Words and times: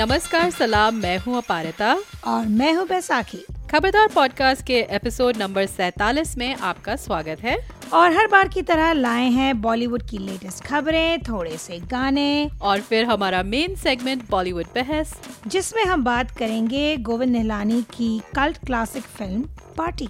नमस्कार 0.00 0.50
सलाम 0.50 0.94
मैं 0.94 1.18
हूँ 1.18 1.36
अपारिता। 1.36 1.96
और 2.26 2.46
मैं 2.46 2.72
हूँ 2.74 2.86
बैसाखी। 2.88 3.38
खबरदार 3.70 4.08
पॉडकास्ट 4.08 4.66
के 4.66 4.78
एपिसोड 4.90 5.36
नंबर 5.36 5.66
सैतालीस 5.66 6.38
में 6.38 6.56
आपका 6.56 6.96
स्वागत 6.96 7.40
है। 7.40 7.70
और 7.92 8.12
हर 8.12 8.26
बार 8.26 8.48
की 8.48 8.62
तरह 8.62 8.92
लाए 8.92 9.28
हैं 9.28 9.60
बॉलीवुड 9.60 10.02
की 10.02 10.18
लेटेस्ट 10.18 10.64
खबरें 10.64 11.20
थोड़े 11.20 11.56
से 11.56 11.78
गाने। 11.78 12.50
और 12.62 12.80
फिर 12.80 13.04
हमारा 13.04 13.42
मेन 13.42 13.74
सेगमेंट 13.74 14.30
बॉलीवुड 14.30 14.66
बहस। 14.74 15.14
जिसमें 15.46 15.84
हम 15.84 16.04
बात 16.04 16.30
करेंगे 16.30 16.96
गोविंद 16.96 17.32
निहलानी 17.32 17.82
की 17.82 18.18
कल्ट 18.18 18.58
क्लासिक 18.66 19.02
फ़िल्म 19.02 19.42
पार्टी 19.76 20.08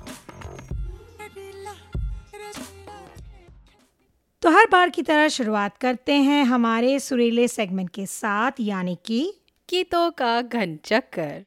तो 4.42 4.50
हर 4.50 4.66
बार 4.72 4.90
की 4.90 5.02
तरह 5.02 5.28
शुरुआत 5.28 5.76
करते 5.76 6.14
हैं 6.14 6.44
हमारे 6.44 7.00
सुरीले 7.00 7.48
सेगमेंट 7.48 7.90
के 7.90 8.06
साथ 8.06 8.52
यानी 8.60 8.98
कि 9.04 9.39
गीतों 9.70 10.10
का 10.10 10.40
घन 10.42 10.78
चक्कर। 10.84 11.44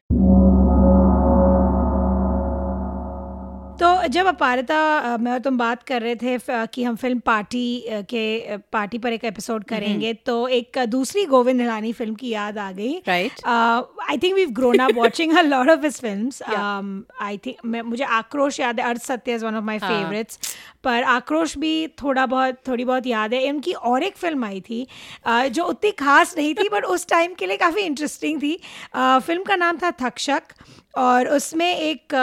तो 3.78 3.86
जब 4.08 4.26
अपारिता 4.26 5.16
मैं 5.20 5.32
और 5.32 5.38
तुम 5.38 5.56
बात 5.58 5.82
कर 5.82 6.02
रहे 6.02 6.16
थे 6.16 6.38
कि 6.74 6.82
हम 6.84 6.96
फ़िल्म 6.96 7.18
पार्टी 7.18 7.84
के 8.10 8.56
पार्टी 8.72 8.98
पर 8.98 9.12
एक 9.12 9.24
एपिसोड 9.24 9.64
करेंगे 9.64 10.12
तो 10.26 10.36
एक 10.48 10.78
दूसरी 10.88 11.24
गोविंद 11.26 11.60
निलानी 11.60 11.92
फ़िल्म 11.92 12.14
की 12.14 12.28
याद 12.28 12.58
आ 12.58 12.70
गई। 12.72 12.92
Right 13.08 13.44
I 13.46 14.18
think 14.22 14.34
we 14.34 14.46
grown 14.58 14.78
up 14.78 14.94
watching 14.96 15.36
a 15.38 15.42
lot 15.42 15.70
of 15.70 15.84
his 15.84 16.00
films 16.00 16.42
I 16.42 17.38
think 17.46 17.66
मुझे 17.84 18.04
आक्रोश 18.04 18.60
याद 18.60 18.80
है 18.80 18.86
Arth 18.86 19.02
Satya 19.02 19.34
is 19.34 19.44
one 19.46 19.56
of 19.56 19.64
my 19.64 19.78
favourites 19.78 20.38
पर 20.84 21.02
आक्रोश 21.10 21.56
भी 21.58 21.86
थोड़ा 22.02 22.26
बहुत 22.26 22.58
थोड़ी 22.68 22.84
बहुत 22.84 23.06
याद 23.06 23.34
है। 23.34 23.48
उनकी 23.50 23.72
और 23.72 24.02
एक 24.02 24.16
फ़िल्म 24.16 24.44
आई 24.44 24.60
थी 24.60 24.86
जो 25.28 25.64
उतनी 25.64 25.90
खास 25.98 26.36
नहीं 26.38 26.54
थी 26.54 26.68
बट 26.68 26.84
उस 26.86 27.06
टाइम 27.08 27.34
के 27.34 27.46
लिए 27.46 27.56
काफ़ी 27.56 27.82
इंटरेस्टिंग 27.82 28.40
थी। 28.42 28.56
फ़िल्म 28.96 29.42
का 29.42 29.56
नाम 29.56 29.78
था 29.78 29.90
थक्षक 30.00 30.42
और 30.94 31.28
उसमें 31.28 31.66
एक 31.68 32.14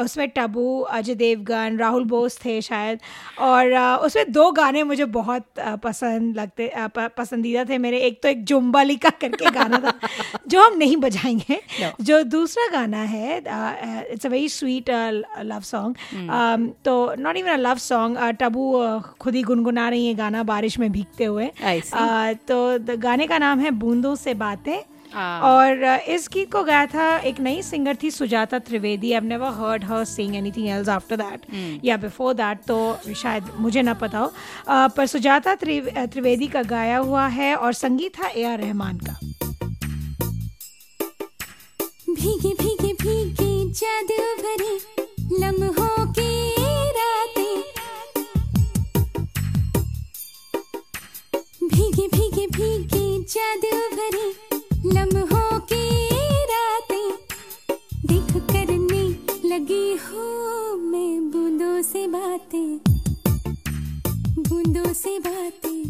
उसमें 0.00 0.28
टबू 0.28 0.64
अजय 0.80 1.14
देवगन 1.14 1.76
राहुल 1.78 2.04
बोस 2.04 2.38
थे 2.44 2.60
शायद 2.62 2.98
और 3.38 3.72
उसमें 4.06 4.30
दो 4.32 4.50
गाने 4.52 4.82
मुझे 4.82 5.04
बहुत 5.14 5.46
पसंद 5.84 6.36
लगते 6.36 6.70
पसंदीदा 6.96 7.64
थे 7.64 7.78
मेरे। 7.78 7.98
एक 8.00 8.22
तो 8.22 8.28
एक 8.28 8.44
जुम्बाली 8.44 8.96
का 8.96 9.10
करके 9.20 9.50
गाना 9.50 9.78
था 9.80 9.92
जो 10.48 10.62
हम 10.62 10.76
नहीं 10.78 10.96
बजाएँगे 10.96 11.60
no. 11.80 11.90
जो 12.00 12.22
दूसरा 12.24 12.66
गाना 12.72 13.02
है 13.04 13.38
it's 13.38 14.26
a 14.26 14.28
very 14.28 14.48
sweet 14.48 14.90
love 15.42 15.60
song 15.64 16.72
तो 16.84 16.94
not 17.18 17.36
even 17.36 17.50
a 17.50 17.56
love 17.58 17.78
song 17.80 18.09
Tabu 18.16 18.62
खुद 19.20 19.34
ही 19.34 19.42
गुनगुना 19.42 19.88
रही 19.88 20.06
है 20.06 20.14
गाना 20.14 20.42
बारिश 20.44 20.78
में 20.78 20.90
भीगते 20.92 21.24
हुए। 21.24 21.48
Uh, 21.48 22.36
तो 22.48 22.96
गाने 22.98 23.26
का 23.26 23.38
नाम 23.38 23.60
है 23.60 23.70
बूंदों 23.70 24.14
से 24.16 24.34
बातें। 24.34 24.78
हाँ। 25.12 25.40
और 25.42 25.84
इस 26.08 26.28
गीत 26.32 26.50
को 26.52 26.62
गाया 26.64 26.86
था 26.86 27.16
एक 27.18 27.40
नई 27.40 27.62
सिंगर 27.62 27.96
थी 28.02 28.10
Sujata 28.10 28.58
Trivedi. 28.58 29.12
I 29.12 29.20
never 29.20 29.48
heard 29.52 29.84
her 29.84 30.04
sing 30.04 30.36
anything 30.36 30.68
else 30.68 30.88
after 30.88 31.16
that 31.16 31.46
या 31.84 31.96
बिफोर 31.96 32.34
दैट 32.34 32.58
तो 32.68 32.78
शायद 33.16 33.50
मुझे 33.58 33.82
ना 33.82 33.94
पता 33.94 34.18
हो। 34.18 34.32
पर 34.96 35.06
सुजाता 35.06 35.54
त्रिवेदी 35.54 36.46
का 36.46 36.62
गाया 36.62 36.98
हुआ 36.98 37.26
है 37.28 37.54
और 37.56 37.72
संगीत 37.72 38.12
था 38.18 38.28
ए 38.28 38.44
आर 38.44 38.58
रहमान 38.60 38.98
का। 38.98 39.18
भीगे 42.10 42.54
भीगे 42.54 42.92
भीगे 42.94 43.52
जादू 43.72 44.22
भरी 44.42 44.78
लम्हों 45.40 46.09
जादू 53.32 53.76
भरी 53.96 54.28
लम्हों 54.94 55.58
की 55.72 55.84
रातें 56.50 57.10
देख 58.06 58.32
करने 58.50 59.02
लगी 59.48 59.86
हूँ 60.06 60.76
मैं 60.90 61.30
बूंदों 61.30 61.80
से 61.90 62.06
बातें, 62.14 62.78
बूंदों 64.48 64.92
से 65.02 65.18
बातें, 65.28 65.82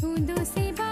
बूंदों 0.00 0.44
से 0.44 0.70
बातें 0.72 0.83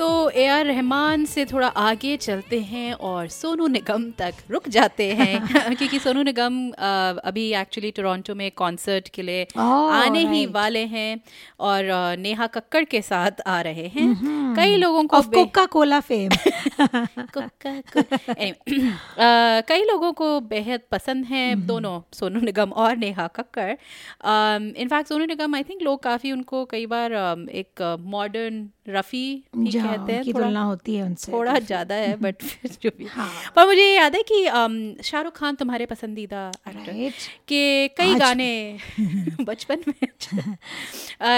तो 0.00 0.08
ए 0.30 0.46
आर 0.46 0.64
रहमान 0.66 1.24
से 1.26 1.44
थोड़ा 1.44 1.68
आगे 1.68 2.16
चलते 2.16 2.60
हैं 2.62 2.92
और 3.06 3.26
सोनू 3.28 3.66
निगम 3.66 4.10
तक 4.18 4.34
रुक 4.50 4.68
जाते 4.68 5.08
हैं 5.14 5.74
क्योंकि 5.76 5.98
सोनू 5.98 6.22
निगम 6.22 6.56
अभी 7.24 7.44
एक्चुअली 7.54 7.90
टोरंटो 7.90 8.34
में 8.34 8.50
कॉन्सर्ट 8.56 9.08
के 9.08 9.22
लिए 9.22 9.44
oh, 9.44 9.58
आने 9.58 10.22
right. 10.22 10.32
ही 10.32 10.46
वाले 10.46 10.84
हैं 10.86 11.20
और 11.60 11.90
नेहा 12.18 12.46
कक्कड़ 12.46 12.84
के 12.84 13.02
साथ 13.02 13.42
आ 13.46 13.60
रहे 13.60 13.86
हैं 13.88 14.06
mm-hmm. 14.06 14.56
कई 14.56 14.76
लोगों 14.76 15.04
को 15.04 15.20
कोका 15.22 15.66
कोला 15.66 16.00
फेम 16.00 16.30
कई 19.68 19.84
लोगों 19.84 20.12
को 20.12 20.40
बेहद 20.48 20.80
पसंद 20.90 21.24
है 21.24 21.44
mm-hmm. 21.46 21.68
दोनों 21.68 22.00
सोनू 22.12 22.40
निगम 22.40 22.72
और 22.78 22.96
Neha 22.96 23.26
Kakkar 23.36 23.70
in fact 24.80 25.08
Sonu 25.08 25.24
Nigam 25.26 25.54
I 25.54 25.62
think 25.62 25.82
लोग 25.82 26.02
काफ़ी 26.02 26.32
उनको 26.32 26.64
कई 26.64 26.86
बार 26.86 27.12
एक 27.54 27.82
मॉडर्न 28.10 28.68
रफ़ी 28.90 29.24
भी 29.56 29.72
कहते 29.72 30.12
हैं 30.12 30.22
की 30.24 30.32
तुलना 30.32 30.62
होती 30.62 30.94
है 30.94 31.02
उनसे। 31.02 31.32
थोड़ा 31.32 31.58
ज़्यादा 31.58 31.94
है 31.94 32.16
बट 32.16 32.42
फिर 32.42 32.70
जो 32.82 32.90
भी। 32.98 33.06
हाँ. 33.06 33.30
पर 33.56 33.66
मुझे 33.66 33.84
याद 33.84 34.16
है 34.16 34.22
कि 34.30 34.44
शाहरुख 35.04 35.36
खान 35.36 35.54
तुम्हारे 35.54 35.86
पसंदीदा 35.86 36.46
एक्टर 36.68 37.10
के 37.48 37.88
कई 37.98 38.14
गाने 38.14 38.50
बचपन 39.40 39.84
में 39.88 40.08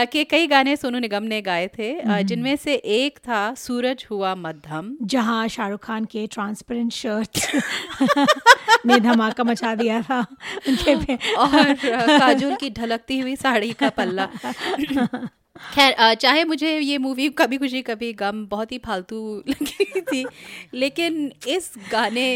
के 0.06 0.24
कई 0.24 0.46
गाने 0.46 0.76
सोनू 0.76 0.98
निगम 0.98 1.22
ने 1.24 1.40
गाए 1.42 1.68
थे। 1.78 2.22
जिनमें 2.24 2.54
से 2.56 2.74
एक 2.74 3.18
था 3.18 3.42
सूरज 3.56 4.06
हुआ 4.10 4.34
मध्यम। 4.34 4.96
जहाँ 5.02 5.46
शाहरुख 5.48 5.84
खान 5.84 6.04
के 6.04 6.26
ट्रांसपेरेंट 6.26 6.92
शर्ट 6.92 7.38
ने 8.86 8.98
धमाका 9.00 9.44
मचा 9.44 9.74
दिया 9.74 10.00
था। 10.02 10.20
उनके 10.69 10.96
पे 10.96 11.14
और 11.36 11.74
काजोल 12.19 12.54
की 12.56 12.70
ढलकती 12.70 13.19
हुई 13.19 13.36
साड़ी 13.36 13.72
का 13.72 13.88
पल्ला। 13.90 14.28
खैर 15.74 16.14
चाहे 16.14 16.44
मुझे 16.44 16.78
ये 16.78 16.98
मूवी 16.98 17.28
कभी 17.28 17.58
खुशी 17.58 17.82
कभी 17.82 18.12
गम 18.12 18.46
बहुत 18.46 18.72
ही 18.72 18.78
फालतू 18.78 19.42
लगी 19.48 20.00
थी 20.00 20.26
लेकिन 20.74 21.32
इस 21.48 21.70
गाने 21.92 22.26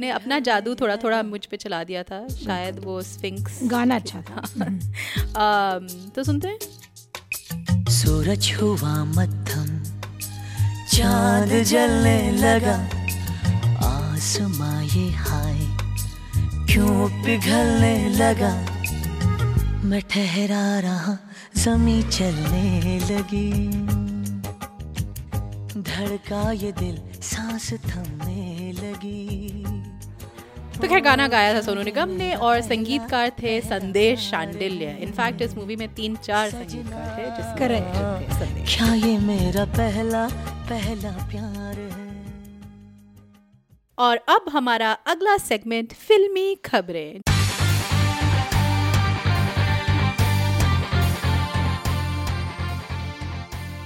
ने 0.00 0.10
अपना 0.10 0.38
जादू 0.38 0.74
थोड़ा 0.74 0.96
थोड़ा 0.96 1.22
मुझ 1.22 1.46
पे 1.46 1.56
चला 1.56 1.84
दिया 1.84 2.02
था 2.02 2.28
शायद 2.28 2.78
वो 2.78 3.02
स्फिंक्स 3.02 3.60
गाना 3.62 3.94
अच्छा 3.94 4.20
था। 4.20 4.34
आ, 5.40 5.78
तो 6.14 6.24
सुनते 6.24 6.48
हैं? 6.48 6.58
सूरज 7.90 8.52
हुआ 8.62 9.04
मध्यम 9.04 9.82
चाँद 10.92 11.62
जलने 11.62 12.30
लगा 12.30 12.76
आसमां 13.86 14.84
ये 14.84 15.10
हाय 15.10 15.58
क्यों 16.72 17.24
पिघलने 17.24 18.08
लगा 18.08 18.72
मैं 19.84 20.02
ठहरा 20.02 20.80
रहा 20.80 21.18
जमी 21.56 22.02
चलने 22.02 22.98
लगी। 23.00 23.50
धड़का 25.82 26.50
ये 26.52 26.72
दिल 26.72 26.96
सांस 27.22 27.72
थमने 27.86 28.72
लगी। 28.72 29.64
तो 30.76 30.88
खैर 30.88 31.00
गाना 31.00 31.26
गाया 31.28 31.54
था 31.54 31.60
सोनू 31.60 31.82
निगम 31.82 32.10
ने 32.12 32.32
और 32.46 32.60
संगीतकार 32.60 33.30
थे 33.42 33.60
संदेश 33.60 34.28
शांडिल्य। 34.30 34.96
इनफैक्ट 35.00 35.42
इस 35.42 35.56
मूवी 35.56 35.76
में 35.76 35.88
तीन 35.94 36.16
चार 36.16 36.50
संगीतकार 36.50 37.06
थे 37.18 37.24
जिस 37.36 37.58
करेक्ट 37.58 37.92
क्या 38.68 38.92
ये 38.96 39.16
मेरा 39.18 39.64
पहला 39.76 40.26
पहला 40.70 41.10
प्यार 41.28 41.78
है? 41.78 42.04
और 43.98 44.16
अब 44.28 44.50
हमारा 44.52 44.92
अगला 45.06 45.36
सेगमेंट 45.38 45.92
फिल्मी 45.98 46.54
खबरें। 46.64 47.20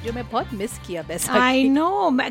जो 0.04 0.12
मैं 0.12 0.24
बहुत 0.30 0.52
मिस 0.54 0.78
किया 0.78 1.02
वैसा 1.02 1.32
आई 1.32 1.68
नो 1.68 1.86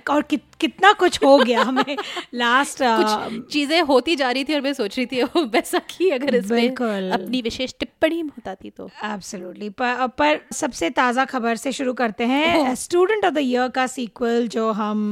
और 0.10 0.22
कि, 0.22 0.38
कितना 0.60 0.92
कुछ 0.94 1.24
हो 1.24 1.38
गया 1.38 1.62
हमें 1.62 1.98
लास्ट 2.34 2.78
कुछ 2.82 3.44
चीज़ें 3.54 3.82
होती 3.82 4.16
जा 4.16 4.32
रही 4.32 4.44
थी 4.44 4.54
और 4.54 4.62
मैं 4.62 4.74
सोच 4.74 4.98
रही 4.98 5.06
थी 5.06 5.24
वैसा 5.46 5.80
की 5.90 6.10
अगर 6.10 6.36
इसमें 6.36 6.68
अपनी 6.70 7.42
विशेष 7.42 7.74
टिप्पणी 7.80 8.24
बताती 8.24 8.70
तो। 8.70 8.90
एब्सोल्युटली 9.04 9.70
पर, 9.70 10.08
पर 10.08 10.40
सबसे 10.54 10.90
ताज़ा 10.90 11.26
खबर 11.26 11.56
से 11.56 11.72
शुरू 11.72 11.94
करते 11.94 12.24
हैं 12.24 12.76
स्टूडेंट 12.76 13.26
ऑफ़ 13.26 13.34
द 13.34 13.38
ईयर 13.38 13.68
का 13.68 13.88
सीक्वल 13.88 14.48
जो 14.48 14.72
हम 14.72 15.12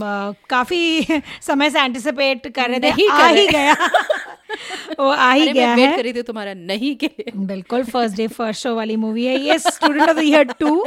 काफ़ी 0.49 1.07
समय 1.41 1.69
से 1.69 1.81
एंटिसिपेट 1.81 2.47
कर 2.47 2.69
रहे 2.69 2.79
थे 2.79 3.07
आ 3.09 3.27
ही 3.27 3.47
गया। 3.47 3.73
वो 4.99 5.09
आ 5.09 5.31
ही 5.31 5.51
गया 5.51 5.73
है। 5.73 5.95
करी 5.97 6.13
थी 6.13 6.21
तुम्हारा 6.21 6.53
नहीं 6.53 6.95
के 6.95 7.09
बिल्कुल 7.35 7.83
फ़र्स्ट 7.83 8.17
डे 8.17 8.27
फ़र्स्ट 8.27 8.63
शो 8.63 8.75
वाली 8.75 8.95
मूवी 8.95 9.25
है 9.25 9.39
ये 9.39 9.59
student 9.59 10.09
of 10.09 10.17
the 10.17 10.23
year 10.23 10.43
two 10.59 10.83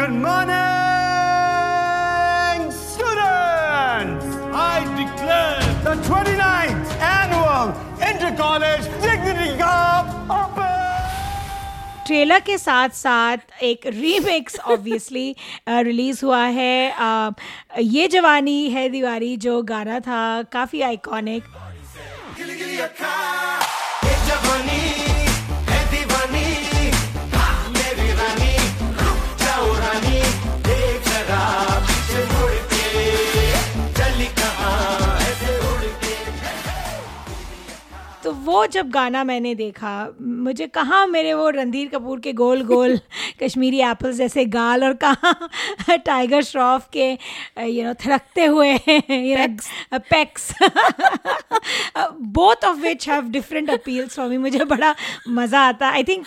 Good 0.00 0.12
morning, 0.12 0.56
students! 2.72 4.26
I 4.60 4.76
declare 5.00 5.60
the 5.86 5.94
29th 6.08 6.92
annual 7.08 7.66
Inter-College 8.10 8.84
Dignity 9.04 9.50
Cup 9.58 10.06
open! 10.38 10.68
Trailer 12.06 12.40
के 12.46 12.56
साथ 12.58 12.88
साथ 13.02 13.62
एक 13.62 13.86
रीमिक्स 14.00 14.58
ऑब्वियसली 14.74 15.28
रिलीज़ 15.68 16.24
हुआ 16.24 16.44
है 16.60 16.74
अ, 16.90 17.32
ये 17.80 18.08
जवानी 18.16 18.58
है 18.70 18.88
दीवारी 18.96 19.36
जो 19.46 19.60
गाना 19.72 20.00
था 20.08 20.22
काफ़ी 20.52 20.80
आइकॉनिक 20.90 21.42
now. 31.40 31.69
तो 38.24 38.32
वो 38.32 38.66
जब 38.66 38.90
गाना 38.90 39.24
मैंने 39.24 39.54
देखा 39.54 39.92
मुझे 40.20 40.66
कहाँ 40.66 41.06
मेरे 41.06 41.34
वो 41.34 41.48
रणधीर 41.50 41.88
कपूर 41.88 42.20
के 42.20 42.32
गोल 42.32 42.62
गोल 42.62 43.00
कश्मीरी 43.42 43.80
एप्पल्स 43.80 44.16
जैसे 44.16 44.44
गाल 44.44 44.84
और 44.84 44.94
कहाँ 45.04 45.48
टाइगर 46.06 46.42
श्रॉफ 46.42 46.88
के 46.96 47.18
यू 47.62 47.84
नो 47.84 47.94
थरकते 47.94 48.44
हुए 48.44 48.78
pecs 49.92 50.52
both 52.20 52.64
of 52.64 52.78
which 52.78 53.08
have 53.08 53.28
different 53.28 53.70
appeals 53.70 54.16
for 54.16 54.28
me 54.28 54.38
मुझे 54.38 54.64
बड़ा 54.64 54.94
मज़ा 55.28 55.60
आता। 55.60 55.88
I 55.88 56.02
think 56.02 56.26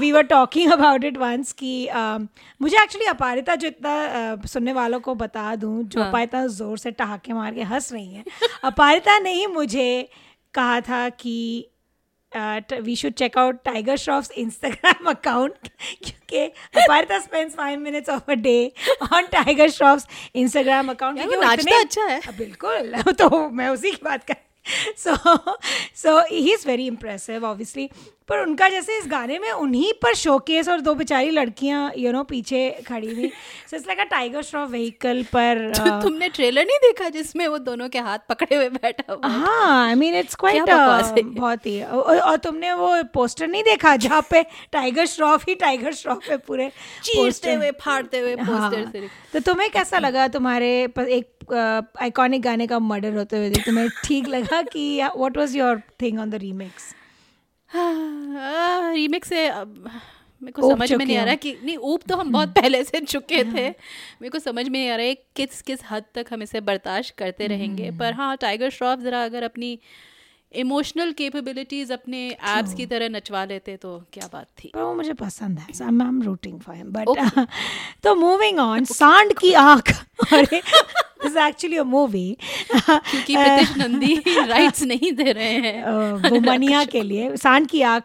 we 0.00 0.12
were 0.12 0.22
talking 0.22 0.72
about 0.72 1.04
it 1.04 1.16
once 1.16 1.52
कि 1.52 1.88
uh, 1.96 2.26
मुझे 2.62 2.76
एक्चुअली 2.82 3.06
अपारिता 3.06 3.54
जो 3.54 3.68
इतना 3.68 4.36
uh, 4.36 4.46
सुनने 4.46 4.72
वालों 4.72 5.00
को 5.00 5.14
बता 5.14 5.54
दूँ 5.56 5.82
जो 5.82 6.00
हाँ। 6.00 6.08
अपारिता 6.08 6.46
ज़ोर 6.46 6.78
से 6.78 6.90
ठहाके 6.90 7.32
मार 7.32 7.54
के 7.54 7.62
हंस 7.62 7.92
रही 7.92 8.14
हैं 8.14 8.24
अपारिता 8.64 9.18
ने 9.18 9.32
ही 9.32 9.46
मुझे 9.46 10.08
कहा 10.54 10.80
था 10.80 11.08
कि 11.08 11.68
we 12.82 12.94
should 12.96 13.12
check 13.12 13.36
out 13.38 13.58
Tiger 13.64 13.96
Shroff's 13.96 14.30
Instagram 14.30 15.10
account 15.10 15.68
क्योंकि 16.04 16.44
Aparita 16.82 17.18
spends 17.18 17.54
five 17.54 17.80
minutes 17.80 18.08
of 18.10 18.30
a 18.30 18.34
day 18.34 18.72
on 19.12 19.26
Tiger 19.32 19.70
Shroff's 19.70 20.06
Instagram 20.34 20.90
account 20.90 21.18
क्योंकि 21.18 21.36
वो 21.36 21.42
नाचता 21.42 21.80
अच्छा 21.80 22.04
है। 22.04 22.20
बिल्कुल 22.38 23.12
तो 23.18 23.48
मैं 23.50 23.68
उसी 23.68 23.90
की 23.90 24.00
बात 24.04 24.24
कर 24.24 24.36
so 24.96 25.14
so 25.96 26.18
he 26.26 26.52
is 26.52 26.66
very 26.68 26.86
impressive 26.86 27.44
obviously 27.44 27.88
पर 28.32 28.40
उनका 28.40 28.68
जैसे 28.68 28.98
इस 28.98 29.04
गाने 29.06 29.38
में 29.38 29.50
उन्हीं 29.50 29.92
पर 29.92 30.14
शोकेस 30.14 30.68
और 30.68 30.80
दो 30.80 30.94
बेचारी 30.94 31.30
लड़कियाँ 31.30 31.92
यू 31.98 32.12
नो 32.12 32.22
पीछे 32.22 32.82
खड़ी 32.88 33.14
हुई। 33.14 33.28
So 33.70 33.76
it's 33.76 33.86
like 33.86 34.00
a 34.00 34.04
Tiger 34.04 34.42
Shroff 34.42 34.70
vehicle 34.70 35.22
पर 35.22 35.72
तो 35.76 35.82
uh, 35.82 36.02
तुमने 36.02 36.28
ट्रेलर 36.28 36.64
नहीं 36.64 36.76
देखा 36.76 37.08
जिसमें 37.08 37.48
वो 37.48 37.58
दोनों 37.58 37.88
के 37.88 37.98
हाथ 37.98 38.18
पकड़े 38.28 38.56
हुए 38.56 38.68
बैठा 38.68 39.12
हुआ 39.12 39.28
हाँ 39.28 39.88
आई 39.88 39.94
मीन 39.94 40.14
इट्स 40.14 40.34
क्वाइट? 40.34 40.62
बहुत 41.24 41.66
ही 41.66 41.82
और, 41.82 42.18
और 42.18 42.36
तुमने 42.36 42.72
वो 42.72 43.02
पोस्टर 43.02 43.48
नहीं 43.48 43.64
देखा 43.64 43.96
जहाँ 43.96 44.26
पे 44.30 44.42
टाइगर 44.72 45.06
श्रॉफ 45.06 45.44
ही 45.48 45.54
टाइगर 45.54 45.92
श्रॉफ 45.92 46.30
है 46.30 46.36
पूरे 46.36 46.68
चीरते 47.02 47.54
हुए 47.54 47.70
फाड़ते 47.70 48.18
हुए 48.18 48.36
पोस्टर 48.36 48.54
हाँ, 48.54 48.92
से। 48.92 49.08
तो 49.32 49.40
तुम्हें 49.40 49.70
कैसा 49.70 49.98
लगा 49.98 50.28
तुम्हारे 50.28 50.84
एक 50.98 51.90
आइकॉनिक 52.00 52.42
गाने 52.42 52.66
का 52.66 52.78
मर्डर 52.78 53.14
होते 53.14 53.36
हुए? 53.36 53.50
तुम्हें 53.50 53.88
ठीक 54.04 54.28
लगा 54.28 54.62
कि 54.62 55.02
what 55.16 55.36
was 55.36 55.56
your 55.56 55.82
thing 56.02 56.20
on 56.20 56.30
the 56.30 56.34
remix 56.34 56.94
remix 58.94 59.28
से 59.28 59.46
अब 59.48 59.90
मेरे 60.42 60.52
को 60.52 60.68
समझ 60.70 60.92
में 60.92 61.04
नहीं 61.06 61.16
आ 61.16 61.20
हो। 61.20 61.26
रहा 61.26 61.34
कि 61.34 61.56
नहीं 61.64 61.76
ऊप 61.76 62.02
तो 62.08 62.16
हम 62.16 62.32
बहुत 62.32 62.48
पहले 62.48 62.82
से 62.84 63.00
चुके 63.00 63.42
थे। 63.44 63.68
मेरे 63.68 64.28
को 64.28 64.38
समझ 64.38 64.64
में 64.68 64.78
नहीं 64.80 64.90
आ 64.90 64.96
रहा 64.96 65.06
है 65.06 65.14
किस 65.36 65.62
किस 65.62 65.80
हद 65.90 66.04
तक 66.14 66.26
हम 66.32 66.42
इसे 66.42 66.60
बर्दाश्त 66.60 67.14
करते 67.18 67.46
रहेंगे। 67.46 67.90
पर 67.90 68.12
हाँ 68.12 68.36
टाइगर 68.36 68.70
श्रॉफ 68.70 68.98
ज़रा 68.98 69.24
अगर 69.24 69.42
अपनी 69.42 69.78
इमोशनल 70.54 71.12
कैपेबिलिटीज 71.12 71.92
अपने 71.92 72.30
एप्स 72.30 72.74
की 72.74 72.86
तरह 72.86 73.08
नचवा 73.08 73.44
लेते 73.44 73.76
तो 73.76 74.04
क्या 74.12 74.28
बात 74.32 74.46
थी? 74.46 74.70
पर 74.74 74.82
वो 74.82 74.94
मुझे 74.94 75.12
पसंद 75.12 75.58
है 75.58 75.72
so 75.72 75.84
I 75.84 75.90
am 75.90 76.22
rooting 76.22 76.60
for 76.60 76.76
him 76.76 76.86
but 76.86 77.46
तो 78.02 78.14
मूविंग 78.14 78.58
ऑन 78.58 78.84
सांड 78.84 79.32
की 79.38 79.52
आँख 79.52 80.04
और 80.34 80.44
दिस 81.22 81.36
एक्चुअली 81.36 81.76
अ 81.76 81.82
मूवी 81.82 82.36
क्योंकि 82.86 83.36
प्रीतिश 83.36 83.76
नंदी 83.76 84.14
राइट्स 84.26 84.82
नहीं 84.82 85.12
दे 85.12 85.32
रहे 85.32 85.52
हैं। 85.52 85.84
वुमनिया 86.30 86.84
के 86.84 87.00
लिए। 87.10 87.36
Saand 87.36 87.68
ki 87.68 87.82
Aankh 87.82 88.04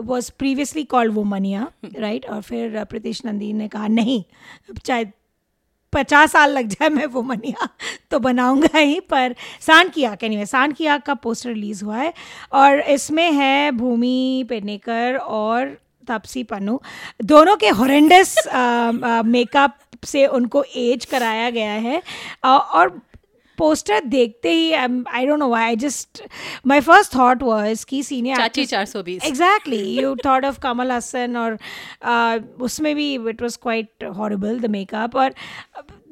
was 0.00 0.30
previously 0.38 0.84
called 0.84 1.12
Womaniya 1.12 1.72
right 1.98 2.26
और 2.26 2.42
फिर 2.42 2.84
प्रीतिश 2.84 3.22
नंदी 3.24 3.52
ने 3.52 3.68
कहा 3.68 3.88
नहीं 3.88 4.24
चाहे 4.84 5.04
पचास 5.92 6.32
साल 6.32 6.52
लग 6.52 6.68
जाए 6.68 6.88
मैं 6.88 7.06
वो 7.06 7.22
मनिया 7.22 7.68
तो 8.10 8.18
बनाऊँगा 8.18 8.78
ही, 8.78 8.98
पर 9.00 9.34
सांड 9.60 9.90
की 9.92 10.04
आग 10.04 10.24
एनीवे 10.24 10.46
सान 10.46 10.72
की 10.72 10.86
आग 10.86 11.00
का 11.02 11.14
पोस्टर 11.16 11.48
रिलीज़ 11.50 11.84
हुआ 11.84 11.96
है 11.96 12.12
और 12.52 12.80
इसमें 12.80 13.30
है 13.32 13.70
भूमि, 13.72 14.44
पेडनेकर 14.48 15.16
और 15.16 15.76
तापसी 16.08 16.42
पन्नू। 16.44 16.80
दोनों 17.24 17.56
के 17.56 17.68
हॉरेंडस 17.70 18.34
मेकअप 19.26 19.78
से 20.04 20.26
उनको 20.28 20.62
एज 20.76 21.04
कराया 21.04 21.50
गया 21.50 21.72
है। 21.72 22.02
और 22.44 23.00
पोस्टर 23.58 24.04
देखते 24.06 24.52
ही 24.52 24.72
I 24.72 25.26
don't 25.26 25.38
know 25.38 25.52
I 25.54 25.76
just 25.76 26.22
my 26.66 26.80
first 26.80 27.14
thought 27.14 27.42
was 27.42 27.84
कि 27.84 28.02
senior 28.02 28.36
Chachi 28.38 28.66
420 28.66 29.26
exactly 29.26 29.82
you 30.00 30.14
thought 30.26 30.44
of 30.44 30.58
Kamal 30.62 30.92
Haasan 30.92 31.36
और 31.36 31.56
uh, 31.56 32.62
उसमें 32.62 32.94
भी 32.96 33.12
it 33.28 33.42
was 33.42 33.56
quite 33.62 34.04
horrible 34.16 34.58
the 34.60 34.70
makeup 34.70 35.16
और 35.16 35.34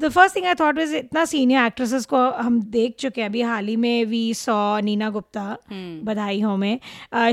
the 0.00 0.08
first 0.08 0.37
thing 0.37 0.46
I 0.46 0.54
thought 0.54 0.78
was 0.78 0.94
इतना 0.94 1.25
senior 1.25 1.66
actresses 1.66 2.04
को 2.06 2.19
हम 2.31 2.60
देख 2.70 2.94
चुके 3.00 3.20
हैं। 3.20 3.28
अभी 3.28 3.43
हाल 3.43 3.66
ही 3.66 3.76
में 3.76 4.04
वी 4.06 4.34
सॉ 4.34 4.56
नीना 4.81 5.08
गुप्ता 5.10 5.56
बधाई 6.04 6.40
हो 6.40 6.56
में। 6.56 6.78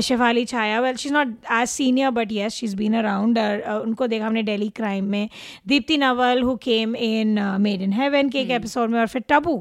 Shefali 0.02 0.44
Chhaya 0.44 0.80
well 0.80 0.96
she 0.96 1.08
is 1.08 1.14
not 1.14 1.34
as 1.52 1.68
senior 1.68 2.10
but 2.10 2.32
yes 2.32 2.54
she 2.54 2.66
is 2.66 2.76
been 2.76 2.96
around 2.98 3.38
उनको 3.38 4.06
देखा 4.06 4.26
हमने 4.26 4.42
डेली 4.42 4.68
क्राइम 4.76 5.04
में। 5.04 5.28
Deepti 5.66 5.96
Naval 5.98 6.42
who 6.42 6.56
came 6.62 6.96
in 6.96 7.38
made 7.60 7.82
in 7.82 7.92
heaven 7.92 8.28
के 8.28 8.40
एक 8.40 8.50
एपिसोड 8.50 8.90
में 8.90 8.98
और 9.00 9.06
फिर 9.06 9.24
टबू 9.28 9.56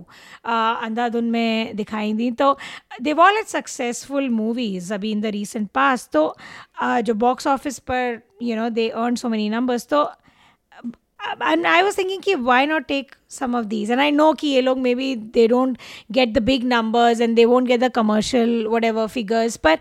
अंधाधुन 0.46 1.32
में 1.32 1.76
दिखाई 1.76 2.14
दी। 2.14 2.32
तो 2.32 2.58
they 3.02 3.14
all 3.14 3.38
eight 3.38 3.48
successful 3.48 4.30
movies 4.32 4.94
अभी 4.94 5.12
इन 5.12 5.22
द 5.22 5.36
रिसेंट 5.36 5.70
पास 5.76 6.10
तो 6.14 6.36
जो 6.82 7.14
बॉक्स 7.14 7.48
ऑफ़िस 7.48 7.80
पर 7.80 8.20
you 8.44 8.56
know 8.56 8.70
they 8.72 8.90
earn 8.90 9.16
so 9.16 9.30
many 9.30 9.50
numbers 9.50 9.88
तो 9.88 10.04
and 11.42 11.68
I 11.68 11.84
was 11.84 11.96
thinking 11.96 12.22
कि 12.22 12.36
why 12.44 12.66
not 12.66 12.88
take 12.88 13.16
some 13.28 13.56
of 13.56 13.70
these 13.70 13.90
and 13.90 14.02
I 14.02 14.10
know 14.10 14.34
कि 14.34 14.48
ये 14.48 14.62
लोग 14.62 14.78
maybe 14.78 15.16
they 15.16 15.48
don't 15.48 15.78
get 16.12 16.34
the 16.34 16.42
big 16.42 16.64
numbers 16.64 17.20
and 17.20 17.38
they 17.38 17.46
won't 17.46 17.68
get 17.68 17.80
the 17.80 17.90
commercial 17.90 18.70
whatever 18.70 19.08
figures 19.08 19.58
पर 19.58 19.80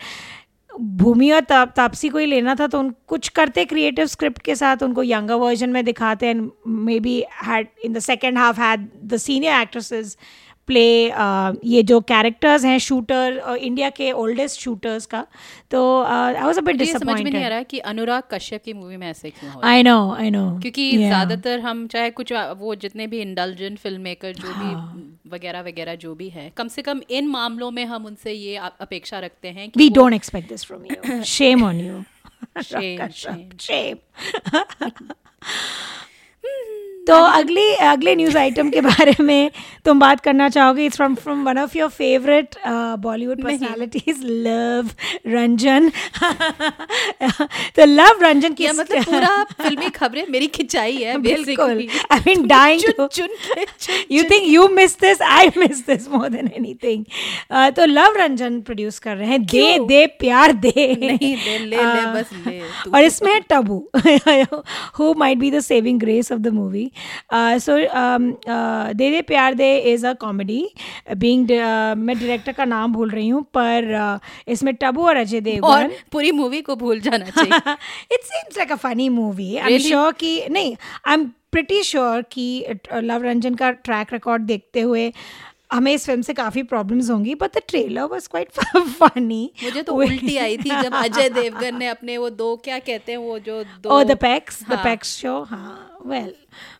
भूमि 0.81 1.31
और 1.31 1.41
ताप, 1.41 1.73
तापसी 1.77 2.09
को 2.09 2.19
ही 2.19 2.27
लेना 2.27 2.55
था 2.55 2.67
तो 2.67 2.79
उन 2.79 2.93
कुछ 3.09 3.29
करते 3.29 3.65
क्रिएटिव 3.65 4.07
स्क्रिप्ट 4.07 4.43
के 4.43 4.55
साथ 4.55 4.83
उनको 4.83 5.03
यंगर 5.03 5.35
वर्जन 5.35 5.71
में 5.71 5.85
दिखाते 5.85 6.27
and 6.27 6.51
maybe 7.01 7.23
had 7.43 7.67
in 7.85 7.93
the 7.93 7.99
second 7.99 8.39
half 8.39 8.61
had 8.61 8.89
the 9.05 9.17
senior 9.17 9.61
actresses 9.61 10.17
play 10.69 10.85
ये 11.67 11.83
जो 11.83 12.01
कैरेक्टर्स 12.03 12.65
हैं 12.65 12.79
शूटर 12.79 13.57
इंडिया 13.61 13.89
के 13.91 14.11
ओल्डेस्ट 14.15 14.61
शूटर्स 14.61 15.07
का 15.07 15.25
तो 15.71 15.81
आई 16.03 16.33
वाज 16.35 16.59
अ 16.59 16.61
बिट 16.61 16.81
ये 16.81 16.93
समझ 16.93 17.21
में 17.21 17.31
नहीं 17.31 17.45
आ 17.45 17.49
रहा 17.49 17.59
है 17.59 17.65
कि 17.65 17.79
अनुराग 17.91 18.23
कश्यप 18.31 18.63
की 18.65 18.73
मूवी 18.73 18.97
में 18.97 19.07
ऐसे 19.07 19.31
क्यों 19.31 19.53
हो 19.53 19.61
आई 19.65 19.83
नो 19.83 19.97
आई 20.13 20.31
नो 20.31 20.45
क्योंकि 20.59 20.91
ज़्यादातर 20.97 21.61
हम 21.61 21.87
चाहे 21.87 22.11
कुछ 22.13 22.33
वो 22.59 22.75
जितने 22.77 23.07
भी 23.07 23.21
इंडल्जेंट 23.21 23.79
फ़िल्म 23.79 24.01
मेकर 24.01 24.33
जो 24.35 24.53
हाँ। 24.53 24.71
भी 24.95 25.31
वगैरह 25.31 25.61
वगैरह 25.63 25.95
जो 25.97 26.15
भी 26.15 26.29
है 26.29 26.51
कम 26.57 26.69
से 26.69 26.83
कम 26.83 27.01
इन 27.11 27.29
मामलों 27.29 27.71
में 27.71 27.85
हम 27.87 28.07
उनसे 28.07 28.33
ये 28.33 28.57
अपेक्षा 28.57 29.19
रखते 29.21 29.49
हैं 29.51 29.71
we 29.77 29.89
don't 29.91 30.15
expect 30.15 30.49
this 30.49 30.65
from 30.65 30.87
you 30.87 31.23
shame 31.27 31.65
on 31.65 32.05
shame 32.61 33.11
shame 33.13 33.49
shame. 33.59 33.99
तो 37.07 37.15
अगली 37.15 37.73
अगले 37.75 38.15
न्यूज़ 38.17 38.37
आइटम 38.39 38.69
के 38.71 38.81
बारे 38.81 39.15
में 39.21 39.51
तुम 39.85 40.01
बात 40.01 40.21
करना 40.21 40.49
चाहोगे 40.49 40.85
it's 40.87 40.97
from 40.97 41.15
from 41.15 41.45
one 41.45 41.59
of 41.59 41.79
your 41.79 41.89
favourite 41.91 42.55
Bollywood 43.01 43.43
personalities 43.43 44.21
Luv 44.25 44.91
Ranjan 45.27 45.91
तो 47.77 47.85
लव 47.85 48.23
रंजन 48.23 48.53
की 48.53 48.69
मतलब 48.69 49.05
पूरा 49.11 49.45
फिल्मी 49.63 49.89
खबरें 49.89 50.25
मेरी 50.31 50.47
खिंचाई 50.47 50.97
है 50.97 51.19
बिल्कुल। 51.23 51.89
आई 52.13 52.21
मीन 52.27 52.47
डाइंग 52.47 52.83
यू 52.85 53.07
चुन 53.07 53.27
के 53.27 53.65
चुन 53.65 54.01
you 54.13 54.23
think 54.29 54.47
you 54.47 54.69
miss 54.79 54.95
this? 54.97 55.21
I 55.21 55.51
miss 55.57 55.83
this 55.83 56.09
more 56.09 56.29
than 56.31 56.49
anything. 56.61 57.05
Uh, 57.51 57.77
तो 57.77 57.87
लव 57.87 58.17
रंजन 58.17 58.61
प्रोड्यूस 58.61 58.99
कर 58.99 59.17
रहे 59.17 59.29
हैं। 59.29 59.43
दे 59.43 59.79
दे 59.79 60.07
प्यार 60.07 60.53
दे। 60.53 60.97
नहीं 61.01 61.37
दे 61.37 61.59
ले 61.59 61.67
ले 61.67 61.77
Uh, 61.77 62.15
बस 62.15 62.31
ले 62.47 62.61
और 62.91 63.05
इसमें 63.05 63.33
है 63.33 63.41
Tabu 63.41 63.91
who 64.99 65.15
might 65.19 65.39
be 65.39 65.51
the 65.51 65.61
saving 65.61 66.01
grace 66.01 66.33
of 66.33 66.41
the 66.41 66.49
movie 66.53 66.91
so 67.59 67.77
De 68.95 69.11
De 69.11 69.21
Pyaar 69.23 69.55
De 69.55 69.77
is 69.93 70.07
a 70.07 70.13
comedy 70.21 70.63
being 71.17 71.51
मैं 71.99 72.19
डायरेक्टर 72.19 72.53
का 72.53 72.65
नाम 72.65 72.93
भूल 72.93 73.11
रही 73.11 73.29
हूँ 73.29 73.43
पर 73.55 73.93
uh, 73.95 74.19
इसमें 74.49 74.75
टबू 74.75 75.07
और 75.07 75.17
अजय 75.17 75.37
और 75.37 75.43
देवगन 75.43 75.91
पूरी 76.13 76.33
मूवी 76.33 76.61
को 76.63 76.77
भूल 76.77 77.01
जाना 77.01 77.31
चाहिए। 77.31 77.77
It 78.13 78.23
seems 78.23 78.57
like 78.57 78.73
a 78.73 78.77
funny 78.79 79.09
movie 79.11 79.57
I 79.57 79.75
am 79.75 79.81
sure 79.81 80.13
कि 80.13 80.41
नहीं 80.51 80.77
आई 81.07 81.15
एम 81.15 81.31
प्रिटी 81.53 81.83
श्योर 81.83 82.23
कि 82.33 82.45
लव 82.95 83.23
रंजन 83.23 83.55
का 83.55 83.71
ट्रैक 83.71 84.13
रिकॉर्ड 84.13 84.43
देखते 84.43 84.81
हुए 84.81 85.13
हमें 85.73 85.93
इस 85.93 86.05
फ़िल्म 86.07 86.23
से 86.23 86.35
काफ़ी 86.35 86.63
प्रॉब्लम्स 86.63 87.11
होंगी 87.11 87.35
but 87.35 87.57
the 87.57 87.61
trailer 87.69 88.05
was 88.05 88.27
quite 88.27 88.51
funny 88.99 89.51
मुझे 89.63 89.83
तो 89.83 89.95
उल्टी 89.95 90.37
आई 90.37 90.57
थी 90.57 90.71
जब 90.71 90.95
अजय 90.95 91.29
देवगन 91.29 91.77
ने 91.77 91.87
अपने 91.89 92.17
वो 92.19 92.31
दो 92.31 92.55
क्या 92.65 92.79
कहते 92.79 93.13
हैं 93.13 93.19
वो 93.19 93.39
जो 93.39 93.63
दो 93.83 94.03
द 94.05 94.17
पैक्स 94.19 94.63
द 94.63 94.73
हाँ। 94.73 94.85
पैक्स 94.85 95.17
शो 95.17 95.43
हाँ 95.43 95.99
well 96.07 96.35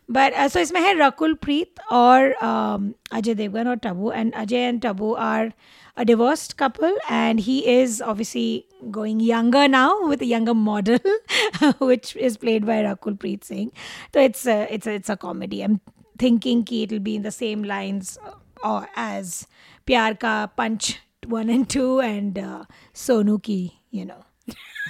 But 0.09 0.33
uh, 0.33 0.49
so 0.49 0.59
it's 0.59 0.71
Meher 0.71 0.95
Rakul 0.97 1.39
Preet 1.39 1.77
or 1.89 2.43
um, 2.43 2.95
Ajay 3.11 3.35
Devgan 3.35 3.67
or 3.67 3.77
Tabu. 3.77 4.11
And 4.11 4.33
Ajay 4.33 4.69
and 4.69 4.81
Tabu 4.81 5.15
are 5.15 5.53
a 5.95 6.05
divorced 6.05 6.57
couple, 6.57 6.95
and 7.09 7.39
he 7.39 7.67
is 7.67 8.01
obviously 8.01 8.67
going 8.91 9.19
younger 9.19 9.67
now 9.67 10.07
with 10.07 10.21
a 10.21 10.25
younger 10.25 10.53
model, 10.53 10.99
which 11.79 12.15
is 12.15 12.37
played 12.37 12.65
by 12.65 12.83
Rakul 12.83 13.17
Preet 13.17 13.43
Singh. 13.43 13.71
So 14.13 14.19
it's 14.19 14.45
a, 14.45 14.73
it's 14.73 14.87
a, 14.87 14.93
it's 14.93 15.09
a 15.09 15.17
comedy. 15.17 15.61
I'm 15.61 15.79
thinking 16.17 16.63
ki 16.63 16.83
it'll 16.83 16.99
be 16.99 17.15
in 17.15 17.21
the 17.21 17.31
same 17.31 17.63
lines 17.63 18.17
uh, 18.25 18.33
or 18.63 18.87
as 18.95 19.47
Pyar 19.85 20.19
Ka 20.19 20.47
Punch 20.47 20.99
1 21.25 21.49
and 21.49 21.69
2 21.69 22.01
and 22.01 22.37
uh, 22.39 22.65
Sonu 22.93 23.41
Ki, 23.41 23.79
you 23.91 24.05
know. 24.05 24.25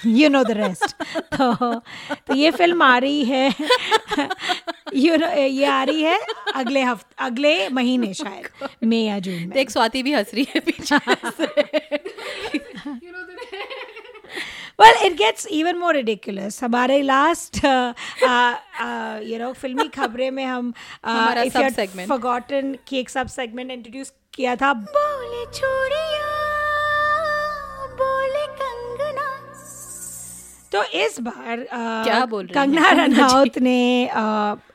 You 0.06 0.30
know 0.30 0.44
the 0.44 0.52
rest 0.52 0.96
तो 1.36 1.74
तो 2.28 2.36
ये 2.36 2.52
film 2.52 2.84
आ 2.84 2.98
रही 2.98 3.24
है। 3.26 3.50
You 4.96 5.18
no 5.18 5.28
ये 5.28 5.66
आ 5.66 5.84
रही 5.84 6.04
है 6.04 6.20
अगले 6.56 6.82
हफ़्ते 6.84 7.16
अगले 7.26 7.70
महीने 7.70 8.14
शायद 8.14 8.70
मई 8.84 8.98
या 8.98 9.20
जून 9.20 9.34
में। 9.34 9.50
देख 9.50 9.70
स्वाति 9.70 10.04
भी 10.04 10.14
हंस 10.14 10.32
रही 10.34 10.48
है 10.56 10.60
पीछे 10.60 10.98
well 14.82 14.94
it 15.06 15.16
gets 15.18 15.46
even 15.56 15.78
more 15.80 15.92
ridiculous. 15.96 16.64
हमारे 16.64 17.02
last 17.02 17.58
you 19.28 19.38
know 19.40 19.52
Filmi 19.54 19.88
Khabrein 19.98 20.32
में 20.32 20.46
हम 20.46 20.74
हमारा 21.06 21.44
sub-segment. 21.44 22.08
फॉरगॉटन 22.10 22.76
कि 22.88 23.00
एक 23.00 23.10
सब 23.10 23.28
सेगमेंट 23.28 23.72
इंट्रोड्यूस 23.72 24.14
किया 24.34 24.56
था 24.56 24.74
बोले 24.74 25.46
चूड़िया 25.60 26.33
तो 30.74 30.84
इस 30.84 31.20
बार 31.20 31.66
क्या 31.74 32.26
बोल 32.26 32.46
रही 32.46 32.54
कंगना 32.54 32.92
रनौत 33.06 33.58
ने 33.58 34.10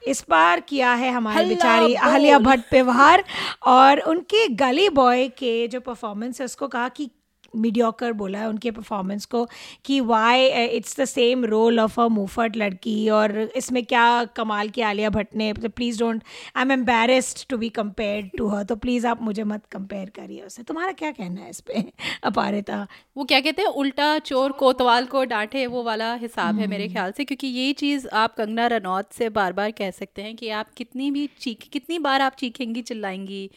इस 0.08 0.24
बार 0.30 0.60
किया 0.60 0.92
है 0.94 1.10
हमारे 1.10 1.44
बेचारी। 1.48 1.94
अहल्या 1.94 2.38
भट्ट 2.38 2.62
पे 2.70 2.82
वार 2.82 3.24
और 3.66 4.00
उनके 4.00 4.48
गली 4.48 4.88
बॉय 4.88 5.28
के 5.28 5.68
जो 5.68 5.80
परफॉर्मेंस 5.80 6.40
है 6.40 6.44
उसको 6.44 6.68
कहा 6.68 6.88
कि 6.88 7.10
मीडियोकर 7.56 8.12
बोला 8.12 8.38
है 8.38 8.48
उनके 8.48 8.70
परफॉर्मेंस 8.70 9.24
को 9.24 9.48
कि 9.84 10.00
why 10.00 10.46
it's 10.46 11.00
the 11.00 11.04
same 11.04 11.44
role 11.44 11.80
of 11.80 12.00
a 12.00 12.08
मुफट 12.08 12.56
लड़की 12.56 13.08
और 13.08 13.50
इसमें 13.56 13.84
क्या 13.84 14.24
कमाल 14.24 14.68
की 14.68 14.80
आलिया 14.80 15.10
भट्ट 15.10 15.36
ने 15.36 15.52
please 15.52 15.98
don't 15.98 16.22
I 16.56 16.62
am 16.62 16.72
embarrassed 16.72 17.48
to 17.48 17.58
be 17.58 17.68
compared 17.68 18.30
to 18.38 18.48
her 18.48 18.64
तो 18.64 18.76
प्लीज़ 18.76 19.06
आप 19.06 19.22
मुझे 19.22 19.44
मत 19.44 19.66
कंपेयर 19.66 20.10
करिए 20.10 20.40
उससे 20.40 20.62
तुम्हारा 20.62 20.92
क्या 20.92 21.10
कहना 21.10 21.40
है 21.40 21.50
इस 21.50 21.60
पर 21.60 21.84
अपारिता? 22.24 22.86
वो 23.16 23.24
क्या 23.24 23.40
कहते 23.40 23.62
हैं 23.62 23.68
उल्टा 23.68 24.18
चोर 24.18 24.52
कोतवाल 24.52 25.06
को 25.06 25.24
डांटे 25.24 25.66
वो 25.66 25.82
वाला 25.82 26.14
हिसाब 26.14 26.58
है 26.58 26.66
मेरे 26.66 26.88
ख्याल 26.88 27.12
से 27.12 27.24
क्योंकि 27.24 27.46
ये 27.46 27.72
चीज़ 27.72 28.08
आप 28.08 28.34
कंगना 28.34 28.66
रनौत 28.66 29.12
से 29.12 29.28
बार 29.28 29.52
बार 29.52 29.70
कह 29.70 29.90
सकते 29.90 30.22
हैं 30.22 30.36
कि 30.36 30.48
आप 30.48 30.66
कितनी 30.76 31.10
भी 31.10 31.28
चीख 31.40 31.68
कितनी 31.72 31.98
बार 31.98 32.22
आप 32.22 32.36
चीखेंगी 32.38 32.82
चिल्लाएँगी 32.82 33.50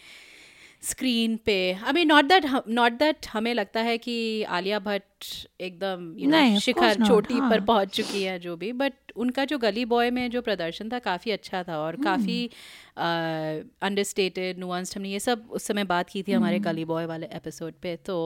स्क्रीन 0.83 1.35
पे। 1.45 1.55
I 1.73 1.93
mean 1.93 2.07
not 2.07 2.25
that 2.25 2.45
not 2.67 2.91
that 2.91 3.27
हमें 3.33 3.53
लगता 3.53 3.81
है 3.81 3.97
कि 3.97 4.43
आलिया 4.43 4.79
भट्ट 4.79 5.25
एकदम 5.61 6.13
you 6.19 6.29
know, 6.31 6.59
शिखर 6.59 7.05
चोटी 7.05 7.33
पर 7.33 7.57
हाँ। 7.57 7.65
पहुँच 7.65 7.89
चुकी 7.89 8.23
है 8.23 8.39
जो 8.39 8.55
भी 8.55 8.71
बट 8.73 8.93
उनका 9.15 9.45
जो 9.45 9.57
गली 9.57 9.85
बॉय 9.85 10.11
में 10.11 10.29
जो 10.31 10.41
प्रदर्शन 10.41 10.89
था 10.89 10.99
काफ़ी 10.99 11.31
अच्छा 11.31 11.63
था 11.63 11.77
और 11.77 11.95
काफ़ी 11.95 12.49
अंडरस्टेटेड 12.97 14.59
नुआंस्ड 14.59 14.97
हमने 14.97 15.09
ये 15.09 15.19
सब 15.19 15.47
उस 15.51 15.63
समय 15.63 15.83
बात 15.83 16.09
की 16.09 16.23
थी 16.23 16.31
हमारे 16.31 16.59
गली 16.59 16.85
बॉय 16.85 17.05
वाले 17.05 17.27
एपिसोड 17.33 17.73
पे 17.81 17.95
तो 17.95 18.17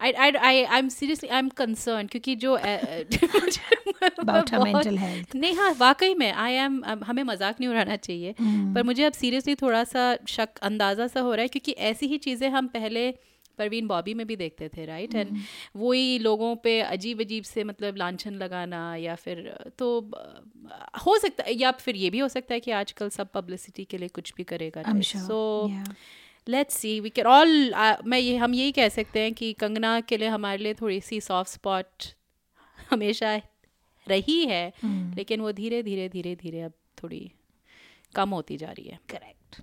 I 0.00 0.12
I 0.12 0.62
I 0.64 0.78
am 0.78 0.88
seriously 0.88 1.28
I 1.28 1.38
am 1.38 1.48
concern 1.48 2.06
क्योंकि 2.06 2.34
जो 2.36 2.56
About 3.98 4.50
her 4.50 4.58
mental 4.60 4.98
health. 4.98 5.34
नहीं 5.34 5.54
हाँ 5.54 5.72
वाकई 5.78 6.14
में 6.14 6.30
आई 6.32 6.52
एम 6.52 6.82
हमें 6.84 7.22
मज़ाक 7.22 7.60
नहीं 7.60 7.70
उड़ाना 7.70 7.96
चाहिए 7.96 8.34
पर 8.74 8.82
मुझे 8.82 9.04
अब 9.04 9.12
सीरियसली 9.12 9.54
थोड़ा 9.54 9.82
सा 9.84 10.18
शक 10.28 10.58
अंदाज़ा 10.62 11.06
सा 11.06 11.20
हो 11.20 11.34
रहा 11.34 11.42
है 11.42 11.48
क्योंकि 11.48 11.72
ऐसी 11.72 12.06
ही 12.06 12.18
चीज़ें 12.18 12.48
हम 12.48 12.66
पहले 12.66 13.10
परवीन 13.58 13.86
बॉबी 13.86 14.14
में 14.14 14.26
भी 14.26 14.36
देखते 14.36 14.68
थे 14.68 14.84
राइट 14.84 15.14
एंड 15.14 15.36
वही 15.76 16.18
लोगों 16.18 16.54
पे 16.56 16.80
अजीब 16.80 17.20
अजीब 17.20 17.44
से 17.44 17.64
मतलब 17.64 17.96
लांछन 17.96 18.34
लगाना 18.34 18.94
या 18.96 19.14
फिर 19.14 19.42
तो 19.78 19.90
हो 21.06 21.18
सकता 21.18 21.44
है 21.44 21.54
या 21.54 21.70
फिर 21.70 21.96
ये 21.96 22.10
भी 22.10 22.18
हो 22.18 22.28
सकता 22.28 22.54
है 22.54 22.60
कि 22.60 22.70
आजकल 22.70 23.08
सब 23.08 23.30
पब्लिसिटी 23.34 23.84
के 23.84 23.98
लिए 23.98 24.08
कुछ 24.08 24.32
भी 24.36 24.44
करेगा 24.44 24.82
sure, 24.82 25.16
so 25.16 25.68
yeah. 25.70 25.94
Let's 26.48 26.74
see 26.74 26.98
we 27.00 27.10
can 27.10 27.26
all 27.26 27.74
मैं 28.06 28.18
ये 28.18 28.36
हम 28.36 28.54
यही 28.54 28.72
कह 28.72 28.88
सकते 28.88 29.20
हैं 29.20 29.32
कि 29.34 29.52
कंगना 29.52 30.00
के 30.00 30.16
लिए 30.16 30.28
हमारे 30.28 30.62
लिए 30.62 30.74
थोड़ी 30.74 31.00
सी 31.00 31.20
सॉफ्ट 31.20 31.52
स्पॉट 31.52 32.04
हमेशा 32.90 33.34
रही 34.06 34.44
है 34.46 34.72
लेकिन 34.84 35.40
वो 35.40 35.52
धीरे 35.52 35.82
धीरे 35.82 36.08
धीरे 36.08 36.34
धीरे 36.36 36.60
अब 36.60 36.72
थोड़ी 37.02 37.30
कम 38.14 38.30
होती 38.30 38.56
जा 38.56 38.70
रही 38.70 38.88
है। 38.88 38.98
करेक्ट 39.10 39.60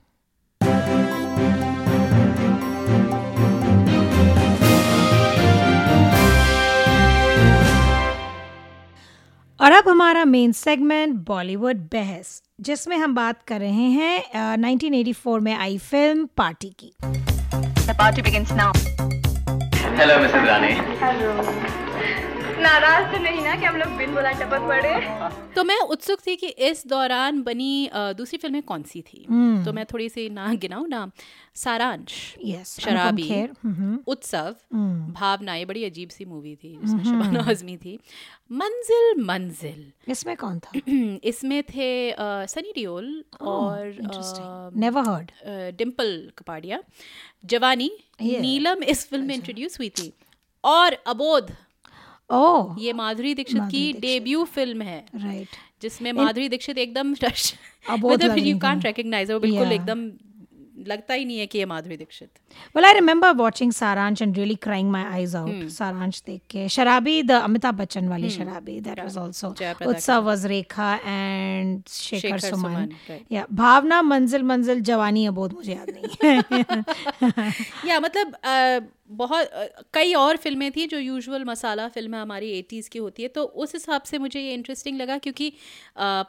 और 9.66 9.72
अब 9.72 9.88
हमारा 9.90 10.26
मेन 10.26 10.52
सेगमेंट 10.52 11.14
बॉलीवुड 11.28 11.78
बहस 11.94 12.44
जिसमें 12.62 12.98
हम 12.98 13.16
बात 13.16 13.42
कर 13.48 13.60
रहे 13.60 13.88
हैं 13.92 14.58
uh, 14.58 14.78
1984 14.80 15.40
में 15.40 15.56
आई 15.56 15.78
फ़िल्म 15.78 16.26
पार्टी 16.38 16.70
की। 16.80 16.94
The 17.88 17.96
party 18.02 18.26
begins 18.28 18.54
now. 18.60 18.70
Hello 19.98 20.20
Mrs 20.20 20.48
Rani 20.48 21.85
नाराज़ 22.66 23.12
तो 23.12 23.18
नहीं 23.24 23.42
ना 23.44 23.56
कि 23.56 23.66
हम 23.66 23.76
लोग 23.78 23.98
बिन 23.98 24.14
बोला 24.14 24.32
टपक 24.42 24.68
पड़े। 24.68 24.94
तो 25.56 25.64
मैं 25.64 25.80
उत्सुक 25.94 26.20
थी 26.28 26.36
कि 26.36 26.48
इस 26.70 26.86
दौरान 26.88 27.42
बनी 27.44 27.74
दूसरी 28.18 28.38
फ़िल्में 28.38 28.62
कौन 28.64 28.84
सी 28.84 29.02
थी? 29.02 29.26
तो 29.66 29.74
मैं 29.74 29.86
थोड़ी 29.86 30.08
सी 30.10 30.28
ना 30.30 30.54
गिनाऊं 30.64 30.88
ना। 30.88 31.10
सारांश 31.56 32.14
यस 32.46 32.76
शराबी 32.82 33.28
हम्म, 33.32 34.00
उत्सव 34.08 34.56
भावना 35.20 35.56
ये 35.56 35.66
बड़ी 35.66 35.84
अजीब 35.86 36.10
सी 36.10 36.26
मूवी 36.26 36.56
थी 36.64 36.72
जिसमें 36.82 37.04
शबाना 37.04 37.44
आजमी 37.50 37.78
थी। 37.78 37.98
मंजिल 38.52 39.24
मंजिल। 39.26 40.12
इसमें 40.12 40.36
कौन 40.38 40.60
था? 40.60 40.72
इसमें 41.32 41.62
थे 41.70 41.90
सनी 42.56 42.72
देओल 42.76 43.24
और 43.42 43.94
नेवर 44.76 45.10
हर्ड 45.10 45.32
डिम्पल 45.78 46.12
कपाड़िया 46.38 46.82
जवानी 47.46 47.92
नीलम 48.22 48.84
इस 48.86 49.08
फ़िल्म 49.10 49.26
में 49.26 49.36
इंट्रोड्यूस 49.36 49.80
हुई 49.80 49.90
थी। 50.00 50.12
और 50.64 50.94
अबोध 51.08 51.52
ओह। 52.30 52.76
ये 52.80 52.94
माधुरी 52.94 53.34
दीक्षित 53.36 53.62
की 53.72 53.94
डेब्यू 53.94 54.44
फ़िल्म 54.44 54.82
है। 54.82 55.06
Right 55.16 55.48
right. 55.48 55.82
जिसमें 55.82 56.12
माधुरी 56.12 56.50
दीक्षित 56.50 56.78
एकदम 56.78 57.12
मतलब 57.12 58.38
यू 58.38 58.58
कांट। 58.60 58.86
रिकग्नाइज 58.86 59.32
वो 59.32 59.40
बिल्कुल. 59.40 59.72
एकदम 59.72 60.10
लगता 60.88 61.14
ही 61.14 61.26
नहीं 61.26 61.38
है 61.40 61.46
कि 61.48 61.58
ये 61.58 61.66
Madhuri 61.66 61.98
Dixit. 61.98 62.30
Well, 62.76 62.86
I 62.86 62.92
remember 62.94 63.30
watching 63.34 63.72
Saransh 63.72 64.22
and 64.22 64.38
really 64.38 64.56
crying 64.66 64.90
my 64.96 65.04
eyes 65.18 65.34
out. 65.36 65.70
Saransh 65.78 66.22
देख 66.26 66.42
के। 66.50 66.68
शराबी 66.70 67.22
द 67.24 67.32
अमिताभ 67.32 67.76
बच्चन 67.76 68.08
वाली 68.08 68.30
शराबी 68.30 68.80
that 68.82 69.00
was 69.00 69.18
also 69.18 69.54
जयाप्रदा 69.60 69.92
उत्सव 69.92 70.30
was 70.30 70.46
Rekha 70.46 70.90
and 71.14 71.90
Shekhar 71.90 72.40
Suman 72.40 72.90
yeah. 73.32 73.46
भावना 73.54 74.02
मंजिल 74.02 74.44
मंजिल 74.44 74.82
जवानी 74.92 75.26
अबोध 75.26 75.54
मुझे 75.54 75.74
याद 75.74 75.90
नहीं 75.96 77.90
या 77.90 78.00
मतलब 78.06 78.34
अ, 78.44 78.80
बहुत 79.10 79.50
कई 79.94 80.14
और 80.14 80.38
फ़िल्में 80.38 80.72
थी 80.72 80.86
जो 80.88 81.00
यूजुअल 81.00 81.44
मसाला 81.46 81.88
फ़िल्में 81.88 82.18
हमारी 82.20 82.50
एटीज़ 82.52 82.90
की 82.90 83.00
होती 83.00 83.24
है 83.24 83.30
तो 83.30 83.44
उस 83.44 83.74
हिसाब 83.74 84.02
से 84.02 84.18
मुझे 84.18 84.40
ये 84.42 84.54
इंटरेस्टिंग 84.54 84.98
लगा 84.98 85.18
क्योंकि 85.18 85.50
अ, 85.50 85.54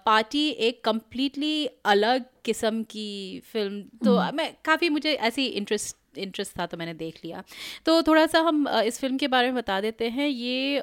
पार्टी 0.06 0.48
एक 0.48 0.84
कम्प्लीटली 0.84 1.66
अलग 1.84 2.24
किस्म 2.44 2.82
की 2.82 3.40
फ़िल्म 3.52 3.82
तो 4.04 4.18
मैं 4.32 4.52
काफ़ी 4.64 4.88
मुझे 4.88 5.12
ऐसी 5.14 5.46
इंटरेस्ट 5.46 5.96
इंटरेस्ट 6.18 6.58
था 6.58 6.66
तो 6.66 6.76
मैंने 6.76 6.92
देख 6.94 7.18
लिया। 7.24 7.42
तो 7.86 8.02
थोड़ा 8.02 8.26
सा 8.26 8.40
हम 8.40 8.68
इस 8.68 8.98
फ़िल्म 9.00 9.16
के 9.16 9.28
बारे 9.28 9.46
में 9.46 9.54
बता 9.56 9.80
देते 9.80 10.08
हैं 10.08 10.28
ये 10.28 10.76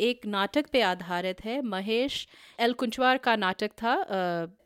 एक 0.00 0.26
नाटक 0.26 0.66
पे 0.72 0.80
आधारित 0.82 1.44
है 1.44 1.60
महेश 1.62 2.26
एल 2.60 2.72
कुंचवार 2.72 3.18
का 3.18 3.36
नाटक 3.36 3.70
था 3.82 3.94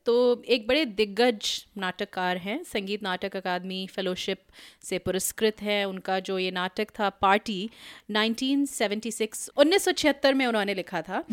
तो 0.07 0.43
एक 0.49 0.69
बड़े 0.69 0.85
दिग्गज 0.85 1.67
नाटककार 1.79 2.37
हैं 2.37 2.65
संगीत 2.65 3.03
नाटक 3.03 3.37
अकादमी 3.37 3.87
फेलोशिप 3.87 4.39
से 4.83 4.99
पुरस्कृत 4.99 5.63
हैं। 5.63 5.85
उनका 5.85 6.21
जो 6.21 6.39
ये 6.39 6.51
नाटक 6.51 6.89
था 7.01 7.09
पार्टी 7.09 7.71
1976 8.11 9.51
1976 9.57 10.35
में 10.35 10.47
उन्होंने 10.47 10.75
लिखा 10.75 11.03
था। 11.03 11.25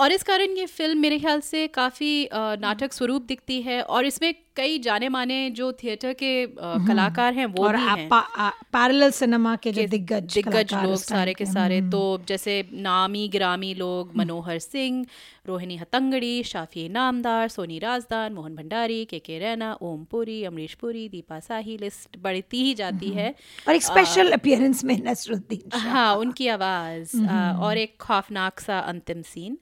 और 0.00 0.12
इस 0.12 0.22
कारण 0.22 0.44
ये 0.44 0.66
फ़िल्म 0.66 0.98
मेरे 0.98 1.18
ख्याल 1.18 1.40
से 1.40 1.66
काफ़ी 1.66 2.28
नाटक 2.34 2.92
स्वरूप 2.92 3.22
दिखती 3.22 3.62
है 3.62 3.82
और 3.82 4.06
इसमें 4.06 4.34
कई 4.56 4.78
जाने 4.78 5.08
माने 5.08 5.50
जो 5.50 5.72
थिएटर 5.72 6.12
के 6.12 6.44
अ, 6.44 6.54
कलाकार 6.88 7.34
हैं 7.34 7.46
वो 7.46 7.64
और 7.66 7.76
भी 7.76 7.82
हैं। 7.82 8.08
पा- 8.08 8.30
आ- 8.36 8.50
parallel 8.74 9.22
cinema 9.22 9.60
के 9.62 9.72
जो 9.72 9.86
दिग्गज 9.86 10.34
दिग्गज 10.34 10.74
लोग 10.74 10.96
सारे 10.96 11.34
के 11.34 11.44
के, 11.44 11.52
सारे। 11.52 11.80
तो 11.90 12.22
जैसे 12.28 12.68
नामी 12.72 13.28
गिरामी 13.28 13.74
लोग 13.74 14.16
मनोहर 14.16 14.58
सिंह 14.58 15.06
रोहिणी 15.46 15.76
हतंगड़ी 15.76 16.42
शाफी 16.44 16.88
नामदार 16.88 17.48
Soni 17.48 17.78
Razdan 17.78 18.32
Mohan 18.32 18.54
Bhandari 18.56 19.04
K 19.04 19.18
K 19.18 19.38
Raina 19.38 19.72
Om 19.82 20.04
Puri 20.10 20.42
Amrish 20.44 20.74
Puri 20.80 21.08
Deepa 21.08 21.38
Sahi 21.40 21.76
list 21.78 22.16
बढ़ती 22.22 22.62
ही 22.64 22.74
जाती 22.74 23.10
है। 23.10 23.34
और 23.68 23.74
एक 23.74 23.82
स्पेशल 23.82 24.30
अपियरेंस 24.32 24.84
में 24.84 24.96
नसरुद्दीन 25.04 25.70
हाँ 25.74 26.14
उनकी 26.16 26.46
आवाज़ 26.48 27.16
और 27.58 27.78
एक 27.78 27.96
खौफनाक 28.00 28.60
सा 28.60 28.78
अंतिम 28.80 29.22
सीन 29.22 29.58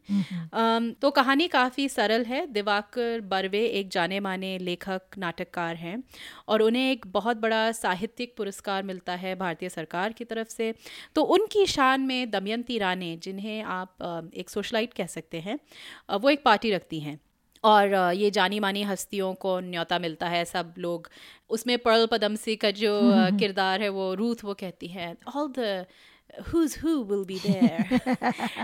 तो 1.03 1.11
कहानी 1.11 1.47
काफ़ी 1.49 1.89
सरल 1.89 2.25
है। 2.25 2.45
दिवाकर 2.53 3.21
बर्वे 3.31 3.65
एक 3.81 3.89
जाने 3.91 4.21
माने 4.21 4.57
लेखक 4.61 5.19
नाटककार 5.19 5.77
हैं 5.77 6.03
और 6.49 6.63
उन्हें 6.63 6.91
एक 6.91 7.07
बहुत 7.09 7.37
बड़ा 7.39 7.71
साहित्यिक 7.73 8.35
पुरस्कार 8.37 8.83
मिलता 8.83 9.15
है 9.17 9.35
भारतीय 9.37 9.69
सरकार 9.69 10.13
की 10.13 10.25
तरफ़ 10.27 10.49
से। 10.49 10.73
तो 11.17 11.23
उनकी 11.35 11.67
शान 11.69 12.01
में 12.03 12.31
दमयंती 12.31 12.79
राणे 12.79 13.17
जिन्हें 13.23 13.63
आप 13.63 14.31
एक 14.35 14.51
सोशलाइट 14.51 14.95
कह 14.95 15.07
सकते 15.09 15.41
हैं 15.41 15.59
वो 16.17 16.31
एक 16.31 16.43
पार्टी 16.45 16.71
रखती 16.71 17.01
हैं। 17.01 17.21
और 17.65 18.13
ये 18.15 18.31
जानी 18.31 18.61
मानी 18.61 18.83
हस्तियों 18.83 19.35
को 19.35 19.61
न्योता 19.61 19.99
मिलता 19.99 20.29
है 20.29 20.45
सब 20.45 20.75
लोग। 20.79 21.11
उसमें 21.51 21.79
पर्ल 21.79 22.07
पदमसी 22.07 22.57
का 22.57 22.71
जो 22.71 23.01
किरदार 23.39 23.83
है 23.83 23.89
वो 23.89 24.15
रूथ 24.15 24.37
वो 24.45 24.55
कहती 24.55 24.87
है 24.87 25.17
all 25.37 25.53
the 25.59 25.87
who's 26.41 26.75
who 26.77 26.93
will 27.09 27.25
be 27.25 27.39
there. 27.39 28.01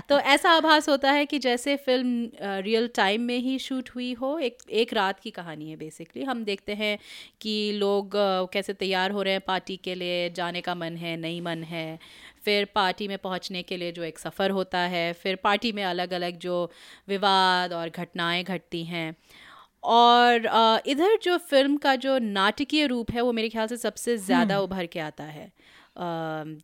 तो 0.09 0.19
ऐसा 0.19 0.51
आभास 0.51 0.89
होता 0.89 1.11
है 1.13 1.27
कि 1.27 1.39
जैसे 1.39 1.77
फ़िल्म 1.77 2.31
रियल 2.43 2.89
टाइम 2.89 3.23
में 3.23 3.39
ही 3.39 3.59
शूट 3.59 3.91
हुई 3.91 4.13
हो 4.13 4.39
एक 4.39 4.59
एक 4.71 4.93
रात 4.93 5.21
की 5.21 5.31
कहानी 5.31 5.71
है 5.71 5.77
बेसिकली। 5.77 6.23
हम 6.23 6.45
देखते 6.45 6.75
हैं 6.75 6.99
कि 7.41 7.73
लोग 7.73 8.11
कैसे 8.53 8.73
तैयार 8.73 9.11
हो 9.11 9.23
रहे 9.23 9.33
हैं 9.33 9.43
पार्टी 9.47 9.77
के 9.77 9.95
लिए 9.95 10.31
जाने 10.31 10.61
का 10.61 10.75
मन 10.75 10.97
है 10.97 11.17
नहीं 11.17 11.43
मन 11.43 11.63
है। 11.63 11.99
फिर 12.47 12.65
पार्टी 12.75 13.09
में 13.09 13.17
पहुँचने 13.19 13.62
के 13.62 13.76
लिए 13.76 13.93
जो 13.93 14.03
एक 14.05 14.19
सफ़र 14.19 14.50
होता 14.53 14.79
है 14.88 15.12
फिर 15.15 15.37
पार्टी 15.45 15.73
में 15.73 15.83
अलग 15.85 16.12
अलग 16.15 16.38
जो 16.41 16.59
विवाद 17.09 17.73
और 17.73 17.91
घटनाएँ 17.91 18.43
घटती 18.45 18.85
हैं। 18.87 19.15
और 19.85 20.47
इधर 20.87 21.19
जो 21.23 21.37
फ़िल्म 21.41 21.76
का 21.79 21.95
जो 21.97 22.19
नाटकीय 22.21 22.87
रूप 22.87 23.11
है 23.12 23.21
वो 23.23 23.33
मेरे 23.33 23.49
ख्याल 23.49 23.67
से 23.67 23.76
सबसे 23.79 24.17
ज़्यादा 24.19 24.59
उभर 24.61 24.87
के 24.87 25.00
आता 25.00 25.25
है। 25.26 25.50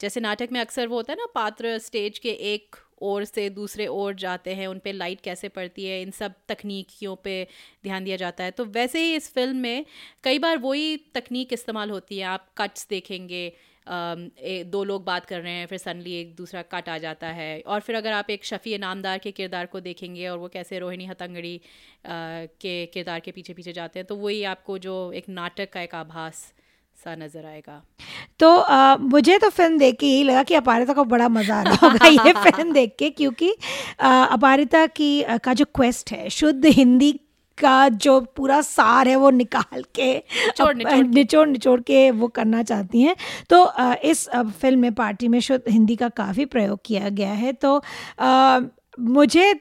जैसे 0.01 0.21
नाटक 0.21 0.49
में 0.53 0.61
अक्सर 0.61 0.87
वो 0.87 0.97
होता 0.97 1.13
है 1.13 1.19
ना 1.19 1.27
पात्र 1.35 1.79
स्टेज 1.81 2.19
के 2.19 2.31
एक 2.55 2.77
ओर 3.03 3.25
से 3.25 3.49
दूसरे 3.51 3.87
ओर 3.89 4.15
जाते 4.17 4.55
हैं 4.55 4.67
उन 4.67 4.79
पे 4.79 4.93
लाइट 4.93 5.21
कैसे 5.21 5.49
पड़ती 5.51 5.85
है 5.85 6.01
इन 6.03 6.11
सब 6.11 6.35
तकनीकियों 6.49 7.15
पे 7.25 7.37
ध्यान 7.85 8.05
दिया 8.05 8.17
जाता 8.17 8.45
है। 8.45 8.51
तो 8.51 8.65
वैसे 8.67 9.03
ही 9.03 9.15
इस 9.15 9.33
फ़िल्म 9.35 9.57
में 9.59 9.85
कई 10.25 10.39
बार 10.39 10.59
वही 10.59 10.97
तकनीक 11.15 11.53
इस्तेमाल 11.53 11.91
होती 11.91 12.19
है 12.19 12.25
आप 12.27 12.47
कट्स 12.59 12.87
देखेंगे 12.91 13.53
अम, 13.87 14.29
ए, 14.39 14.63
दो 14.65 14.83
लोग 14.85 15.05
बात 15.05 15.25
कर 15.27 15.41
रहे 15.41 15.53
हैं 15.53 15.67
फिर 15.67 15.79
सडनली 15.79 16.13
एक 16.15 16.35
दूसरा 16.37 16.63
कट 16.73 16.89
आ 16.89 16.97
जाता 16.99 17.27
है। 17.29 17.61
और 17.67 17.81
फिर 17.81 17.97
अगर 17.97 18.13
आप 18.13 18.31
एक 18.31 18.45
शफ़ी 18.45 18.79
नामदार 18.79 19.19
के 19.19 19.31
किरदार 19.33 19.67
को 19.67 19.81
देखेंगे 19.81 20.27
और 20.29 20.39
वो 20.39 20.49
कैसे 20.49 20.79
रोहिणी 20.79 21.07
हतंगड़ी 21.07 21.61
के 22.07 22.75
किरदार 22.87 23.21
के 23.21 23.31
पीछे 23.31 23.53
पीछे 23.55 23.73
जाते 23.73 23.99
हैं 23.99 24.07
तो 24.07 24.17
वही 24.17 24.43
आपको 24.45 24.79
जो 24.79 24.97
एक 25.13 25.29
नाटक 25.29 25.73
का 25.73 25.81
एक 25.81 25.95
आभास 25.95 26.53
सा 26.97 27.15
नज़र 27.15 27.45
आएगा। 27.47 27.83
तो 28.41 28.49
अ, 28.57 28.97
मुझे 29.01 29.39
तो 29.39 29.49
फ़िल्म 29.51 29.79
देख 29.79 29.97
के 30.01 30.07
यही 30.07 30.23
लगा 30.25 30.43
कि 30.43 30.55
अपारिता 30.55 30.93
को 30.93 31.05
बड़ा 31.05 31.29
मज़ा 31.29 31.57
आ 31.57 31.63
रहा 31.63 31.87
होगा 31.87 32.07
ये 32.09 32.33
फ़िल्म 32.45 32.73
देख 32.73 32.95
के 32.99 33.11
क्योंकि 33.11 33.51
अ, 34.01 34.07
अपारिता 34.09 34.87
की 34.87 35.23
अ, 35.23 35.37
का 35.39 35.55
जो 35.55 35.65
क्वेस्ट 35.75 36.13
है 36.13 36.29
शुद्ध 36.31 36.65
हिंदी 36.67 37.13
का 37.59 37.89
जो 37.89 38.21
पूरा 38.21 38.61
सार 38.61 39.09
है 39.09 39.17
वो 39.17 39.31
निकाल 39.31 39.83
के 39.95 40.13
निचोड़- 40.17 41.15
निचोड़ 41.15 41.49
निचोड़ 41.49 41.81
के 41.81 42.11
वो 42.11 42.29
करना 42.29 42.63
चाहती 42.63 43.01
हैं। 43.01 43.17
तो 43.51 43.73
इस 44.05 44.29
फ़िल्म 44.37 44.81
में 44.81 44.95
पार्टी 44.95 45.29
में 45.29 45.41
शुद्ध 45.41 45.65
हिंदी 45.69 45.97
का 45.97 46.09
काफ़ी 46.09 46.45
प्रयोग 46.45 46.81
किया 46.85 47.09
गया 47.09 47.33
है। 47.33 47.53
तो 47.53 47.83
मुझे 49.01 49.55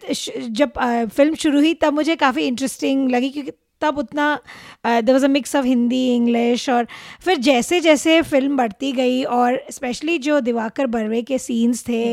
जब 0.50 0.72
फ़िल्म 1.10 1.36
शुरू 1.36 1.60
हुई 1.60 1.74
तब 1.74 1.94
मुझे 1.94 2.16
काफ़ी 2.16 2.44
इंटरेस्टिंग 2.44 3.12
लगी 3.12 3.30
क्योंकि 3.30 3.52
तब 3.82 3.98
उतना 3.98 4.40
देर 4.88 5.14
was 5.14 5.26
a 5.26 5.28
mix 5.28 5.56
of 5.56 5.66
Hindi 5.66 6.02
English 6.16 6.70
और 6.70 6.88
फिर 7.26 7.38
जैसे 7.38 7.80
जैसे 7.80 8.22
फ़िल्म 8.22 8.58
बढ़ती 8.58 8.92
गई 8.92 9.24
और 9.24 9.60
स्पेशली 9.72 10.18
जो 10.18 10.40
दिवाकर 10.40 10.88
बर्वे 10.88 11.22
के 11.22 11.38
सीन्स 11.38 11.84
थे 11.88 12.04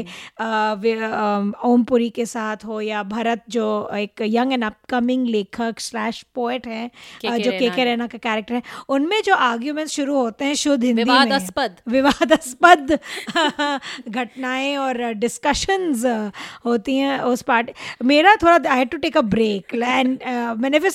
अम, 0.41 1.53
ओमपुरी 1.65 2.09
के 2.11 2.27
साथ 2.27 2.65
हो 2.65 2.81
या 2.81 3.03
भरत 3.03 3.43
जो 3.49 3.67
एक 3.97 4.23
यंग 4.23 4.53
एंड 4.53 4.65
अपकमिंग 4.65 5.27
लेखक 5.27 5.81
स्लैश 5.81 6.23
पोएट 6.35 6.67
हैं 6.67 6.91
जो 7.39 7.51
के 7.59 7.69
के 7.71 7.85
रैना 7.85 8.07
का 8.07 8.19
कैरेक्टर 8.19 8.55
है 8.55 8.63
उनमें 8.89 9.21
जो 9.23 9.35
आर्ग्यूमेंट्स 9.35 9.93
शुरू 9.93 10.17
होते 10.17 10.45
हैं 10.45 10.55
शुद्ध 10.55 10.83
हिंदी 10.85 11.03
विवादास्पद। 11.03 11.77
विवादास्पद 11.89 12.99
घटनाएँ 14.09 14.77
और 14.77 15.03
डिस्कशंस 15.15 16.05
होती 16.65 16.97
हैं 16.97 17.19
उस 17.21 17.43
पार्ट 17.43 17.71
मेरा 18.05 18.35
थोड़ा 18.43 18.59
I 18.73 18.79
had 18.79 18.91
to 18.91 18.97
take 18.99 19.17
a 19.17 19.21
break 19.21 19.75
and 19.75 20.19
मैंने 20.61 20.79
फिर 20.79 20.91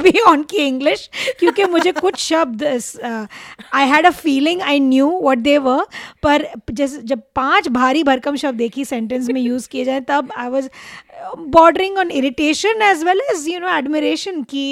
भी 0.00 0.18
ऑन 0.26 0.42
किए 0.42 0.64
इंग्लिश 0.66 1.08
क्योंकि 1.40 1.64
मुझे 1.66 1.92
कुछ 1.92 2.16
शब्द 2.18 2.64
I 2.64 3.88
had 3.88 4.06
a 4.06 4.10
feeling 4.12 4.62
I 4.62 4.80
knew 4.80 5.08
what 5.22 5.38
they 5.38 5.56
were 5.58 5.84
पर 6.22 6.46
जैसे 6.72 7.02
जब 7.04 7.22
पाँच 7.36 7.68
भारी 7.70 8.02
भरकम 8.04 8.36
शब्द 8.36 8.60
एक 8.60 8.76
ही 8.76 8.84
सेंटेंस 8.84 9.28
में 9.30 9.40
यूज़ 9.40 9.68
किए 9.68 9.84
जाए 9.84 10.00
तब 10.08 10.32
I 10.36 10.48
was 10.48 10.68
bordering 11.50 11.98
on 11.98 12.10
irritation 12.12 12.82
as 12.82 13.04
well 13.04 13.20
as 13.30 13.48
you 13.48 13.60
know 13.60 13.76
admiration 13.76 14.42
कि 14.50 14.66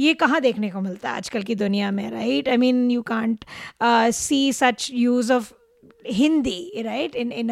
ये 0.00 0.14
कहाँ 0.16 0.40
देखने 0.40 0.70
को 0.70 0.80
मिलता 0.80 1.10
है 1.10 1.16
आजकल 1.16 1.42
की 1.42 1.54
दुनिया 1.56 1.90
में 1.90 2.08
right 2.10 2.48
I 2.48 2.56
mean 2.56 2.90
you 2.90 3.02
can't 3.06 3.44
see 4.14 4.52
such 4.52 4.88
use 4.92 5.32
of 5.32 5.52
Hindi 6.06 6.82
right 6.82 7.14
in 7.16 7.32
in 7.32 7.50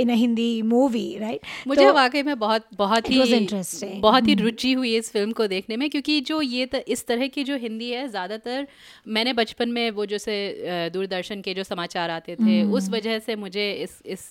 in 0.00 0.10
a 0.10 0.14
Hindi 0.14 0.62
movie 0.62 1.16
right 1.18 1.40
मुझे 1.66 1.90
वाकई 1.90 2.22
में 2.22 2.38
बहुत 2.38 2.66
बहुत 2.76 3.10
ही 3.10 3.16
इंटरेस्टिंग 3.36 4.00
बहुत 4.02 4.28
ही 4.28 4.34
रुचि 4.34 4.72
हुई 4.72 4.94
इस 4.96 5.10
फ़िल्म 5.12 5.32
को 5.32 5.46
देखने 5.46 5.76
में 5.76 5.88
क्योंकि 5.90 6.20
जो 6.20 6.40
ये 6.42 6.66
त, 6.66 6.74
इस 6.88 7.06
तरह 7.06 7.26
की 7.26 7.44
जो 7.44 7.56
हिंदी 7.56 7.90
है 7.90 8.06
ज़्यादातर 8.08 8.66
मैंने 9.08 9.32
बचपन 9.32 9.68
में 9.68 9.90
वो 9.90 10.06
जैसे 10.06 10.90
दूरदर्शन 10.94 11.40
के 11.40 11.54
जो 11.54 11.64
समाचार 11.64 12.10
आते 12.10 12.36
थे 12.36 12.62
उस 12.64 12.90
वजह 12.90 13.18
से 13.18 13.36
मुझे 13.36 13.72
इस 13.72 14.00
इस 14.06 14.30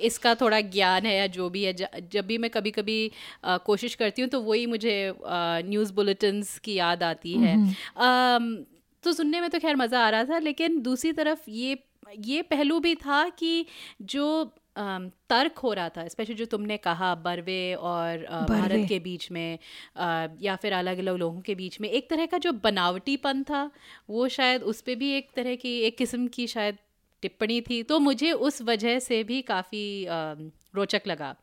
इसका 0.00 0.34
थोड़ा 0.34 0.60
ज्ञान 0.60 1.06
है 1.06 1.16
या 1.16 1.26
जो 1.26 1.48
भी 1.50 1.62
है 1.64 1.72
जब 2.12 2.26
भी 2.26 2.38
मैं 2.38 2.50
कभी 2.50 2.70
कभी 2.70 3.10
अ, 3.44 3.56
कोशिश 3.56 3.94
करती 3.94 4.22
हूँ 4.22 4.28
तो 4.30 4.40
वही 4.40 4.66
मुझे 4.66 5.14
न्यूज़ 5.64 5.92
बुलेटिन्स 5.92 6.58
की 6.58 6.74
याद 6.74 7.02
आती 7.02 7.38
है। 7.38 7.54
अम, 7.96 8.56
तो 9.04 9.12
सुनने 9.12 9.40
में 9.40 9.48
तो 9.50 9.58
खैर 9.58 9.76
मज़ा 9.76 10.00
आ 10.06 10.08
रहा 10.10 10.24
था 10.24 10.38
लेकिन 10.38 10.80
दूसरी 10.82 11.12
तरफ़ 11.12 11.50
ये 11.50 11.74
ये 12.18 12.42
पहलू 12.42 12.80
भी 12.80 12.94
था 12.94 13.28
कि 13.28 13.66
जो 14.02 14.54
तर्क 14.78 15.58
हो 15.58 15.72
रहा 15.72 15.88
था 15.88 16.08
स्पेशली 16.08 16.34
जो 16.34 16.44
तुमने 16.44 16.76
कहा 16.76 17.14
बर्वे 17.14 17.74
और 17.74 18.18
भारत 18.48 18.88
के 18.88 18.98
बीच 18.98 19.30
में 19.30 19.58
या 20.40 20.56
फिर 20.56 20.72
अलग 20.72 20.98
अलग 20.98 21.16
लोगों 21.16 21.40
के 21.40 21.54
बीच 21.54 21.80
में 21.80 21.88
एक 21.88 22.10
तरह 22.10 22.26
का 22.26 22.38
जो 22.38 22.52
बनावटीपन 22.52 23.42
था 23.42 23.70
वो 24.10 24.28
शायद 24.28 24.62
उस 24.62 24.80
पर 24.80 24.94
भी 24.94 25.12
एक 25.12 25.28
तरह 25.36 25.54
की 25.54 25.80
एक 25.80 25.98
किस्म 25.98 26.26
की 26.26 26.46
शायद 26.46 26.78
टिप्पणी 27.22 27.60
थी। 27.60 27.82
तो 27.82 27.98
मुझे 27.98 28.32
उस 28.32 28.62
वजह 28.62 28.98
से 28.98 29.24
भी 29.24 29.42
काफ़ी 29.42 30.06
रोचक 30.74 31.02
लगा। 31.06 31.36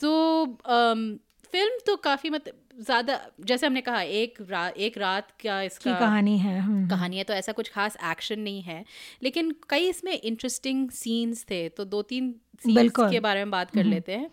तो 0.00 0.44
अम, 0.66 1.18
फ़िल्म 1.54 1.78
तो 1.86 1.94
काफ़ी 2.04 2.30
मतलब 2.30 2.82
ज़्यादा 2.82 3.18
जैसे 3.40 3.66
हमने 3.66 3.80
कहा 3.80 4.00
एक 4.02 4.38
रा, 4.50 4.66
एक 4.68 4.96
रात 4.98 5.28
का 5.44 5.60
इसका 5.62 5.92
कहानी 6.00 6.36
है 6.38 6.58
हम्म। 6.60 6.88
कहानी 6.88 7.18
है 7.18 7.24
तो 7.24 7.34
ऐसा 7.34 7.52
कुछ 7.52 7.68
खास 7.72 7.96
एक्शन 8.04 8.40
नहीं 8.40 8.62
है। 8.62 8.84
लेकिन 9.22 9.54
कई 9.70 9.88
इसमें 9.88 10.12
इंटरेस्टिंग 10.12 10.88
सीन्स 10.92 11.44
थे 11.50 11.68
तो 11.68 11.84
दो 11.84 12.02
तीन 12.02 12.34
सीन्स 12.64 12.92
के 13.00 13.20
बारे 13.20 13.44
में 13.44 13.50
बात 13.50 13.70
कर 13.70 13.84
लेते 13.84 14.12
हैं। 14.12 14.30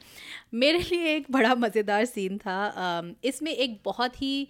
मेरे 0.56 0.80
लिए 0.82 1.16
एक 1.16 1.26
बड़ा 1.32 1.54
मज़ेदार 1.56 2.06
सीन 2.06 2.38
था 2.38 2.58
इसमें 3.24 3.52
एक 3.52 3.80
बहुत 3.86 4.22
ही 4.22 4.48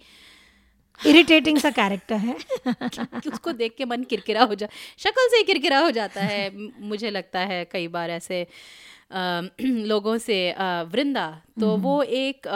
इरिटेटिंग 1.00 1.58
सा 1.58 1.70
कैरेक्टर 1.72 2.16
है। 2.16 2.36
कि 2.68 3.30
उसको 3.32 3.52
देख 3.52 3.74
के 3.78 3.84
मन 3.84 4.02
किरकिरा 4.04 4.42
हो 4.44 4.54
जा 4.54 4.66
शक्ल 4.98 5.28
से 5.30 5.36
ही 5.36 5.44
किरकिरा 5.44 5.78
हो 5.78 5.90
जाता 5.90 6.22
है 6.22 6.50
मुझे 6.88 7.10
लगता 7.10 7.40
है 7.52 7.64
कई 7.72 7.88
बार 7.88 8.10
ऐसे। 8.10 8.46
लोगों 9.60 10.18
से 10.18 10.54
वृंदा। 10.92 11.42
तो 11.60 11.76
वो 11.76 12.02
एक 12.02 12.46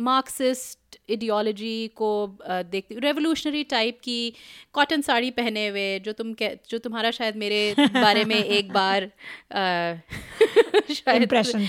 मार्क्सिस्ट 0.00 0.78
इडियोलॉजी 1.08 1.90
को 1.96 2.38
देखती 2.50 2.98
रेवोल्यूशनरी 2.98 3.64
टाइप 3.64 3.98
की 4.04 4.32
कॉटन 4.72 5.00
साड़ी 5.00 5.30
पहने 5.30 5.68
हुए 5.68 6.00
जो 6.00 6.12
तुम 6.12 6.32
कह 6.32 6.50
जो 6.70 6.78
तुम्हारा 6.78 7.10
शायद 7.10 7.36
मेरे 7.36 7.74
बारे 7.78 8.24
में 8.24 8.36
एक 8.36 8.72
बार 8.78 9.10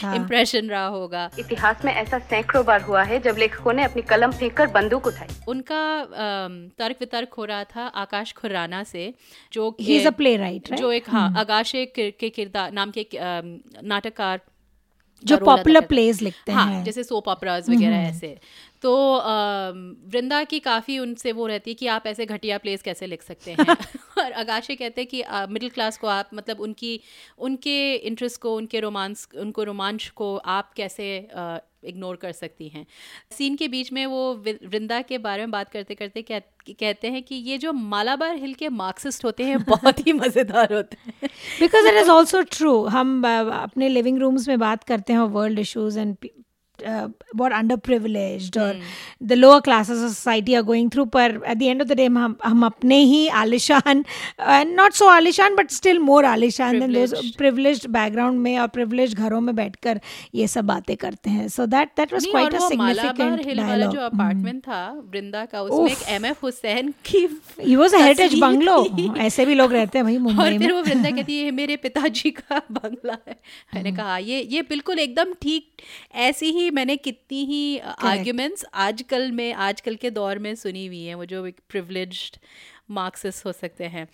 था। 0.03 0.15
इम्प्रेशन 0.15 0.69
रहा 0.69 0.85
होगा। 0.85 1.31
इतिहास 1.39 1.85
में 1.85 1.93
ऐसा 1.93 2.19
सैकड़ों 2.19 2.65
बार 2.65 2.81
हुआ 2.81 3.03
है 3.03 3.19
जब 3.19 3.35
लेखकों 3.39 3.73
ने 3.73 3.83
अपनी 3.83 4.01
कलम 4.01 4.31
फेंक 4.31 4.57
कर 4.57 4.67
बंदूक 4.67 5.07
उठाई। 5.07 5.27
उनका 5.47 6.03
तर्क 6.77 6.95
वितर्क 6.99 7.33
हो 7.33 7.45
रहा 7.45 7.63
था 7.63 7.81
आकाश 7.81 8.33
खुराना 8.33 8.83
से 8.83 9.13
जो 9.53 9.77
प्ले 10.11 10.37
राइट 10.37 10.73
जो 10.73 10.91
एक 10.91 11.09
हाँ 11.09 11.39
अगाशे 11.39 11.85
किर- 11.85 12.13
के 12.19 12.29
किरदार 12.29 12.71
नाम 12.71 12.91
के 12.91 13.01
एक, 13.01 13.09
नाटककार 13.83 14.41
जो 15.23 15.37
पॉपुलर 15.37 15.79
प्लेस 15.79 15.87
प्लेज 15.87 16.21
लिखते 16.21 16.51
हाँ 16.51 16.71
हैं। 16.71 16.83
जैसे 16.83 17.03
सोप 17.03 17.27
ऑपराज 17.27 17.69
वगैरह 17.69 17.95
ऐसे। 17.95 18.37
तो 18.81 19.15
वृंदा 20.09 20.43
की 20.43 20.59
काफ़ी 20.59 20.99
उनसे 20.99 21.31
वो 21.31 21.47
रहती 21.47 21.71
है 21.71 21.75
कि 21.75 21.87
आप 21.87 22.07
ऐसे 22.07 22.25
घटिया 22.25 22.57
प्लेस 22.57 22.81
कैसे 22.81 23.05
लिख 23.05 23.23
सकते 23.23 23.51
हैं? 23.51 23.57
और 24.17 24.31
अगाशे 24.31 24.75
कहते 24.75 25.01
हैं 25.01 25.07
कि 25.07 25.23
मिडिल 25.53 25.69
क्लास 25.69 25.97
को 25.97 26.07
आप 26.07 26.29
मतलब 26.33 26.59
उनकी 26.59 27.01
उनके 27.37 27.95
इंटरेस्ट 27.95 28.41
को 28.41 28.55
उनके 28.55 28.79
रोमांस 28.79 29.27
उनको 29.37 29.63
रोमांच 29.63 30.09
को 30.15 30.37
आप 30.37 30.73
कैसे 30.73 31.27
इग्नोर 31.83 32.15
कर 32.15 32.31
सकती 32.31 32.67
हैं। 32.69 32.85
सीन 33.31 33.55
के 33.55 33.67
बीच 33.67 33.91
में 33.93 34.05
वो 34.05 34.33
वृंदा 34.45 35.01
के 35.01 35.17
बारे 35.17 35.41
में 35.41 35.51
बात 35.51 35.69
करते 35.69 35.95
करते 35.95 36.21
कह, 36.21 36.39
कहते 36.69 37.07
हैं 37.07 37.23
कि 37.23 37.35
ये 37.35 37.57
जो 37.57 37.73
मालाबार 37.73 38.35
हिल 38.35 38.53
के 38.53 38.69
मार्क्सिस्ट 38.69 39.25
होते 39.25 39.43
हैं 39.43 39.63
बहुत 39.63 40.07
ही 40.07 40.13
मज़ेदार 40.23 40.73
होते 40.73 40.97
हैं। 41.05 41.29
Because 41.59 41.87
it 41.87 41.93
is 41.93 42.09
also 42.09 42.41
true 42.41 42.83
हम 42.87 43.23
अपने 43.51 43.89
लिविंग 43.89 44.19
रूम्स 44.19 44.47
में 44.47 44.59
बात 44.59 44.83
करते 44.83 45.13
हैं 45.13 45.19
वर्ल्ड 45.19 45.59
इशूज 45.59 45.97
एंड 45.97 46.15
बहुत 46.83 47.51
अंडर 47.51 47.75
प्रिविलेज 47.75 48.57
और 48.57 48.79
the 49.23 49.33
lower 49.33 49.59
classes 49.59 49.97
of 49.97 50.07
society 50.07 50.53
are 50.53 50.61
going 50.61 50.89
through 50.91 51.05
पर 51.05 51.39
at 51.47 51.57
the 51.57 51.61
end 51.61 51.81
of 51.81 51.87
the 51.87 51.93
day 51.93 52.05
हम 52.05 52.35
हम 52.45 52.65
अपने 52.65 52.99
ही 53.03 53.27
आलिशान 53.27 54.03
नॉट 54.67 54.93
सो 54.93 55.05
आलिशान 55.05 55.55
बट 55.55 55.71
स्टिल 55.71 55.99
मोर 55.99 56.25
आलिशान 56.25 56.79
देन 56.79 56.93
दोज 56.93 57.13
Privileged. 57.39 57.87
बैकग्राउंड 57.89 58.39
में 58.39 58.57
और 58.59 58.67
प्रिविलेज्ड 58.67 59.17
घरों 59.17 59.41
में 59.41 59.55
बैठकर 59.55 59.99
ये 60.35 60.47
सब 60.47 60.65
बातें 60.65 60.95
करते 60.97 61.29
हैं 61.29 61.47
सो 61.47 61.65
दैट 61.65 61.89
दैट 61.97 62.13
वाज 62.13 62.21
नहीं, 62.23 62.31
क्वाइट 62.31 62.53
और 62.53 62.59
अ 62.59 62.63
वो 62.63 62.69
मालाबार 62.75 63.15
सिग्निफिकेंट 63.15 63.47
हिल 63.47 63.59
वाला 63.59 63.85
जो 63.85 63.99
अपार्टमेंट 63.99 64.61
था 64.63 64.81
वृंदा 65.11 65.45
का 65.45 65.61
उसमें 65.61 65.91
एक 65.91 66.03
एम 66.09 66.25
एफ़ 66.25 66.37
हुसैन 66.43 66.93
की 67.05 67.27
ही 67.61 67.75
वाज 67.75 67.93
अ 67.93 67.97
हेरिटेज 67.97 68.27
तस्वीर 68.31 68.41
बंगलो 68.41 69.15
ऐसे 69.17 69.45
भी 69.45 69.55
लोग 69.55 69.73
रहते 69.73 69.97
हैं 69.97 70.05
भाई 70.05 70.17
मुंबई 70.17 70.43
और 70.43 70.49
में। 70.51 70.59
फिर 70.59 70.73
वो 70.73 70.81
वृंदा 70.81 71.09
कहती 71.09 71.37
है 71.37 71.43
"ये 71.43 71.51
मेरे 71.51 71.75
पिताजी 71.75 72.31
का 72.31 72.61
बंगला 72.71 73.17
है। 73.27 73.39
मैंने 73.75 73.91
कहा 73.91 74.17
ये 74.17 74.41
ये 74.41 74.61
बिल्कुल 74.61 74.99
एकदम 74.99 75.33
ठीक 75.33 75.67
ऐसी 76.15 76.51
ही 76.51 76.68
मैंने 76.71 76.95
कितनी 76.97 77.43
ही 77.45 77.77
आर्ग्यूमेंट्स 78.09 78.65
आजकल 78.73 79.31
में 79.31 79.53
आजकल 79.53 79.95
के 79.95 80.09
दौर 80.11 80.39
में 80.39 80.55
सुनी 80.55 80.85
हुई 80.87 81.03
हैं 81.03 81.15
वो 81.15 81.25
जो 81.25 81.45
एक 81.45 81.59
प्रिविलेज्ड 81.69 82.37
मार्क्सिस्ट 82.91 83.45
हो 83.45 83.51
सकते 83.51 83.83
हैं। 83.85 84.07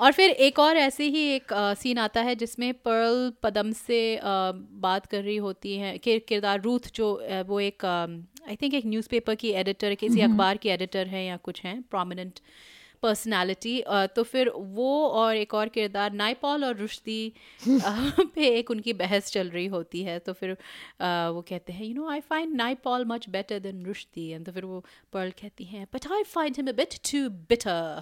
और 0.00 0.12
फिर 0.12 0.30
एक 0.30 0.58
और 0.58 0.76
ऐसे 0.76 1.04
ही 1.04 1.22
एक 1.34 1.52
आ, 1.52 1.74
सीन 1.74 1.98
आता 1.98 2.20
है 2.20 2.34
जिसमें 2.36 2.72
पर्ल 2.74 3.32
पदम 3.42 3.72
से 3.72 4.16
अ, 4.16 4.22
बात 4.80 5.06
कर 5.06 5.22
रही 5.22 5.36
होती 5.36 5.76
है 5.76 5.98
कि 5.98 6.18
किरदार 6.18 6.60
रूथ 6.62 6.90
जो 6.94 7.12
अ, 7.14 7.42
वो 7.42 7.60
एक 7.60 7.84
आई 8.48 8.56
थिंक 8.56 8.74
एक 8.74 8.86
न्यूज़पेपर 8.86 9.34
की 9.34 9.50
एडिटर 9.52 9.94
किसी 9.94 10.20
अखबार 10.20 10.56
की 10.56 10.68
एडिटर 10.68 11.06
है 11.06 11.24
या 11.26 11.36
कुछ 11.36 11.62
हैं 11.62 11.82
प्रोमिनेंट 11.82 12.40
पर्सनालिटी 13.02 13.82
तो 14.16 14.22
फिर 14.22 14.48
वो 14.56 14.88
और 15.08 15.36
एक 15.36 15.54
और 15.54 15.68
किरदार 15.68 16.12
नाइपॉल 16.12 16.64
और 16.64 16.76
रुश्दी 16.76 17.20
अ, 17.28 17.68
पे 18.34 18.48
एक 18.48 18.70
उनकी 18.70 18.92
बहस 18.92 19.30
चल 19.32 19.50
रही 19.50 19.66
होती 19.66 20.02
है। 20.02 20.18
तो 20.18 20.32
फिर 20.32 20.52
वो 21.02 21.42
कहते 21.48 21.72
हैं 21.72 21.84
you 21.86 21.94
know 21.94 22.08
I 22.10 22.20
find 22.20 22.54
Naipaul 22.56 23.04
much 23.04 23.28
better 23.28 23.58
than 23.58 23.84
Rushdie. 23.86 24.28
And 24.30 24.46
तो 24.46 24.52
फिर 24.52 24.64
वो 24.64 24.84
पर्ल 25.12 25.30
कहती 25.40 25.64
हैं 25.64 25.86
but 25.94 26.10
I 26.12 26.22
find 26.22 26.56
him 26.56 26.68
a 26.68 26.72
bit 26.72 26.94
too 27.10 27.28
bitter 27.48 28.00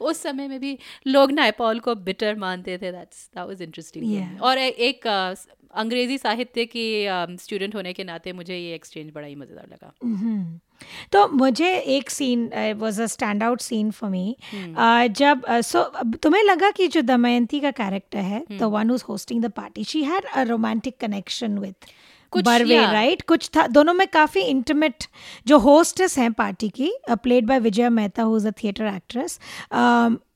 उस 0.00 0.20
समय 0.22 0.48
में 0.48 0.58
भी 0.60 0.78
लोग 1.06 1.30
नाइपॉल 1.32 1.78
को 1.80 1.94
बिटर 1.94 2.34
मानते 2.38 2.76
थे। 2.78 2.90
दैट्स 2.92 3.26
दैट 3.36 3.46
वाज 3.46 3.62
इंटरेस्टिंग 3.62 4.04
और 4.42 4.58
ए- 4.58 4.68
एक 4.88 5.06
अंग्रेज़ी 5.76 6.18
साहित्य 6.18 6.64
की 6.66 6.86
स्टूडेंट 7.40 7.74
होने 7.74 7.92
के 7.92 8.04
नाते 8.04 8.32
मुझे 8.34 8.56
ये 8.56 8.74
एक्सचेंज 8.74 9.10
बड़ा 9.14 9.26
ही 9.26 9.34
मज़ेदार 9.34 9.66
लगा। 9.72 9.92
हम्म। 10.04 10.58
तो 11.12 11.26
मुझे 11.28 11.74
एक 11.96 12.10
scene 12.10 12.48
was 12.78 13.00
a 13.00 13.06
stand 13.08 13.42
out 13.42 13.60
scene 13.60 13.90
for 13.90 14.10
me 14.10 14.36
जब 15.18 15.44
सो 15.64 15.82
तुम्हें 16.22 16.42
लगा 16.44 16.70
कि 16.70 16.88
जो 16.88 17.02
दमयंती 17.04 17.60
का 17.60 17.70
कैरेक्टर 17.72 18.18
है 18.20 18.44
the 18.50 18.62
one 18.72 18.90
who's 18.90 19.04
hosting 19.08 19.42
the 19.42 19.50
party 19.52 19.84
she 19.84 20.02
had 20.04 20.24
a 20.26 20.42
romantic 20.44 20.96
connection 21.00 21.58
with 21.58 21.74
कुछ, 22.32 22.44
बर्वे. 22.44 22.76
राइट 22.92 23.22
कुछ 23.22 23.48
था 23.56 23.66
दोनों 23.68 23.92
में 23.94 24.06
काफ़ी 24.08 24.40
इंटीमेट 24.42 25.04
जो 25.46 25.58
होस्टेस 25.58 26.18
हैं 26.18 26.32
पार्टी 26.34 26.68
की 26.70 26.90
played 27.10 27.46
by 27.46 27.60
Vijaya 27.60 27.88
Mehta 27.90 28.22
who 28.22 28.36
is 28.36 28.48
a 28.48 28.50
theatre 28.62 28.86
actress 28.86 29.38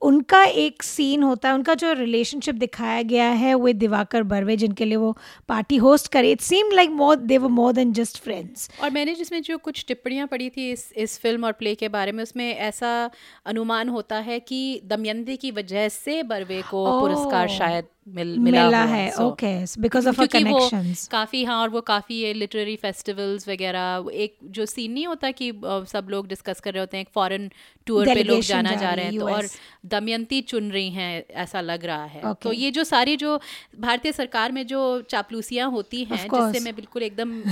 उनका 0.03 0.43
एक 0.45 0.83
सीन 0.83 1.23
होता 1.23 1.49
है 1.49 1.55
उनका 1.55 1.75
जो 1.75 1.93
रिलेशनशिप 1.93 2.55
दिखाया 2.55 3.03
गया 3.03 3.29
है 3.41 3.55
विद 3.55 3.77
दिवाकर 3.77 4.23
बर्वे 4.23 4.57
जिनके 4.57 4.85
लिए 4.85 4.97
वो 4.97 5.17
पार्टी 5.49 5.77
होस्ट 5.77 6.13
करे 6.13 6.31
it 6.33 6.41
seem 6.41 6.71
like 6.73 6.91
more 7.01 7.17
they 7.17 7.39
were 7.39 7.49
more 7.51 7.73
than 7.73 7.93
just 7.93 8.23
friends 8.23 8.69
और 8.83 8.91
मैंने 8.91 9.15
जिसमें 9.15 9.41
जो 9.43 9.59
कुछ 9.59 9.85
टिप्पणियाँ 9.89 10.27
पढ़ी 10.27 10.49
थी 10.51 10.71
इस 10.71 10.93
इस 10.97 11.19
फ़िल्म 11.19 11.45
और 11.45 11.53
प्ले 11.53 11.75
के 11.75 11.89
बारे 11.91 12.13
में 12.13 12.23
उसमें 12.23 12.49
ऐसा 12.51 13.11
अनुमान 13.47 13.89
होता 13.89 14.19
है 14.21 14.41
कि 14.41 14.61
दमयंती 14.87 15.37
की 15.37 15.51
वजह 15.53 15.89
से 15.91 16.23
बर्वे 16.25 16.63
को 16.71 16.81
Oh. 16.81 17.01
पुरस्कार 17.01 17.49
शायद 17.49 17.85
मिल 18.09 18.39
मिला, 18.39 18.65
मिला 18.65 18.83
है 18.85 19.11
ओके 19.21 19.53
बिकॉज़ 19.81 20.09
ऑफ़ 20.09 20.21
वो 20.21 20.27
कनेक्शंस 20.27 21.07
काफ़ी 21.09 21.43
हाँ 21.45 21.61
और 21.61 21.69
वो 21.71 21.81
काफ़ी 21.81 22.15
ये 22.15 22.33
लिटरेरी 22.35 22.77
फेस्टिवल्स 22.77 23.49
वगैरह 23.49 24.09
एक 24.15 24.37
जो 24.51 24.67
सीन 24.67 24.93
नहीं 24.93 25.07
होता 25.07 25.31
कि 25.31 25.51
सब 25.93 26.07
लोग 26.11 26.29
डिस्कस 26.29 26.61
कर 26.61 26.73
रहे 26.73 26.81
होते 26.81 26.97
हैं 26.97 27.05
एक 27.05 27.11
फॉरेन 27.15 27.51
टूर 27.87 28.15
पे 28.15 28.23
लोग 28.23 28.41
जाना 28.43 28.75
जा 28.75 28.93
रहे 28.93 29.05
है 29.05 29.19
तो 29.19 29.29
और 29.29 29.49
दमयंती 29.91 30.41
चुन 30.41 30.71
रही 30.73 30.91
हैं 30.91 31.25
ऐसा 31.31 31.61
लग 31.61 31.85
रहा 31.85 32.05
है। 32.05 32.23
Okay. 32.23 32.43
तो 32.43 32.53
ये 32.53 32.71
जो 32.71 32.85
सारी 32.85 33.17
जो 33.17 33.41
भारतीय 33.79 34.13
सरकार 34.13 34.53
में 34.53 34.67
जो 34.67 35.01
चापलूसियाँ 35.01 35.71
होती 35.71 36.05
हैं 36.05 36.29
जिससे 36.29 36.61
मैं 36.65 36.75
बिल्कुल 36.77 37.03
एकदम 37.03 37.43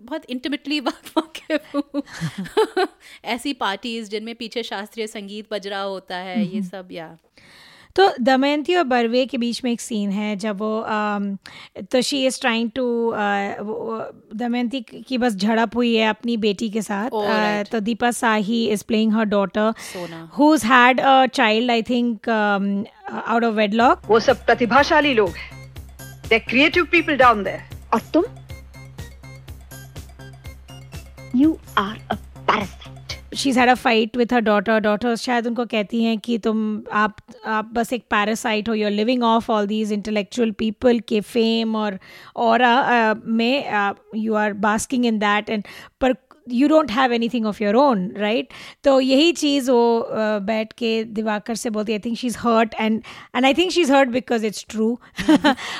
बहुत 0.00 0.24
इंटीमेटली 0.24 0.80
वाकिफ 0.86 1.74
हूँ। 1.74 2.02
ऐसी 3.24 3.52
पार्टीज़ 3.52 4.10
जिनमें 4.10 4.34
पीछे 4.34 4.62
शास्त्रीय 4.62 5.06
संगीत 5.06 5.52
बज 5.52 5.68
रहा 5.68 5.82
होता 5.82 6.16
है 6.16 6.44
ये 6.46 6.62
सब 6.62 6.88
या 6.92 7.16
तो 7.96 8.08
दमयंती 8.20 8.74
और 8.74 8.84
बर्वे 8.84 9.24
के 9.26 9.38
बीच 9.38 9.62
में 9.64 9.70
एक 9.72 9.80
सीन 9.80 10.10
है 10.10 10.34
जब 10.36 10.58
वो 10.58 10.70
um, 10.90 11.36
तो 11.92 12.00
she 12.02 12.24
is 12.26 12.40
trying 12.40 12.70
to 12.76 12.84
Damayanti 14.36 14.80
की 15.08 15.18
बस 15.18 15.34
झड़प 15.36 15.76
हुई 15.76 15.94
है 15.94 16.08
अपनी 16.08 16.36
बेटी 16.46 16.68
के 16.70 16.82
साथ। 16.82 17.10
Oh, 17.10 17.22
Uh, 17.22 17.28
right. 17.38 17.70
तो 17.72 17.80
Deepa 17.80 18.10
Sahi 18.10 18.64
is 18.68 18.84
playing 18.88 19.12
her 19.14 19.24
daughter 19.34 19.72
Sona. 19.92 20.28
who's 20.38 20.62
had 20.72 21.00
a 21.12 21.16
child 21.38 21.70
i 21.70 21.80
think 21.90 22.28
um, 22.38 22.68
out 23.34 23.48
of 23.48 23.58
wedlock 23.62 24.08
वो 24.10 24.20
सब 24.20 24.44
प्रतिभाशाली 24.46 25.14
लोग 25.14 25.36
हैं। 25.36 25.50
They 26.28 26.38
creative 26.38 26.84
people 26.92 27.16
down 27.16 27.42
there 27.44 27.60
और 27.94 28.00
तुम? 28.14 28.24
You 31.36 31.56
are 31.78 31.98
a 32.10 32.14
parasite 32.14 32.81
she's 33.36 33.58
had 33.60 33.68
a 33.68 33.74
fight 33.74 34.16
with 34.16 34.32
her 34.32 34.40
daughter 34.40 34.80
daughter 34.80 35.16
शायद 35.16 35.46
उनको 35.46 35.64
कहती 35.66 36.02
हैं 36.04 36.18
कि 36.18 36.38
तुम 36.38 36.82
आप 36.92 37.16
आप 37.46 37.70
बस 37.74 37.92
एक 37.92 38.04
पैरासाइट 38.10 38.68
हो 38.68 38.74
your 38.74 38.90
living 38.90 39.22
off 39.22 39.50
all 39.52 39.66
these 39.66 39.92
intellectual 39.92 40.50
people 40.58 41.00
के 41.08 41.20
फेम 41.20 41.76
और 41.76 41.98
और 42.38 42.64
में 43.26 43.64
you 44.16 44.34
are 44.34 44.52
basking 44.68 45.06
in 45.06 45.18
that 45.18 45.50
and 45.50 45.64
पर 46.00 46.14
you 46.48 46.68
don't 46.68 46.90
have 46.90 47.12
anything 47.28 47.46
of 47.46 47.62
your 47.62 47.74
own 47.76 48.10
right 48.16 48.52
तो 48.84 49.00
यही 49.00 49.32
चीज़ 49.32 49.70
वो 49.70 50.06
बैठ 50.42 50.72
के 50.72 50.92
दिवाकर 51.04 51.54
से 51.54 51.70
बोलती 51.70 51.92
I 51.92 51.98
think 51.98 52.16
she 52.18 52.26
is 52.26 52.38
hurt 52.38 52.74
and 52.80 53.02
and 53.36 53.44
I 53.44 53.54
think 53.54 53.70
she 53.72 53.80
is 53.80 53.92
hurt 53.92 54.08
because 54.08 54.46
it's 54.46 54.66
true 54.68 54.92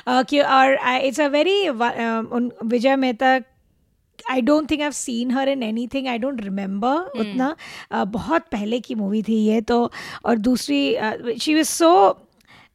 और 0.08 0.78
it's 1.04 1.20
a 1.20 1.26
very 1.28 1.60
it's 1.62 1.70
a 1.70 2.18
very 2.18 2.66
Vijaya 2.66 2.96
Mehta 2.96 3.38
I 4.30 4.40
don't 4.40 4.70
think 4.70 4.80
I've 4.82 4.94
seen 4.94 5.30
her 5.30 5.48
in 5.48 5.62
anything 5.86 6.08
I 6.08 6.18
don't 6.18 6.40
remember 6.40 7.20
उतना 7.20 7.54
uh, 7.94 8.06
बहुत 8.08 8.42
पहले 8.52 8.80
की 8.80 8.94
movie 8.94 9.22
थी 9.22 9.36
ये 9.46 9.60
तो 9.60 9.90
और 10.24 10.38
दूसरी 10.38 10.82
शी 11.40 11.54
वॉज़ 11.54 11.68
सो 11.68 11.92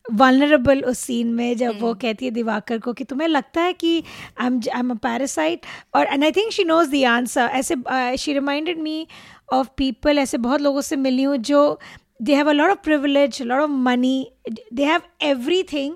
वनरेबल 0.05 0.81
उस 0.81 0.99
सीन 0.99 1.27
में 1.27 1.57
जब 1.57 1.79
वो 1.81 1.93
कहती 1.93 2.25
है 2.25 2.31
दिवाकर 2.31 2.79
को 2.79 2.93
कि 2.93 3.03
तुम्हें 3.03 3.27
लगता 3.27 3.61
है 3.61 3.73
कि 3.73 4.03
I 4.41 4.47
am 4.47 4.59
I 4.73 4.79
am 4.79 4.91
a 4.91 4.95
parasite 5.03 5.65
और 5.95 6.05
and 6.05 6.23
I 6.23 6.31
think 6.31 6.51
she 6.51 6.63
knows 6.63 6.91
the 6.91 7.03
answer 7.05 7.49
ऐसे 7.53 7.75
she 8.17 8.33
reminded 8.33 8.79
me 8.79 9.07
of 9.53 9.67
people 9.77 10.19
ऐसे 10.19 10.37
बहुत 10.37 10.61
लोगों 10.61 10.81
से 10.81 10.95
मिली 10.95 11.23
हूँ 11.23 11.37
जो 11.51 11.79
they 12.21 12.35
have 12.35 12.49
a 12.49 12.53
lot 12.53 12.69
of 12.69 12.79
privilege 12.83 13.41
lot 13.41 13.61
of 13.61 13.71
money 13.87 14.31
they 14.73 14.85
have 14.85 15.01
everything 15.63 15.95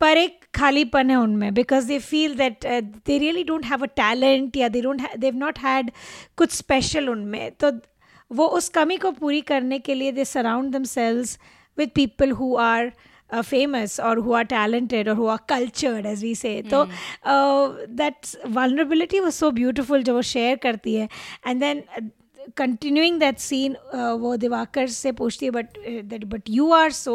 पर 0.00 0.16
एक 0.16 0.39
खालीपन 0.54 1.10
है 1.10 1.16
उनमें 1.16 1.52
because 1.54 1.88
they 1.88 1.98
feel 2.00 2.34
that 2.36 2.66
they 3.06 3.18
really 3.18 3.44
don't 3.44 3.64
have 3.66 3.82
a 3.82 3.86
talent 3.96 4.56
या 4.56 4.68
they 4.68 4.80
don't 4.82 5.02
they've 5.18 5.36
not 5.36 5.58
had 5.58 5.90
कुछ 6.38 6.52
स्पेशल 6.52 7.08
उनमें। 7.08 7.50
तो 7.52 7.70
वो 8.30 8.46
उस 8.56 8.68
कमी 8.68 8.96
को 8.96 9.10
पूरी 9.12 9.40
करने 9.42 9.78
के 9.78 9.94
लिए 9.94 10.12
they 10.12 10.24
surround 10.24 10.72
themselves 10.86 11.38
with 11.78 11.90
people 11.94 12.30
who 12.32 12.54
are 12.58 12.92
famous 13.32 13.98
और 14.00 14.18
हु 14.18 14.32
आर 14.34 14.44
टैलेंटेड 14.44 15.08
और 15.08 15.16
who 15.16 15.26
are 15.28 15.38
cultured 15.48 16.06
as 16.06 16.22
we 16.24 16.34
say 16.34 16.60
तो 16.70 16.84
that 17.26 18.26
vulnerability 18.46 19.20
was 19.20 19.34
so 19.34 19.50
beautiful 19.50 20.02
जो 20.02 20.14
वो 20.14 20.22
शेयर 20.30 20.56
करती 20.62 20.94
है। 20.94 21.08
And 21.46 21.60
then 21.60 21.82
continuing 22.56 23.18
that 23.20 23.38
scene 23.38 23.76
वो 24.20 24.36
दिवाकर 24.36 24.86
से 24.88 25.12
पूछती 25.12 25.46
है 25.46 25.52
but 25.52 25.78
that 26.04 26.24
but 26.24 26.50
you 26.50 26.70
are 26.72 26.90
so 26.92 27.14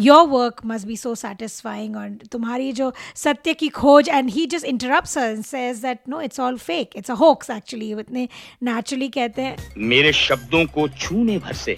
your 0.00 0.26
work 0.28 0.60
must 0.66 0.86
be 0.86 0.96
so 0.96 1.14
satisfying 1.14 1.96
और 1.96 2.08
तुम्हारी 2.32 2.72
जो 2.72 2.92
सत्य 3.16 3.54
की 3.54 3.68
खोज 3.68 4.08
and 4.08 4.30
he 4.30 4.46
just 4.46 4.66
interrupt 4.66 5.08
says 5.08 5.76
that 5.78 6.08
no 6.08 6.20
it's 6.20 6.40
all 6.40 6.58
fake 6.58 6.96
it's 6.96 7.10
a 7.10 7.14
hoax 7.14 7.50
actually 7.50 7.90
इतने 7.92 8.28
नेचुरली 8.62 9.08
कहते 9.08 9.42
हैं। 9.42 9.56
मेरे 9.78 10.12
शब्दों 10.12 10.64
को 10.66 10.88
छूने 10.88 11.38
भर 11.38 11.52
से 11.54 11.76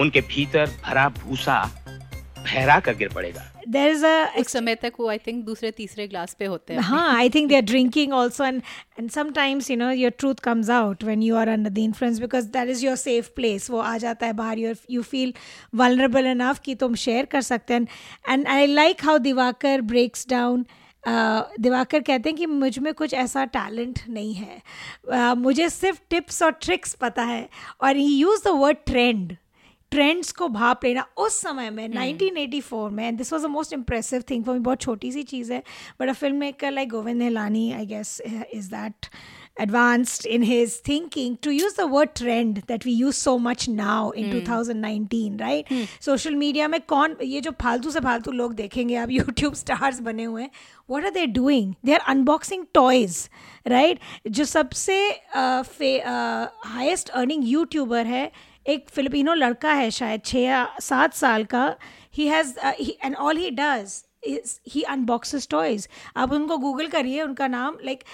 उनके 0.00 0.20
भीतर 0.28 0.70
भरा 0.84 1.08
भूसा 1.18 1.62
फहरा 2.38 2.78
कर 2.80 2.94
गिर 2.94 3.08
पड़ेगा। 3.08 3.50
देर 3.68 3.90
इज़ 3.90 4.04
अस 4.06 4.56
तक 4.82 4.92
वो 5.00 5.08
आई 5.08 5.18
थिंक 5.18 5.44
दूसरे 5.44 5.70
तीसरे 5.70 6.06
ग्लास 6.08 6.34
पे 6.38 6.44
होते 6.44 6.74
हैं। 6.74 6.80
हाँ 6.80 7.16
I 7.16 7.30
think 7.30 7.48
they 7.48 7.56
are 7.56 7.62
drinking 7.62 8.12
also 8.12 8.44
and 8.44 8.60
and 8.98 9.10
sometimes 9.10 9.70
you 9.70 9.76
know 9.76 9.90
your 9.90 10.10
truth 10.18 10.34
comes 10.42 10.70
out 10.70 11.04
when 11.04 11.22
you 11.22 11.36
are 11.36 11.48
under 11.48 11.70
the 11.70 11.78
influence 11.78 12.20
because 12.20 12.48
that 12.48 12.68
is 12.68 12.84
your 12.86 12.96
safe 12.96 13.30
place 13.36 13.70
वो 13.70 13.78
आ 13.78 13.96
जाता 13.98 14.26
है 14.26 14.32
बाहर 14.32 14.58
you're 14.58 14.76
you 14.90 15.02
feel 15.02 15.34
vulnerable 15.74 16.26
enough 16.26 16.58
कि 16.64 16.74
तुम 16.74 16.94
share 16.94 17.24
कर 17.26 17.40
सकते 17.42 17.74
हैं। 17.74 17.86
And 18.28 18.46
I 18.48 18.66
like 18.66 19.04
how 19.04 19.18
Diwakar 19.18 19.80
breaks 19.82 20.26
down 20.30 20.64
Diwakar 21.60 22.00
कहते 22.00 22.28
हैं 22.28 22.36
कि 22.38 22.46
मुझमें 22.46 22.92
कुछ 22.94 23.14
ऐसा 23.14 23.44
टैलेंट 23.44 23.98
नहीं 24.08 24.34
है। 24.34 24.60
uh, 25.12 25.36
मुझे 25.36 25.68
सिर्फ़ 25.68 25.98
टिप्स 26.10 26.42
और 26.42 26.52
ट्रिक्स 26.62 26.94
पता 26.94 27.22
है। 27.22 27.48
और 27.80 27.96
he 27.96 28.06
use 28.16 28.44
the 28.44 28.52
word 28.58 28.76
trend 28.86 29.36
trends 29.94 30.32
को 30.32 30.48
भाप 30.48 30.84
लेना 30.84 31.06
उस 31.18 31.40
समय 31.40 31.70
में 31.70 31.88
1984 31.88 32.90
में 32.92 33.16
this 33.16 33.32
was 33.32 33.42
the 33.42 33.50
most 33.50 33.72
impressive 33.72 34.24
thing 34.30 34.44
for 34.44 34.54
me 34.54 34.60
बहुत 34.60 34.80
छोटी 34.80 35.12
सी 35.12 35.22
चीज़ 35.32 35.52
है 35.52 35.62
but 36.00 36.08
a 36.08 36.12
film 36.12 36.36
maker 36.36 36.70
like 36.70 36.88
Govind 36.88 37.22
Nihalani 37.22 37.70
I 37.72 37.86
guess 37.86 38.20
is 38.54 38.70
that 38.70 39.10
advanced 39.56 40.24
in 40.26 40.42
his 40.42 40.78
thinking 40.78 41.36
to 41.38 41.50
use 41.50 41.74
the 41.74 41.86
word 41.86 42.14
trend 42.14 42.62
that 42.66 42.84
we 42.84 42.92
use 42.92 43.16
so 43.16 43.38
much 43.38 43.68
now 43.68 44.10
in 44.12 44.30
2019 44.30 45.36
right? 45.36 45.68
social 46.00 46.34
media 46.34 46.68
में 46.68 46.80
कौन 46.88 47.16
ये 47.22 47.40
जो 47.40 47.50
फालतू 47.62 47.90
से 47.90 48.00
फालतू 48.00 48.32
लोग 48.32 48.54
देखेंगे 48.54 48.96
आप 48.96 49.10
यूट्यूब 49.18 49.54
स्टार्स 49.54 50.00
बने 50.00 50.24
हुए 50.24 50.42
हैं 50.42 50.50
what 50.90 51.04
are 51.04 51.12
they 51.12 51.26
doing? 51.26 51.76
They 51.84 51.94
are 51.94 52.04
unboxing 52.14 52.66
toys 52.74 53.28
right? 53.66 53.98
जो 54.26 54.44
सबसे 54.44 54.98
हाईएस्ट 55.36 57.08
अर्निंग 57.10 57.48
यूट्यूबर 57.48 58.06
है 58.06 58.30
एक 58.66 58.88
फिलिपिनो 58.90 59.34
लड़का 59.34 59.72
है 59.72 59.90
शायद 59.90 60.22
छः 60.24 60.40
या 60.40 60.66
सात 60.80 61.14
साल 61.14 61.44
का। 61.44 61.74
He 62.14 62.26
has 62.28 62.58
and 62.58 63.16
all 63.16 63.36
he 63.36 63.50
does 63.50 64.02
he 64.68 64.82
unboxes 64.82 65.48
toys 65.50 65.88
आप 66.16 66.32
उनको 66.32 66.56
गूगल 66.58 66.86
करिए, 66.88 67.22
उनका 67.22 67.46
नाम 67.48 67.76
like 67.84 68.04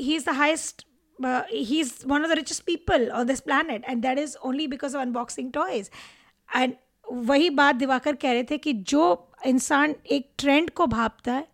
he 0.00 0.14
is 0.16 0.24
the 0.24 0.34
highest 0.34 0.84
he 1.18 1.80
is 1.80 1.92
one 2.06 2.22
of 2.22 2.30
the 2.30 2.34
richest 2.36 2.64
people 2.64 3.08
on 3.10 3.26
this 3.26 3.42
planet 3.42 3.88
and 3.88 4.04
that 4.06 4.18
is 4.18 4.36
only 4.44 4.66
because 4.66 4.96
of 4.96 5.02
unboxing 5.02 5.52
toys 5.52 5.90
and 6.48 6.74
वही 7.06 7.50
बात 7.50 7.74
दिवाकर 7.74 8.16
कह 8.16 8.32
रहे 8.32 8.44
थे 8.50 8.58
कि 8.58 8.72
जो 8.72 9.04
इंसान 9.46 9.94
एक 10.10 10.30
ट्रेंड 10.38 10.70
को 10.70 10.86
भापता 10.86 11.32
है 11.32 11.46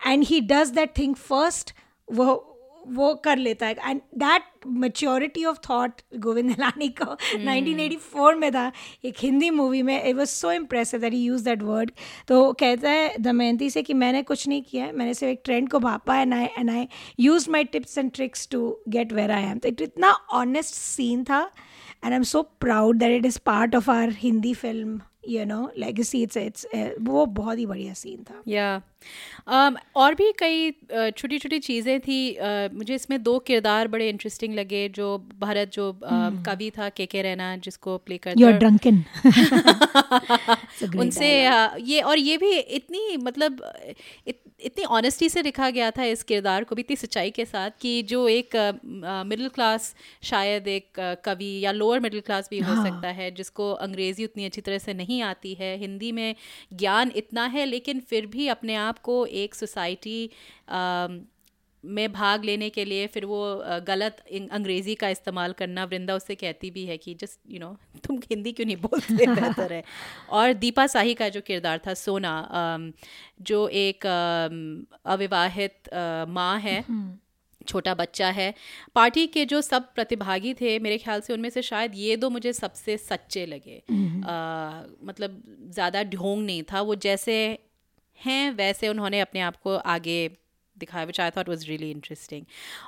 and 0.00 0.24
he 0.24 0.40
does 0.40 0.68
that 0.70 0.96
thing 0.98 1.14
first 1.14 1.72
वो 2.08 2.49
वो 2.90 3.12
कर 3.24 3.38
लेता 3.38 3.66
है। 3.66 3.76
And 3.88 4.00
that 4.18 4.42
maturity 4.66 5.44
of 5.44 5.58
thought 5.68 6.00
Govind 6.18 6.48
Nihalani 6.50 6.88
को 7.00 7.04
1984 7.34 8.34
में 8.36 8.50
था 8.52 8.70
एक 9.04 9.14
हिंदी 9.18 9.50
मूवी 9.50 9.82
में 9.82 10.02
it 10.02 10.16
was 10.16 10.28
so 10.30 10.52
impressive 10.52 11.00
that 11.00 11.12
he 11.12 11.22
use 11.22 11.44
that 11.44 11.62
word 11.62 11.90
तो 12.28 12.52
कहता 12.52 12.90
है 12.90 13.16
दमयंती 13.20 13.70
से 13.70 13.82
कि 13.82 13.94
मैंने 13.94 14.22
कुछ 14.22 14.46
नहीं 14.48 14.62
किया 14.62 14.84
है 14.84 14.96
मैंने 14.96 15.14
सिर्फ़ 15.14 15.32
एक 15.32 15.42
ट्रेंड 15.44 15.68
को 15.70 15.78
भापा 15.78 16.20
and 16.20 16.34
I 16.34 16.48
and 16.58 16.70
I 16.70 16.86
use 17.20 17.50
my 17.50 17.64
tips 17.72 17.98
and 17.98 18.12
tricks 18.12 18.48
to 18.50 18.62
get 18.88 19.12
where 19.12 19.30
I 19.30 19.50
am 19.50 19.58
तो 19.58 19.68
इट 19.68 19.80
इतना 19.82 20.12
ऑनेस्ट 20.32 20.74
सीन 20.74 21.24
था 21.24 21.42
and 22.04 22.12
I 22.12 22.16
am 22.16 22.22
so 22.32 22.42
proud 22.60 22.98
that 22.98 23.12
it 23.12 23.26
is 23.26 23.38
part 23.46 23.76
of 23.76 23.90
our 23.90 24.12
Hindi 24.18 24.54
film 24.54 25.00
you 25.28 25.44
know 25.44 25.70
legacy 25.78 26.22
it's 26.22 26.36
it's 26.36 26.66
वो 27.00 27.26
बहुत 27.26 27.58
ही 27.58 27.66
बढ़िया 27.66 27.94
scene 27.94 28.22
था। 28.22 28.42
या 28.48 28.82
um, 29.52 29.76
और 29.96 30.14
भी 30.14 30.32
कई 30.38 30.70
छोटी 30.92 31.38
छोटी 31.38 31.58
चीज़ें 31.58 32.00
थी 32.00 32.18
uh, 32.34 32.74
मुझे 32.74 32.94
इसमें 32.94 33.22
दो 33.22 33.38
किरदार 33.38 33.88
बड़े 33.88 34.08
इंटरेस्टिंग 34.08 34.54
लगे 34.54 34.88
जो 34.88 35.16
भारत 35.38 35.72
जो 35.72 35.90
uh, 35.92 36.44
कवि 36.46 36.70
था 36.78 36.88
के 36.88 37.06
के 37.06 37.22
रैना 37.22 37.56
जिसको 37.56 37.96
प्ले 37.98 38.18
कर 38.18 38.34
यू 38.38 38.46
आर 38.46 38.58
ड्रंकन 38.58 39.04
उनसे 40.98 41.32
uh, 41.46 41.70
ये 41.80 42.00
और 42.00 42.18
ये 42.18 42.36
भी 42.36 42.58
इतनी 42.58 43.16
मतलब 43.16 43.62
इत, 44.26 44.40
इतनी 44.62 44.84
ऑनेस्टी 44.84 45.28
से 45.28 45.42
लिखा 45.42 45.70
गया 45.70 45.90
था 45.90 46.04
इस 46.04 46.22
किरदार 46.22 46.64
को 46.64 46.74
भी 46.74 46.80
इतनी 46.80 46.96
सच्चाई 46.96 47.30
के 47.30 47.44
साथ 47.44 47.70
कि 47.80 48.02
जो 48.02 48.28
एक 48.28 48.56
मिडिल 48.86 49.48
uh, 49.48 49.54
क्लास 49.54 49.94
शायद 50.22 50.68
एक 50.68 50.86
uh, 51.00 51.16
कवि 51.24 51.50
या 51.60 51.72
लोअर 51.72 52.00
मिडिल 52.00 52.20
क्लास 52.20 52.48
भी 52.50 52.60
हाँ. 52.60 52.76
हो 52.76 52.84
सकता 52.84 53.08
है 53.08 53.30
जिसको 53.30 53.72
अंग्रेज़ी 53.72 54.24
उतनी 54.24 54.44
अच्छी 54.44 54.60
तरह 54.60 54.78
से 54.78 54.94
नहीं 54.94 55.22
आती 55.22 55.54
है 55.54 55.76
हिंदी 55.76 56.12
में 56.12 56.34
ज्ञान 56.72 57.12
इतना 57.16 57.46
है 57.46 57.66
लेकिन 57.66 58.00
फिर 58.00 58.26
भी 58.26 58.48
अपने 58.48 58.74
आप 58.74 58.98
को 58.98 59.24
एक 59.26 59.54
सोसाइटी 59.54 60.30
में 61.84 62.12
भाग 62.12 62.44
लेने 62.44 62.70
के 62.70 62.84
लिए 62.84 63.06
फिर 63.06 63.24
वो 63.24 63.64
गलत 63.86 64.24
अंग्रेज़ी 64.52 64.94
का 64.94 65.08
इस्तेमाल 65.08 65.52
करना 65.52 65.84
वृंदा 65.84 66.14
उससे 66.14 66.34
कहती 66.34 66.70
भी 66.70 66.84
है 66.86 66.96
कि 66.96 67.14
जस्ट 67.14 67.40
यू 67.48 67.60
नो 67.60 67.76
तुम 68.04 68.16
हिंदी 68.16 68.52
क्यों 68.52 68.66
नहीं 68.66 68.76
बोलते? 68.76 69.26
बेहतर 69.34 69.72
है 69.72 69.84
और 70.30 70.52
दीपा 70.52 70.86
शाही 70.86 71.14
का 71.14 71.28
जो 71.28 71.40
किरदार 71.40 71.80
था 71.86 71.94
सोना 71.94 72.34
जो 73.42 73.68
एक 73.68 74.06
अविवाहित 75.06 75.94
माँ 76.28 76.58
है 76.60 76.84
छोटा 77.68 77.94
बच्चा 77.94 78.28
है 78.30 78.54
पार्टी 78.94 79.26
के 79.26 79.44
जो 79.44 79.60
सब 79.60 79.94
प्रतिभागी 79.94 80.54
थे 80.54 80.78
मेरे 80.78 80.98
ख्याल 80.98 81.20
से 81.20 81.32
उनमें 81.32 81.50
से 81.50 81.62
शायद 81.62 81.92
ये 81.94 82.16
दो 82.16 82.30
मुझे 82.30 82.52
सबसे 82.52 82.96
सच्चे 82.96 83.46
लगे। 83.46 83.82
आ, 84.26 84.82
मतलब 85.04 85.42
ज़्यादा 85.70 86.02
ढोंग 86.02 86.46
नहीं 86.46 86.62
था 86.62 86.80
वो 86.80 86.94
जैसे 86.94 87.58
हैं 88.24 88.50
वैसे 88.50 88.88
उन्होंने 88.88 89.20
अपने 89.20 89.40
आप 89.40 89.56
को 89.56 89.76
आगे 89.76 90.30
दिखाया 90.80 91.04
which 91.04 91.20
I 91.20 91.30
thought 91.30 91.48
was 91.48 91.66
really 91.68 91.90
interesting 91.90 92.44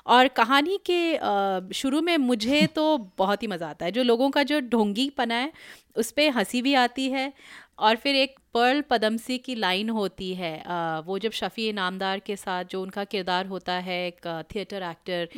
और 0.06 0.28
कहानी 0.36 0.78
के 0.90 1.74
शुरू 1.74 2.00
में 2.00 2.16
मुझे 2.18 2.66
तो 2.76 2.86
बहुत 3.18 3.42
ही 3.42 3.48
मज़ा 3.48 3.68
आता 3.68 3.84
है। 3.86 3.92
जो 3.92 4.02
लोगों 4.02 4.30
का 4.30 4.42
जो 4.42 4.60
ढोंगी 4.60 5.08
पना 5.10 5.34
है 5.34 5.52
उस 5.96 6.10
पर 6.10 6.30
हँसी 6.30 6.62
भी 6.62 6.74
आती 6.74 7.08
है 7.10 7.32
और 7.78 7.96
फिर 7.96 8.16
एक 8.16 8.38
पर्ल 8.54 8.80
पदमसी 8.90 9.38
की 9.38 9.54
लाइन 9.54 9.90
होती 9.90 10.34
है। 10.34 10.52
आ, 10.62 11.00
वो 11.00 11.18
जब 11.18 11.32
शफ़ी 11.32 11.68
इनामदार 11.68 12.18
के 12.18 12.36
साथ 12.36 12.64
जो 12.64 12.82
उनका 12.82 13.04
किरदार 13.04 13.46
होता 13.46 13.72
है 13.80 14.06
एक 14.08 14.26
थिएटर 14.54 14.82
एक्टर 14.82 15.28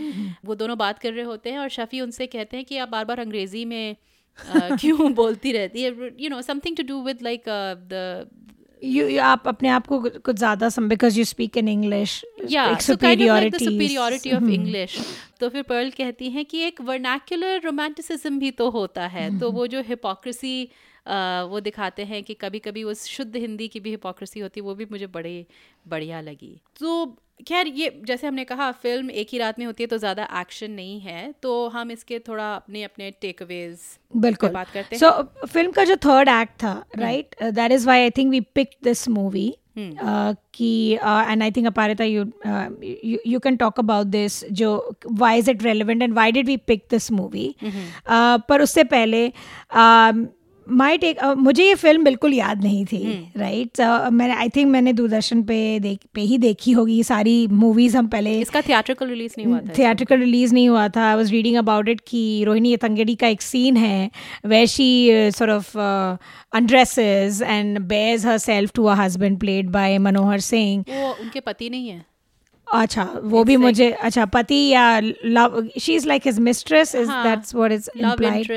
वो 0.44 0.54
दोनों 0.54 0.78
बात 0.78 0.98
कर 0.98 1.12
रहे 1.12 1.24
होते 1.24 1.50
हैं 1.50 1.58
और 1.58 1.68
शफ़ी 1.68 2.00
उनसे 2.00 2.26
कहते 2.26 2.56
हैं 2.56 2.66
कि 2.66 2.78
आप 2.78 2.88
बार 2.88 3.04
बार 3.04 3.20
अंग्रेज़ी 3.20 3.64
में 3.64 3.96
uh, 4.38 4.72
क्यों 4.80 5.12
बोलती 5.14 5.52
रहती 5.52 5.82
है? 5.82 5.92
You 6.20 6.28
know 6.30 6.42
something 6.42 6.76
to 6.76 6.82
do 6.82 7.02
with 7.02 7.22
like 7.22 7.44
the 7.92 8.30
you 8.86 9.18
आप 9.22 9.48
अपने 9.48 9.68
आप 9.68 9.86
को 9.86 9.98
कुछ 10.00 10.36
ज़्यादा 10.36 10.68
some 10.68 10.88
because 10.88 11.18
you 11.18 11.24
speak 11.24 11.56
in 11.56 11.68
English 11.68 12.24
या 12.50 12.66
सुपीरियोरिटी 12.80 13.64
सुपीरियोरिटी 13.64 14.32
ऑफ़ 14.32 14.44
इंग्लिश 14.50 14.98
तो 15.40 15.48
फिर 15.48 15.62
पर्ल 15.62 15.90
कहती 15.90 16.30
हैं 16.30 16.44
कि 16.44 16.60
एक 16.62 16.80
वर्नैक्युलर 16.80 17.60
रोमांटिसिज्म 17.64 18.38
भी 18.38 18.50
तो 18.52 18.68
होता 18.70 19.06
है 19.08 19.28
तो 19.40 19.50
वो 19.50 19.66
जो 19.66 19.82
हिपोक्रेसी 19.88 20.56
वो 21.06 21.60
दिखाते 21.60 22.04
हैं 22.04 22.22
कि 22.24 22.34
कभी 22.36 22.58
कभी 22.60 22.82
उस 22.84 23.04
शुद्ध 23.06 23.34
हिंदी 23.36 23.68
की 23.68 23.80
भी 23.80 23.90
हिपोक्रेसी 23.90 24.40
होती 24.40 24.60
है 24.60 24.66
वो 24.66 24.74
भी 24.74 24.86
मुझे 24.90 25.06
बड़े 25.08 25.44
बढ़िया 25.86 26.20
लगी। 26.20 26.56
तो 26.80 27.04
खैर 27.48 27.66
ये 27.68 27.90
जैसे 28.06 28.26
हमने 28.26 28.44
कहा 28.44 28.70
फ़िल्म 28.72 29.10
एक 29.12 29.28
ही 29.32 29.38
रात 29.38 29.58
में 29.58 29.64
होती 29.66 29.82
है 29.82 29.86
तो 29.86 29.96
ज़्यादा 29.98 30.28
एक्शन 30.40 30.70
नहीं 30.72 31.00
है। 31.00 31.32
तो 31.42 31.68
हम 31.68 31.90
इसके 31.90 32.18
थोड़ा 32.28 32.54
अपने 32.54 32.82
अपने 32.84 33.10
टेक 33.20 33.42
अवेज 33.42 33.78
बिल्कुल। 34.12 34.50
बात 34.50 34.70
करते 34.70 34.94
हैं। 34.94 35.00
सो 35.00 35.06
so, 35.08 35.48
फ़िल्म 35.48 35.72
का 35.72 35.84
जो 35.84 35.96
थर्ड 36.04 36.28
एक्ट 36.30 36.52
था 36.62 36.84
right 36.98 37.34
that 37.44 37.72
is 37.72 37.84
why 37.86 38.00
I 38.00 38.10
think 38.10 38.30
we 38.30 38.40
pick 38.54 38.70
this 38.84 39.08
movie 39.08 39.54
कि 39.78 40.92
and 40.94 41.42
I 41.42 41.50
think 41.50 41.66
Aparita 41.66 42.04
you 42.04 42.24
you 43.26 43.38
can 43.40 43.56
talk 43.56 43.78
about 43.80 44.06
this 44.06 44.44
जो 44.52 44.70
why 45.12 45.38
is 45.38 45.50
it 45.50 45.62
relevant 45.62 46.02
and 46.02 46.14
why 46.14 46.32
did 46.32 46.46
we 46.46 46.56
pick 46.68 46.86
this 46.90 47.10
movie 47.12 47.54
पर 48.08 48.62
उससे 48.62 48.84
पहले 48.86 49.26
uh, 49.28 50.26
माई 50.68 50.98
take 50.98 51.18
uh, 51.20 51.37
मुझे 51.37 51.64
ये 51.64 51.74
film 51.74 52.05
बिल्कुल 52.05 52.35
याद 52.35 52.62
नहीं 52.62 52.85
थी 52.85 53.31
राइट 53.37 53.68
right? 53.68 53.81
so, 53.81 54.11
मैंने 54.12 54.35
आई 54.35 54.48
थिंक 54.48 54.70
मैंने 54.70 54.92
दूरदर्शन 54.92 55.42
पे 55.42 55.79
देख 55.81 55.98
पे 56.14 56.20
ही 56.20 56.38
देखी 56.38 56.72
होगी 56.72 57.03
सारी 57.05 57.46
मूवीज़ 57.46 57.96
हम 57.96 58.07
पहले 58.07 58.38
इसका 58.40 58.61
थिएट्रिकल 58.61 59.09
रिलीज़ 59.09 59.35
नहीं 59.38 59.46
हुआ 59.46 59.61
था 59.61 59.74
थिएट्रिकल 59.79 60.18
रिलीज़ 60.18 60.55
नहीं 60.55 60.68
हुआ 60.68 60.88
था। 60.88 61.09
I 61.11 61.16
was 61.16 61.31
reading 61.31 61.57
about 61.57 61.88
it 61.88 62.00
कि 62.09 62.44
रोहिणी 62.44 62.77
तंगेड़ी 62.77 63.14
का 63.14 63.29
एक 63.29 63.42
सीन 63.42 63.77
है 63.77 64.11
where she 64.46 65.09
sort 65.11 65.50
of 65.50 65.79
undresses 65.79 67.42
and 67.42 67.79
bares 67.79 68.27
herself 68.38 68.72
to 68.74 68.85
a 68.85 68.94
husband 68.94 69.38
played 69.40 69.70
by 69.70 69.98
Manohar 69.98 70.40
Singh 70.40 70.85
वो 70.88 71.12
उनके 71.12 71.40
पति 71.40 71.70
नहीं 71.70 71.88
है? 71.88 72.05
अच्छा 72.66 73.09
वो 73.24 73.42
भी 73.44 73.57
मुझे 73.57 73.90
अच्छा 73.90 74.24
पति 74.27 74.68
या 74.68 75.00
love 75.00 75.68
she 75.81 75.94
is 75.94 76.07
like 76.09 76.22
his 76.27 76.38
mistress 76.38 76.94
is 76.94 77.09
that's 77.09 77.55
what 77.55 77.72
is 77.72 77.88
implied 77.96 78.53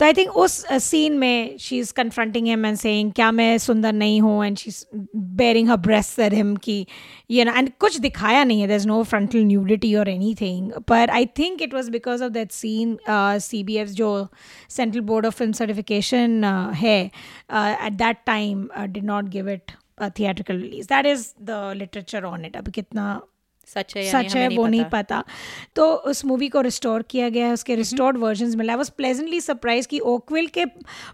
तो 0.00 0.06
आई 0.06 0.12
थिंक 0.12 0.36
उस 0.36 0.52
सीन 0.82 1.18
में 1.18 1.56
she 1.60 1.78
is 1.78 1.92
confronting 1.94 2.46
him 2.46 2.64
and 2.66 2.76
saying 2.76 3.10
क्या 3.12 3.30
मैं 3.32 3.56
सुंदर 3.58 3.92
नहीं 3.92 4.20
हूँ? 4.20 4.44
And 4.44 4.56
she 4.58 4.68
is 4.68 4.84
baring 5.16 5.68
her 5.70 5.76
breast 5.76 6.18
at 6.18 6.32
him 6.32 6.54
की 6.56 6.86
यू 7.30 7.44
नो 7.44 7.52
एंड 7.52 7.70
कुछ 7.80 7.98
दिखाया 8.00 8.44
नहीं 8.44 8.60
है 8.60 8.68
there 8.68 8.76
is 8.76 8.86
no 8.88 9.02
frontal 9.02 9.44
nudity 9.44 9.94
और 9.94 10.08
एनी 10.08 10.34
थिंग 10.34 10.70
पर 10.88 11.10
I 11.10 11.26
think 11.38 11.62
it 11.62 11.74
was 11.74 11.90
because 11.90 12.24
of 12.24 12.32
that 12.32 12.52
scene 12.52 12.96
C 13.08 13.62
B 13.64 13.76
F 13.76 13.88
जो 13.88 14.28
central 14.70 15.00
board 15.02 15.26
of 15.26 15.34
film 15.34 15.52
certification 15.52 16.44
है 16.76 16.98
at 17.04 17.92
that 17.92 18.24
time 18.26 18.68
did 18.78 19.04
not 19.04 19.28
give 19.28 19.50
it 19.50 19.72
theatrical 20.18 20.60
release 20.60 20.86
that 20.86 21.06
is 21.06 21.32
the 21.42 21.72
literature 21.76 22.24
on 22.24 22.44
it 22.44 22.56
अभी 22.56 22.70
कितना 22.70 23.20
सच 23.74 23.96
है 23.96 24.04
सच 24.10 24.36
है 24.36 24.48
वो 24.48 24.66
नहीं 24.66 24.84
पता। 24.92 25.22
तो 25.76 25.92
उस 26.10 26.24
मूवी 26.24 26.48
को 26.48 26.60
रिस्टोर 26.60 27.02
किया 27.10 27.28
गया 27.28 27.46
है 27.46 27.52
उसके 27.52 27.74
रिस्टोर्ड 27.76 28.16
वर्जन 28.18 28.56
मिला। 28.58 28.76
वाज 28.76 28.90
प्लेजेंटली 28.92 29.40
सरप्राइज़ 29.40 29.88
कि 29.88 29.98
ओकविल 30.12 30.46
के 30.48 30.64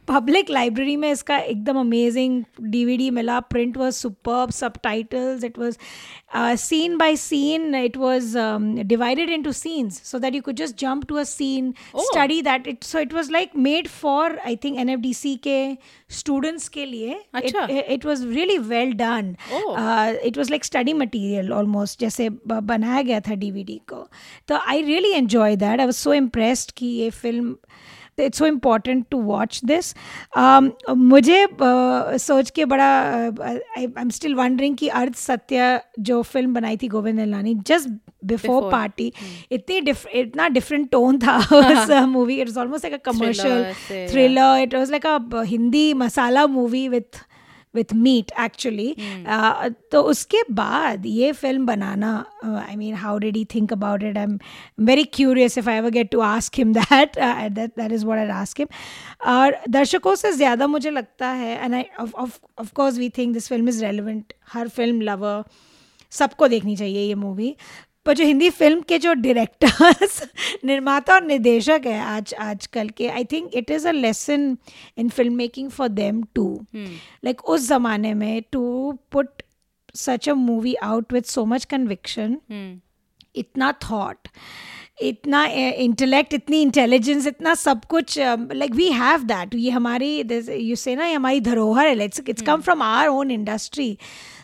पब्लिक 0.09 0.51
लाइब्रेरी 0.51 0.97
में 0.97 1.11
इसका 1.11 1.39
एकदम 1.39 1.79
अमेजिंग 1.81 2.43
डीवीडी 2.63 3.11
मिला। 3.11 3.39
Print 3.49 3.77
was 3.77 3.93
superb 3.95 4.51
subtitles 4.53 5.45
it 5.45 5.59
was 5.59 5.77
scene 6.61 6.97
by 6.99 7.17
scene 7.17 7.75
it 7.75 7.97
was 7.97 8.33
divided 8.87 9.31
into 9.31 9.53
scenes 9.55 10.01
so 10.11 10.19
that 10.19 10.35
you 10.35 10.43
could 10.43 10.57
just 10.57 10.79
jump 10.81 11.05
to 11.09 11.17
a 11.17 11.23
scene 11.25 11.73
study 11.97 12.41
that 12.43 12.67
it 12.69 12.85
so 12.85 12.99
it 12.99 13.13
was 13.15 13.31
like 13.33 13.51
made 13.67 13.89
for 13.89 14.39
I 14.47 14.57
think 14.65 14.79
NFDC 14.79 15.35
के 15.47 15.57
students 16.11 16.69
के 16.69 16.85
लिए। 16.87 17.21
It 17.95 18.07
was 18.07 18.27
really 18.27 18.59
well 18.59 18.93
done 18.95 19.35
it 19.51 20.39
was 20.39 20.51
like 20.51 20.65
study 20.65 20.93
material 20.95 21.53
almost 21.53 22.01
जैसे 22.01 22.29
बनाया 22.47 23.03
गया 23.03 23.21
था 23.21 23.35
DVD 23.35 23.81
को। 23.89 24.09
तो 24.49 24.57
I 24.57 24.83
really 24.83 25.13
enjoy 25.13 25.57
that 25.57 25.81
I 25.81 25.87
was 25.87 25.95
so 25.95 26.15
impressed 26.15 26.73
कि 26.77 26.87
ये 26.87 27.11
film 27.11 27.57
it's 28.19 28.39
so 28.39 28.47
important 28.47 29.07
to 29.11 29.21
watch 29.21 29.61
this 29.65 29.95
मुझे 30.91 31.47
uh, 31.47 32.17
सोच 32.17 32.51
के 32.51 32.65
बड़ा 32.65 33.03
आई 33.79 33.85
एम 33.85 34.11
स्टिल 34.11 34.35
वंडरिंग 34.35 34.77
कि 34.77 34.89
अर्थ 34.89 35.15
सत्य 35.15 35.81
जो 36.01 36.23
फ़िल्म 36.23 36.55
बनाई 36.55 36.77
थी 36.77 36.89
Govind 36.89 37.21
Nihalani 37.21 37.55
just 37.55 37.89
before 38.25 38.73
party 38.73 39.13
इतनी 39.53 39.81
डिफ 39.81 40.07
इतना 40.07 40.49
डिफरेंट 40.49 40.91
टोन 40.91 41.19
था 41.19 41.39
उस 41.53 41.91
movie 41.91 42.41
it 42.41 42.57
almost 42.57 42.85
like 42.85 42.95
a 42.95 43.13
commercial 43.13 43.73
thriller 44.11 44.61
it 44.61 44.75
thriller. 44.75 44.91
Like 44.91 45.07
a 45.07 45.43
Hindi 45.43 45.95
masala 45.95 46.47
movie 46.47 46.89
masala 46.89 47.36
movie 47.77 47.95
meat 47.95 47.95
with 47.95 48.05
meat 48.07 48.33
actually. 48.37 48.97
Uh, 49.27 49.71
तो 49.91 50.03
उसके 50.03 50.43
बाद 50.51 51.07
ये 51.07 51.33
film 51.33 51.67
banana 51.67 52.27
I 52.45 52.77
mean 52.77 52.95
how 52.95 53.19
did 53.19 53.37
he 53.37 53.45
think 53.45 53.73
about 53.73 54.03
it 54.03 54.19
I 54.19 54.25
am 54.25 54.39
very 54.79 55.05
curious 55.05 55.59
if 55.59 55.71
I 55.71 55.77
ever 55.77 55.91
get 55.91 56.11
to 56.11 56.21
ask 56.21 56.53
him 56.57 56.73
that 56.73 57.19
that 57.19 57.71
that 57.77 57.93
is 57.93 58.07
what 58.07 58.19
I 58.19 58.29
ask 58.29 58.59
him 58.59 58.69
और 59.27 59.57
दर्शकों 59.69 60.15
से 60.15 60.33
ज़्यादा 60.33 60.67
मुझे 60.67 60.91
लगता 60.91 61.29
है 61.29 61.65
and 61.65 61.75
I 61.75 61.85
of 61.99 62.73
course 62.75 62.99
we 62.99 63.09
think 63.09 63.33
this 63.33 63.49
film 63.49 63.69
is 63.69 63.85
relevant 63.85 64.33
her 64.53 64.69
film 64.69 65.01
lover 65.01 65.45
सबको 66.11 66.49
देखनी 66.49 66.77
चाहिए 66.77 67.07
ये 67.07 67.15
मूवी 67.15 67.57
पर 68.07 68.15
जो 68.15 68.25
हिंदी 68.25 68.51
फ़िल्म 68.51 68.81
के 68.89 68.99
जो 68.99 69.13
डायरेक्टर्स 69.15 70.23
निर्माता 70.65 71.15
और 71.15 71.25
निर्देशक 71.27 71.87
है 71.87 71.99
आज 72.01 72.35
आजकल 72.41 72.89
के 72.97 73.09
I 73.09 73.25
think 73.33 73.51
it 73.55 73.71
is 73.71 73.89
a 73.89 73.93
lesson 73.93 74.57
in 74.99 75.09
film 75.09 75.35
making 75.37 75.71
for 75.71 75.89
them 75.91 76.23
to 76.35 76.49
like 76.75 77.45
उस 77.47 77.69
जमाने 77.69 78.15
में 78.15 78.43
to 78.53 78.65
put 79.13 79.43
such 79.97 80.29
a 80.29 80.35
movie 80.37 80.75
out 80.85 81.13
with 81.13 81.23
so 81.29 81.45
much 81.45 81.65
conviction 81.65 82.39
इतना 83.37 83.73
थॉट 83.83 84.29
इतना 85.03 85.45
इंटेलेक्ट 85.47 86.35
इतनी 86.35 86.61
इंटेलिजेंस 86.63 87.27
इतना 87.27 87.55
सब 87.55 87.85
कुछ 87.85 88.19
लाइक 88.19 88.75
वी 88.75 88.89
हैव 88.93 89.23
दैट 89.25 89.55
ये 89.55 89.71
हमारी 89.71 90.09
यू 90.51 90.77
से 90.77 90.95
ना 90.97 91.07
ये 91.07 91.15
हमारी 91.15 91.41
धरोहर 91.41 91.87
है 91.87 92.05
it's 92.05 92.23
it's 92.29 92.43
come 92.43 92.61
from 92.61 92.83
our 92.83 93.09
own 93.09 93.31
industry 93.31 93.97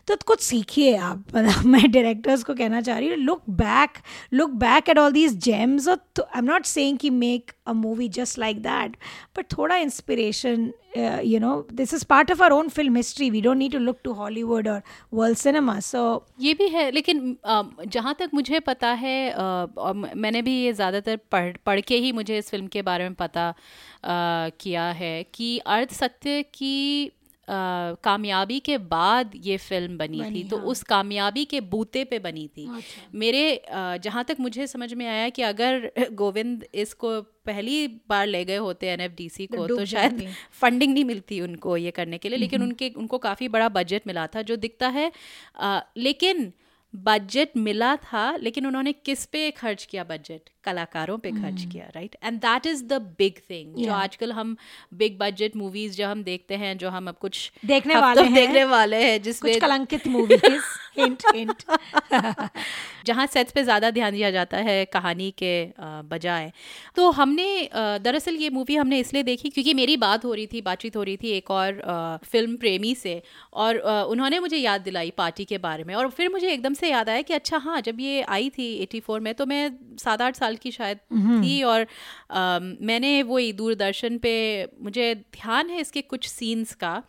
तो 0.09 0.17
कुछ 0.27 0.41
सीखिए 0.41 0.97
आप। 0.97 1.25
मतलब 1.37 1.65
मैं 1.67 1.91
डायरेक्टर्स 1.91 2.43
को 2.45 2.55
कहना 2.55 2.81
चाह 2.81 2.99
रही 2.99 3.09
हूँ 3.09 3.17
look 3.17 3.43
back 3.51 3.99
look 4.33 4.51
back 4.61 4.89
at 4.89 4.99
all 4.99 5.13
these 5.13 5.37
gems 5.45 5.89
और 5.89 5.99
आई 6.21 6.39
एम 6.39 6.45
नॉट 6.45 6.65
सेइंग 6.67 6.99
कि 6.99 7.11
make 7.11 7.53
a 7.67 7.73
movie 7.73 8.09
just 8.09 8.39
like 8.39 8.63
that 8.63 8.97
but 9.37 9.53
थोड़ा 9.57 9.77
inspiration 9.77 10.73
you 11.25 11.39
know 11.41 11.55
this 11.73 11.95
is 11.95 12.05
part 12.05 12.31
of 12.33 12.43
our 12.43 12.51
own 12.51 12.69
film 12.69 12.97
history 12.97 13.31
we 13.31 13.41
don't 13.41 13.57
need 13.57 13.73
to 13.73 13.79
look 13.79 13.99
to 14.05 14.13
Hollywood 14.13 14.69
और 14.69 14.83
world 15.15 15.39
cinema 15.39 15.79
so 15.81 16.03
ये 16.41 16.55
भी 16.55 16.69
है, 16.69 16.91
लेकिन 16.91 17.37
जहाँ 17.87 18.15
तक 18.19 18.31
मुझे 18.35 18.61
पता 18.61 18.89
है 18.93 19.33
और 19.33 19.95
मैंने 19.95 20.43
भी 20.43 20.57
ये 20.63 20.73
ज़्यादातर 20.73 21.17
पढ़ 21.33 21.57
पढ़ 21.67 21.81
के 21.81 21.97
ही 21.97 22.13
मुझे 22.13 22.39
इस 22.39 22.51
फ़िल्म 22.51 22.67
के 22.67 22.83
बारे 22.83 23.05
में 23.05 23.15
पता 23.15 23.55
किया 24.05 24.91
है 24.91 25.23
कि 25.35 25.57
अर्थ 25.59 25.93
सत्य 25.93 26.43
की 26.55 27.11
कामयाबी 28.05 28.59
के 28.61 28.77
बाद 28.79 29.33
ये 29.45 29.57
फ़िल्म 29.59 29.97
बनी, 29.99 30.19
बनी 30.19 30.35
थी 30.35 30.41
हाँ। 30.41 30.51
तो 30.51 30.57
उस 30.71 30.83
कामयाबी 30.83 31.45
के 31.45 31.61
बूते 31.73 32.05
पे 32.05 32.19
बनी 32.19 32.47
थी। 32.49 32.67
अच्छा। 32.77 33.03
मेरे 33.15 33.43
जहाँ 34.05 34.25
तक 34.25 34.37
मुझे 34.41 34.67
समझ 34.67 34.93
में 34.95 35.07
आया 35.07 35.29
कि 35.29 35.43
अगर 35.43 35.91
गोविंद 36.15 36.65
इसको 36.75 37.21
पहली 37.47 37.87
बार 38.09 38.27
ले 38.27 38.45
गए 38.45 38.57
होते 38.59 38.87
एन 38.89 39.01
एफ़ 39.01 39.13
डी 39.13 39.29
सी 39.29 39.47
को 39.47 39.67
तो 39.67 39.85
शायद 39.85 40.23
फंडिंग 40.61 40.93
नहीं 40.95 41.05
मिलती 41.05 41.41
उनको 41.41 41.77
ये 41.77 41.91
करने 41.91 42.19
के 42.19 42.29
लिए। 42.29 42.39
लेकिन 42.39 42.63
उनके 42.63 42.89
उनको 42.97 43.19
काफ़ी 43.19 43.49
बड़ा 43.49 43.69
बजट 43.69 44.07
मिला 44.07 44.27
था 44.27 44.43
जो 44.43 44.57
दिखता 44.57 44.89
है 44.89 45.11
लेकिन 45.99 46.53
बजट 46.95 47.57
मिला 47.57 47.95
था 47.97 48.25
लेकिन 48.37 48.67
उन्होंने 48.67 48.93
किस 48.93 49.25
पे 49.27 49.51
खर्च 49.51 49.85
किया 49.85 50.05
बजट 50.05 50.51
कलाकारों 50.65 51.19
पे 51.19 51.31
खर्च 51.33 51.65
किया 51.73 51.87
right 51.95 52.17
and 52.25 52.39
that 52.41 52.67
is 52.67 52.85
the 52.85 53.01
big 53.19 53.39
thing 53.51 53.75
जो 53.77 53.93
आजकल 53.93 54.33
हम 54.33 54.57
बिग 54.95 55.19
बजट 55.19 55.57
मूवीज़ 55.57 55.97
जो 55.97 56.09
हम 56.09 56.23
देखते 56.23 56.57
हैं 56.57 56.77
जो 56.79 56.91
हम 56.91 57.09
अब 57.09 57.17
कुछ 57.21 57.51
देखने 57.67 57.97
वाले 57.97 58.23
हैं। 58.25 58.35
देखने 58.35 58.65
वाले 58.65 59.03
हैं 59.05 59.21
जिसमें 59.23 59.59
कलंकित 59.61 60.07
मूवीज़ 60.07 60.63
हिंट 60.99 61.23
हिंट 61.35 61.63
जहाँ 63.07 63.27
सेट्स 63.27 63.53
पे 63.53 63.63
ज़्यादा 63.65 63.91
ध्यान 63.91 64.13
दिया 64.13 64.31
जाता 64.31 64.57
है 64.59 64.85
कहानी 64.85 65.31
के 65.43 65.53
बजाय। 66.11 66.51
तो 66.97 67.11
हमने 67.11 67.47
दरअसल 67.75 68.35
ये 68.37 68.51
मूवी 68.51 68.77
हमने 68.77 68.99
इसलिए 68.99 69.23
देखी 69.23 69.49
क्योंकि 69.49 69.75
मेरी 69.75 69.97
बात 69.97 70.25
हो 70.25 70.33
रही 70.35 70.47
थी 70.47 70.61
बातचीत 70.63 70.97
हो 70.97 71.03
रही 71.03 71.17
थी 71.17 71.31
एक 71.31 71.51
और 71.51 71.81
फ़िल्म 72.25 72.57
प्रेमी 72.57 72.95
से 72.95 73.21
और 73.55 73.79
उन्होंने 74.09 74.39
मुझे 74.41 74.57
याद 74.57 74.81
दिलाई 74.81 75.11
पार्टी 75.17 75.45
के 75.45 75.59
बारे 75.59 75.85
में 75.85 75.95
और 75.95 76.11
फिर 76.11 76.29
मुझे 76.29 76.49
एकदम 76.53 76.75
से 76.75 76.91
याद 76.91 77.09
आया 77.09 77.23
कि 77.23 77.35
अच्छा 77.35 77.59
हाँ 77.59 77.81
जब 77.81 78.01
ये 78.01 78.23
आई 78.29 78.51
थी 78.51 78.87
84 78.87 79.21
में 79.21 79.35
तो 79.35 79.47
मैं 79.47 79.63
सात 80.01 80.23
आठ 80.23 80.37
साल 80.37 80.52
की 80.57 80.71
शायद 80.71 80.99
थी 81.43 81.63
और 81.63 81.87
अम, 82.31 82.77
मैंने 82.81 83.23
वही 83.23 83.53
दूरदर्शन 83.53 84.19
पे 84.19 84.69
मुझे 84.83 85.15
ध्यान 85.15 85.71
है 85.71 85.81
इसके 85.81 86.01
कुछ 86.03 86.29
सीन्स 86.29 86.75
का। 86.75 87.03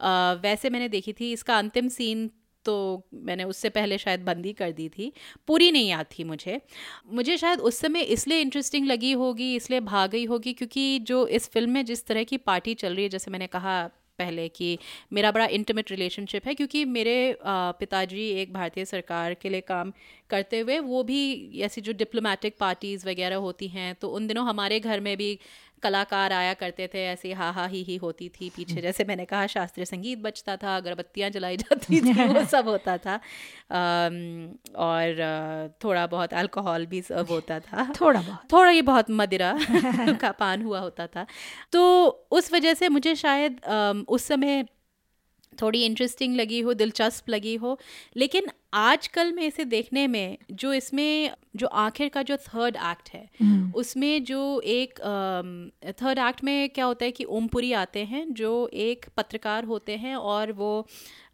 अ, 0.00 0.08
वैसे 0.42 0.70
मैंने 0.70 0.88
देखी 0.88 1.12
थी 1.12 1.32
इसका 1.32 1.58
अंतिम 1.58 1.88
सीन 1.88 2.30
तो 2.64 3.06
मैंने 3.14 3.44
उससे 3.44 3.68
पहले 3.68 3.98
शायद 3.98 4.20
बंदी 4.20 4.52
कर 4.52 4.72
दी 4.72 4.88
थी। 4.88 5.12
पूरी 5.46 5.70
नहीं 5.70 5.88
याद 5.88 6.06
थी 6.18 6.24
मुझे। 6.24 6.60
मुझे 7.12 7.36
शायद 7.36 7.60
उस 7.60 7.78
समय 7.78 8.00
इसलिए 8.00 8.40
इंटरेस्टिंग 8.40 8.86
लगी 8.86 9.12
होगी 9.12 9.56
इसलिए 9.56 9.80
भाग 9.80 10.10
गई 10.10 10.24
होगी 10.24 10.52
क्योंकि 10.52 10.98
जो 10.98 11.26
इस 11.26 11.48
फ़िल्म 11.50 11.70
में 11.70 11.84
जिस 11.84 12.06
तरह 12.06 12.24
की 12.24 12.36
पार्टी 12.36 12.74
चल 12.74 12.94
रही 12.94 13.02
है 13.02 13.08
जैसे 13.08 13.30
मैंने 13.30 13.46
कहा 13.46 13.90
पहले 14.20 14.48
कि 14.50 14.78
मेरा 15.12 15.30
बड़ा 15.32 15.46
इंटीमेट 15.48 15.90
रिलेशनशिप 15.90 16.46
है, 16.46 16.54
क्योंकि 16.54 16.84
मेरे 16.86 17.16
पिताजी 17.44 18.28
एक 18.42 18.52
भारतीय 18.52 18.84
सरकार 18.86 19.34
के 19.34 19.48
लिए 19.48 19.60
काम 19.68 19.92
करते 20.30 20.60
हुए 20.60 20.78
वो 20.80 21.02
भी 21.04 21.20
ऐसी 21.62 21.80
जो 21.80 21.92
डिप्लोमेटिक 21.94 22.56
पार्टीज़ 22.60 23.06
वगैरह 23.08 23.36
होती 23.38 23.68
हैं 23.68 23.94
तो 24.00 24.08
उन 24.10 24.26
दिनों 24.26 24.44
हमारे 24.46 24.80
घर 24.80 25.00
में 25.00 25.16
भी 25.16 25.38
कलाकार 25.82 26.32
आया 26.32 26.54
करते 26.54 26.86
थे 26.94 27.04
ऐसे 27.06 27.32
हा 27.32 27.50
हा 27.50 27.66
ही 27.66 27.82
ही 27.82 27.96
होती 27.96 28.28
थी 28.28 28.48
पीछे। 28.56 28.80
जैसे 28.80 29.04
मैंने 29.04 29.24
कहा 29.24 29.46
शास्त्रीय 29.46 29.84
संगीत 29.84 30.18
बजता 30.18 30.56
था 30.56 30.76
अगरबत्तियाँ 30.76 31.30
जलाई 31.30 31.56
जाती 31.56 32.00
थी 32.00 32.26
वो 32.26 32.44
सब 32.50 32.68
होता 32.68 32.96
था। 32.98 33.16
और 34.78 35.74
थोड़ा 35.84 36.06
बहुत 36.06 36.34
अल्कोहल 36.34 36.86
भी 36.86 37.02
सब 37.02 37.26
होता 37.30 37.60
था। 37.60 37.92
थोड़ा 38.00 38.20
बहुत। 38.20 38.52
थोड़ा 38.52 38.70
ही 38.70 38.82
बहुत 38.82 39.10
मदिरा 39.10 39.54
का 40.20 40.30
पान 40.32 40.62
हुआ 40.62 40.80
होता 40.80 41.06
था। 41.06 41.26
तो 41.72 42.06
उस 42.30 42.52
वजह 42.52 42.74
से 42.74 42.88
मुझे 42.88 43.14
शायद 43.14 43.60
उस 44.08 44.24
समय 44.24 44.64
थोड़ी 45.62 45.84
इंटरेस्टिंग 45.84 46.34
लगी 46.36 46.60
हो 46.60 46.74
दिलचस्प 46.74 47.28
लगी 47.28 47.54
हो 47.54 47.78
लेकिन 48.16 48.46
आजकल 48.72 49.32
में 49.32 49.42
इसे 49.42 49.64
देखने 49.64 50.06
में 50.06 50.36
जो 50.52 50.72
इसमें 50.72 51.30
जो 51.56 51.66
आखिर 51.66 52.08
का 52.08 52.22
जो 52.22 52.36
थर्ड 52.36 52.76
एक्ट 52.76 53.08
है 53.14 53.28
उसमें 53.74 54.24
जो 54.24 54.60
एक 54.60 55.00
थर्ड 55.00 56.18
uh, 56.18 56.28
एक्ट 56.28 56.44
में 56.44 56.68
क्या 56.70 56.84
होता 56.84 57.04
है 57.04 57.10
कि 57.10 57.24
ओमपुरी 57.24 57.72
आते 57.72 58.04
हैं 58.04 58.24
जो 58.34 58.50
एक 58.72 59.06
पत्रकार 59.16 59.64
होते 59.64 59.96
हैं 59.96 60.14
और 60.16 60.52
वो 60.52 60.70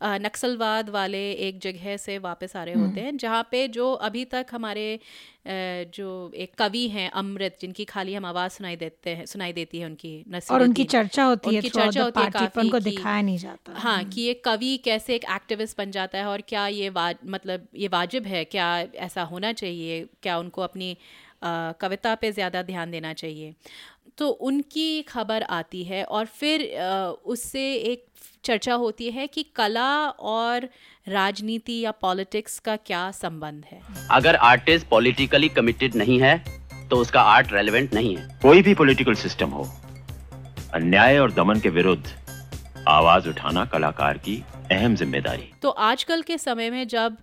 अ, 0.01 0.18
नक्सलवाद 0.18 0.88
वाले 0.88 1.31
एक 1.33 1.59
जगह 1.61 1.96
से 1.96 2.16
वापस 2.18 2.57
आ 2.57 2.64
रहे 2.64 2.75
होते 2.75 3.01
हैं 3.01 3.16
जहाँ 3.16 3.42
पे 3.51 3.66
जो 3.68 3.92
अभी 3.92 4.25
तक 4.25 4.46
हमारे 4.53 4.94
अ, 4.94 5.01
जो 5.94 6.31
एक 6.37 6.55
कवि 6.59 6.87
हैं 6.88 7.11
अमृत 7.11 7.57
जिनकी 7.61 7.85
खाली 7.85 8.14
हम 8.14 8.27
आवाज़ 8.27 8.53
सुनाई 8.53 8.77
देते 8.77 9.11
हैं 9.11 9.27
सुनाई 9.27 9.53
देती 9.53 9.79
है 9.79 9.87
उनकी 9.87 10.14
और 10.51 10.62
उनकी 10.62 10.83
चर्चा 10.85 11.25
होती 11.25 11.55
है 11.55 11.61
चर्चा 11.87 12.03
होती 12.03 12.20
है 12.20 12.27
काफ़ी 12.31 12.70
दिखाया 12.90 13.22
नहीं 13.22 13.38
जाता। 13.38 13.72
हाँ 13.79 14.05
कि 14.05 14.20
ये 14.20 14.35
कवि 14.44 14.77
कैसे 14.85 15.14
एक 15.14 15.25
एक्टिविस्ट 15.35 15.79
बन 15.79 15.90
जाता 15.90 16.18
है 16.18 16.27
और 16.27 16.40
क्या 16.49 16.66
ये 16.68 16.90
मतलब 17.26 17.66
ये 17.76 17.88
वाजिब 17.88 18.26
है 18.26 18.44
क्या 18.46 18.68
ऐसा 19.00 19.22
होना 19.24 19.52
चाहिए? 19.54 20.06
क्या 20.22 20.38
उनको 20.38 20.62
अपनी 20.62 20.96
कविता 21.80 22.14
पे 22.14 22.32
ज़्यादा 22.32 22.62
ध्यान 22.64 22.90
देना 22.90 23.12
चाहिए? 23.14 23.54
तो 24.18 24.28
उनकी 24.28 25.02
खबर 25.02 25.42
आती 25.42 25.82
है 25.84 26.02
और 26.04 26.26
फिर 26.26 26.62
उससे 27.26 27.72
एक 27.74 28.04
चर्चा 28.44 28.74
होती 28.74 29.10
है 29.10 29.26
कि 29.26 29.42
कला 29.56 30.08
और 30.08 30.68
राजनीति 31.08 31.78
या 31.80 31.90
पॉलिटिक्स 31.92 32.58
का 32.58 32.76
क्या 32.78 33.10
संबंध 33.12 33.64
है। 33.64 33.80
अगर 34.10 34.36
आर्टिस्ट 34.36 34.88
पॉलिटिकली 34.88 35.48
कमिटेड 35.50 35.94
नहीं 35.94 36.20
है 36.20 36.38
तो 36.88 36.96
उसका 36.96 37.22
आर्ट 37.22 37.52
रेलेवेंट 37.52 37.94
नहीं 37.94 38.16
है। 38.16 38.29
कोई 38.42 38.62
भी 38.62 38.74
पॉलिटिकल 38.74 39.14
सिस्टम 39.16 39.50
हो 39.50 39.68
अन्याय 40.74 41.18
और 41.18 41.33
दमन 41.33 41.60
के 41.60 41.68
विरुद्ध 41.70 42.04
आवाज़ 42.88 43.28
उठाना 43.28 43.64
कलाकार 43.64 44.18
की 44.18 44.42
अहम 44.72 44.94
ज़िम्मेदारी। 44.96 45.52
तो 45.62 45.70
आजकल 45.70 46.22
के 46.22 46.38
समय 46.38 46.70
में 46.70 46.87
जब 46.88 47.16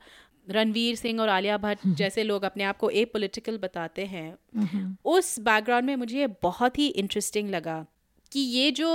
रणवीर 0.48 0.96
सिंह 0.96 1.22
और 1.22 1.30
आलिया 1.30 1.58
भट्ट 1.58 1.88
जैसे 1.98 2.24
लोग 2.24 2.44
अपने 2.44 2.64
आप 2.64 2.78
को 2.78 2.90
ए 2.90 3.04
पोलिटिकल 3.06 3.58
बताते 3.58 4.06
हैं 4.06 4.98
उस 5.06 5.40
बैकग्राउंड 5.40 5.88
में 5.88 5.96
मुझे 5.96 6.18
ये 6.20 6.28
बहुत 6.44 6.80
ही 6.80 6.88
इंटरेस्टिंग 6.88 7.50
लगा। 7.50 7.86
कि 8.34 8.40
ये 8.40 8.72
जो 8.72 8.88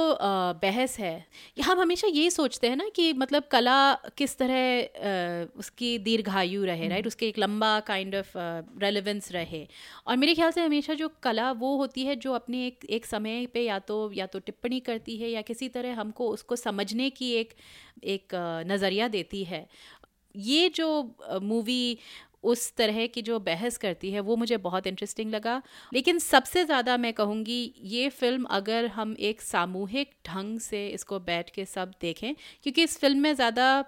बहस 0.63 0.99
है 0.99 1.27
हम 1.65 1.81
हमेशा 1.81 2.09
ये 2.09 2.31
सोचते 2.31 2.69
हैं 2.69 2.77
ना 2.77 2.89
कि 2.97 3.13
मतलब 3.13 3.45
कला 3.53 3.77
किस 4.19 4.37
तरह 4.39 5.59
उसकी 5.59 5.99
दीर्घायु 5.99 6.65
रहे 6.65 6.89
राइट 6.89 7.07
उसके 7.07 7.29
एक 7.29 7.39
लंबा 7.39 7.79
काइंड 7.83 8.15
ऑफ़ 8.17 8.33
रेलेवेंस 8.83 9.31
रहे। 9.33 9.67
और 10.07 10.17
मेरे 10.17 10.35
ख्याल 10.35 10.51
से 10.51 10.65
हमेशा 10.65 10.95
जो 10.95 11.09
कला 11.23 11.51
वो 11.55 11.77
होती 11.77 12.05
है 12.05 12.17
जो 12.17 12.33
अपने 12.33 12.67
एक 12.67 12.85
एक 12.91 13.07
समय 13.07 13.47
पे 13.55 13.63
या 13.63 13.79
तो 13.79 14.01
या 14.15 14.27
तो 14.27 14.39
टिप्पणी 14.41 14.81
करती 14.81 15.17
है 15.17 15.31
या 15.31 15.43
किसी 15.43 15.69
तरह 15.69 16.01
हमको 16.01 16.29
उसको 16.31 16.57
समझने 16.57 17.11
की 17.11 17.33
एक 17.35 17.55
एक 18.07 18.35
नज़रिया 18.67 19.09
देती 19.09 19.45
है। 19.45 19.67
ये 20.35 20.69
जो 20.69 20.89
मूवी 21.43 21.99
उस 22.45 22.77
तरह 22.77 23.07
की 23.07 23.23
जो 23.23 23.39
बहस 23.39 23.77
करती 23.77 24.11
है 24.11 24.21
वो 24.21 24.37
मुझे 24.37 24.57
बहुत 24.57 24.87
इंटरेस्टिंग 24.87 25.31
लगा। 25.31 25.63
लेकिन 25.95 26.19
सबसे 26.19 26.65
ज़्यादा 26.65 26.97
मैं 26.97 27.13
कहूँगी 27.13 27.75
ये 27.83 28.09
फ़िल्म 28.09 28.45
अगर 28.45 28.87
हम 28.87 29.17
एक 29.19 29.41
सामूहिक 29.41 30.11
ढंग 30.27 30.61
से 30.61 30.89
इसको 30.89 31.19
बैठ 31.19 31.51
के 31.51 31.65
सब 31.65 31.93
देखें 32.01 32.35
क्योंकि 32.63 32.83
इस 32.83 32.99
फ़िल्म 32.99 33.19
में 33.19 33.35
ज़्यादा 33.35 33.85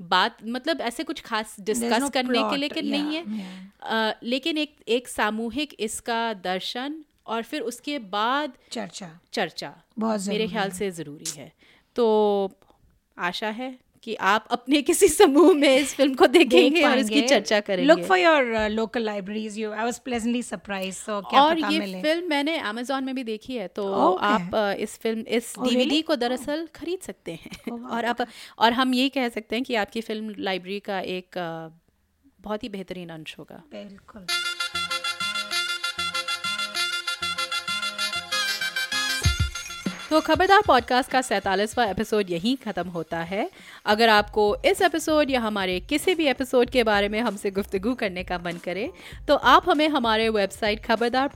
बात 0.00 0.36
मतलब 0.44 0.80
ऐसे 0.80 1.04
कुछ 1.04 1.20
खास 1.20 1.56
डिस्कस 1.60 2.02
no 2.02 2.12
करने 2.12 2.38
plot, 2.38 2.50
के 2.50 2.56
लिए 2.56 2.68
yeah, 2.68 2.90
नहीं 2.90 3.14
है। 3.14 3.72
अ, 3.82 4.18
लेकिन 4.22 4.58
एक 4.58 4.76
एक 4.88 5.08
सामूहिक 5.08 5.76
इसका 5.80 6.34
दर्शन 6.34 7.04
और 7.26 7.42
फिर 7.42 7.60
उसके 7.60 7.98
बाद 7.98 8.52
चर्चा। 8.70 9.20
चर्चा 9.32 9.82
बहुत 9.98 10.26
मेरे 10.28 10.48
ख्याल 10.48 10.70
से 10.70 10.90
ज़रूरी 10.90 11.30
है। 11.36 11.52
तो 11.96 12.50
आशा 13.18 13.48
है 13.48 13.78
कि 14.04 14.14
आप 14.28 14.46
अपने 14.52 14.80
किसी 14.82 15.08
समूह 15.08 15.52
में 15.54 15.76
इस 15.76 15.94
फ़िल्म 15.94 16.14
को 16.14 16.26
देखेंगे 16.28 16.82
और 16.84 16.98
इसकी 16.98 17.20
चर्चा 17.28 17.60
करेंगे 17.60 17.86
look 17.88 18.00
for 18.08 18.18
your 18.18 18.68
local 18.70 19.02
libraries 19.04 19.58
you 19.58 19.70
I 19.72 19.84
was 19.84 19.98
pleasantly 20.04 20.42
surprise 20.42 20.96
so 20.96 21.20
क्या 21.30 21.42
और 21.42 21.54
पता 21.56 21.68
ये 21.68 21.78
मिले 21.78 22.00
फ़िल्म 22.02 22.28
मैंने 22.30 22.56
अमेजोन 22.70 23.04
में 23.04 23.14
भी 23.14 23.24
देखी 23.24 23.56
है 23.56 23.68
तो 23.76 23.84
Okay. 23.94 24.24
आप 24.24 24.54
अ, 24.54 24.72
इस 24.82 24.98
फ़िल्म 24.98 25.20
इस 25.38 25.52
Oh, 25.58 25.68
really? 25.68 26.02
को 26.06 26.16
दरअसल 26.16 26.64
oh. 26.64 26.72
खरीद 26.74 27.00
सकते 27.02 27.32
हैं 27.34 27.50
oh, 27.62 27.72
wow. 27.74 27.90
और 27.90 28.04
आप 28.04 28.26
और 28.58 28.72
हम 28.72 28.94
ये 28.94 29.08
कह 29.08 29.28
सकते 29.28 29.56
हैं 29.56 29.64
कि 29.64 29.74
आपकी 29.84 30.00
फ़िल्म 30.00 30.34
लाइब्रेरी 30.40 30.80
का 30.90 31.00
एक 31.16 31.38
अ, 31.38 31.48
बहुत 32.40 32.62
ही 32.64 32.68
बेहतरीन 32.68 33.08
अंश 33.10 33.34
होगा 33.38 33.62
बिल्कुल 33.72 34.26
तो 40.10 40.20
खबरदार 40.20 40.62
पॉडकास्ट 40.66 41.10
का 41.10 41.22
सैंतालीसवां 41.22 41.88
एपिसोड 41.88 42.30
यहीं 42.30 42.56
ख़त्म 42.56 42.88
होता 42.88 43.18
है। 43.18 43.50
अगर 43.86 44.08
आपको 44.08 44.56
इस 44.64 44.82
एपिसोड 44.82 45.30
या 45.30 45.40
हमारे 45.40 45.80
किसी 45.80 46.14
भी 46.14 46.26
एपिसोड 46.26 46.70
के 46.70 46.82
बारे 46.82 47.08
में 47.08 47.20
हमसे 47.20 47.50
गुफ्तु 47.50 47.94
करने 47.94 48.24
का 48.24 48.38
मन 48.38 48.52
करे 48.52 48.90
तो 49.28 49.34
आप 49.34 49.70
हमें 49.70 49.88
हमारे 49.88 50.28
वेबसाइट 50.28 50.84
खबरदार 50.84 51.30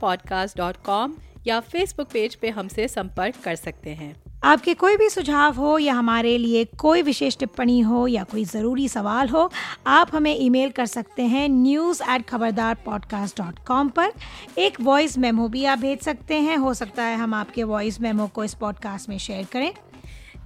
या 1.47 1.59
फेसबुक 1.59 2.07
पेज 2.07 2.35
पे 2.35 2.49
हमसे 2.49 2.87
संपर्क 2.87 3.35
कर 3.43 3.55
सकते 3.55 3.89
हैं। 3.89 4.28
आपके 4.43 4.73
कोई 4.73 4.97
भी 4.97 5.09
सुझाव 5.09 5.53
हो 5.53 5.77
या 5.77 5.93
हमारे 5.93 6.37
लिए 6.37 6.63
कोई 6.65 7.01
विशेष 7.01 7.37
टिप्पणी 7.37 7.79
हो 7.79 8.07
या 8.07 8.23
कोई 8.23 8.43
ज़रूरी 8.43 8.87
सवाल 8.89 9.29
हो, 9.29 9.51
आप 9.87 10.09
हमें 10.15 10.35
ईमेल 10.39 10.69
कर 10.69 10.85
सकते 10.85 11.23
हैं 11.23 11.49
news 11.49 12.03
at 12.03 12.25
Khabardar 12.25 12.75
podcast 12.75 13.41
dot 13.41 13.59
com 13.67 13.89
पर। 13.89 14.11
एक 14.57 14.81
वॉइस 14.81 15.17
मेमो 15.17 15.47
भी 15.47 15.65
आप 15.65 15.79
भेज 15.79 15.99
सकते 15.99 16.35
हैं। 16.35 16.57
हो 16.57 16.73
सकता 16.73 17.03
है 17.03 17.17
हम 17.17 17.33
आपके 17.33 17.63
वॉइस 17.63 18.01
मेमो 18.01 18.27
को 18.27 18.43
इस 18.43 18.53
पॉडकास्ट 18.53 19.09
में 19.09 19.17
शेयर 19.17 19.47
करें। 19.51 19.73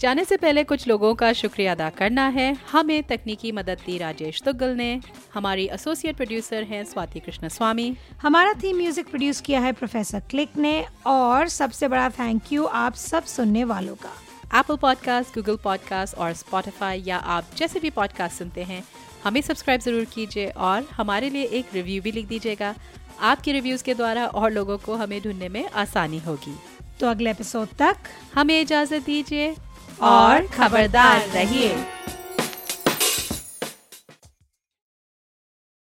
जाने 0.04 0.24
से 0.26 0.36
पहले 0.38 0.64
कुछ 0.64 0.88
लोगों 0.88 1.14
का 1.16 1.32
शुक्रिया 1.34 1.72
अदा 1.72 1.90
करना 1.90 2.28
है। 2.28 2.48
हमें 2.72 3.04
तकनीकी 3.04 3.52
मदद 3.52 3.78
दी 3.86 3.98
राजेश 3.98 4.42
तुगल 4.42 4.76
ने। 4.76 5.00
हमारी 5.34 5.68
एसोसिएट 5.74 6.16
प्रोड्यूसर 6.16 6.64
हैं 6.64 6.84
स्वाति 6.86 7.20
कृष्ण 7.20 7.50
स्वामी 7.50 7.86
हमारा 8.22 8.54
थीम 8.64 8.78
म्यूज़िक 8.78 9.08
प्रोड्यूस 9.10 9.40
किया 9.42 9.60
है 9.60 9.72
प्रोफेसर 9.74 10.24
क्लिक 10.30 10.58
ने 10.58 10.74
और 11.06 11.48
सबसे 11.50 11.88
बड़ा 11.88 12.10
थैंक 12.20 12.52
यू 12.54 12.66
आप 12.82 12.96
सब 12.96 13.24
सुनने 13.26 13.64
वालों 13.64 13.96
का। 13.96 14.12
एप्पल 14.60 14.78
पॉडकास्ट 14.78 15.36
गूगल 15.36 15.58
पॉडकास्ट 15.64 16.18
और 16.18 16.34
स्पॉटिफाई 16.44 17.04
या 17.06 17.18
आप 17.30 17.56
जैसे 17.58 17.80
भी 17.80 17.90
पॉडकास्ट 17.94 18.38
सुनते 18.38 18.64
हैं 18.64 18.84
हमें 19.24 19.42
सब्सक्राइब 19.42 19.82
ज़रूर 19.82 20.06
कीजिए 20.14 20.50
और 20.50 20.88
हमारे 20.94 21.30
लिए 21.30 21.44
एक 21.44 21.74
रिव्यू 21.74 22.02
भी 22.02 22.12
लिख 22.12 22.28
दीजिएगा। 22.28 22.76
आपके 23.22 23.52
रिव्यूज़ 23.52 23.84
के 23.84 23.94
द्वारा 23.94 24.28
और 24.28 24.52
लोगों 24.52 24.78
को 24.78 24.96
हमें 24.98 25.22
ढूँढने 25.22 25.50
में 25.50 25.68
आसानी 25.70 26.20
होगी। 26.20 26.60
तो 27.00 27.08
अगले 27.08 27.32
एपिसोड 27.32 27.68
तक 27.80 28.10
हमें 28.34 28.60
इजाज़त 28.62 29.06
दीजिए। 29.06 29.56
और 30.02 30.48
खबरदार 30.48 31.28
रहिए। 31.34 31.76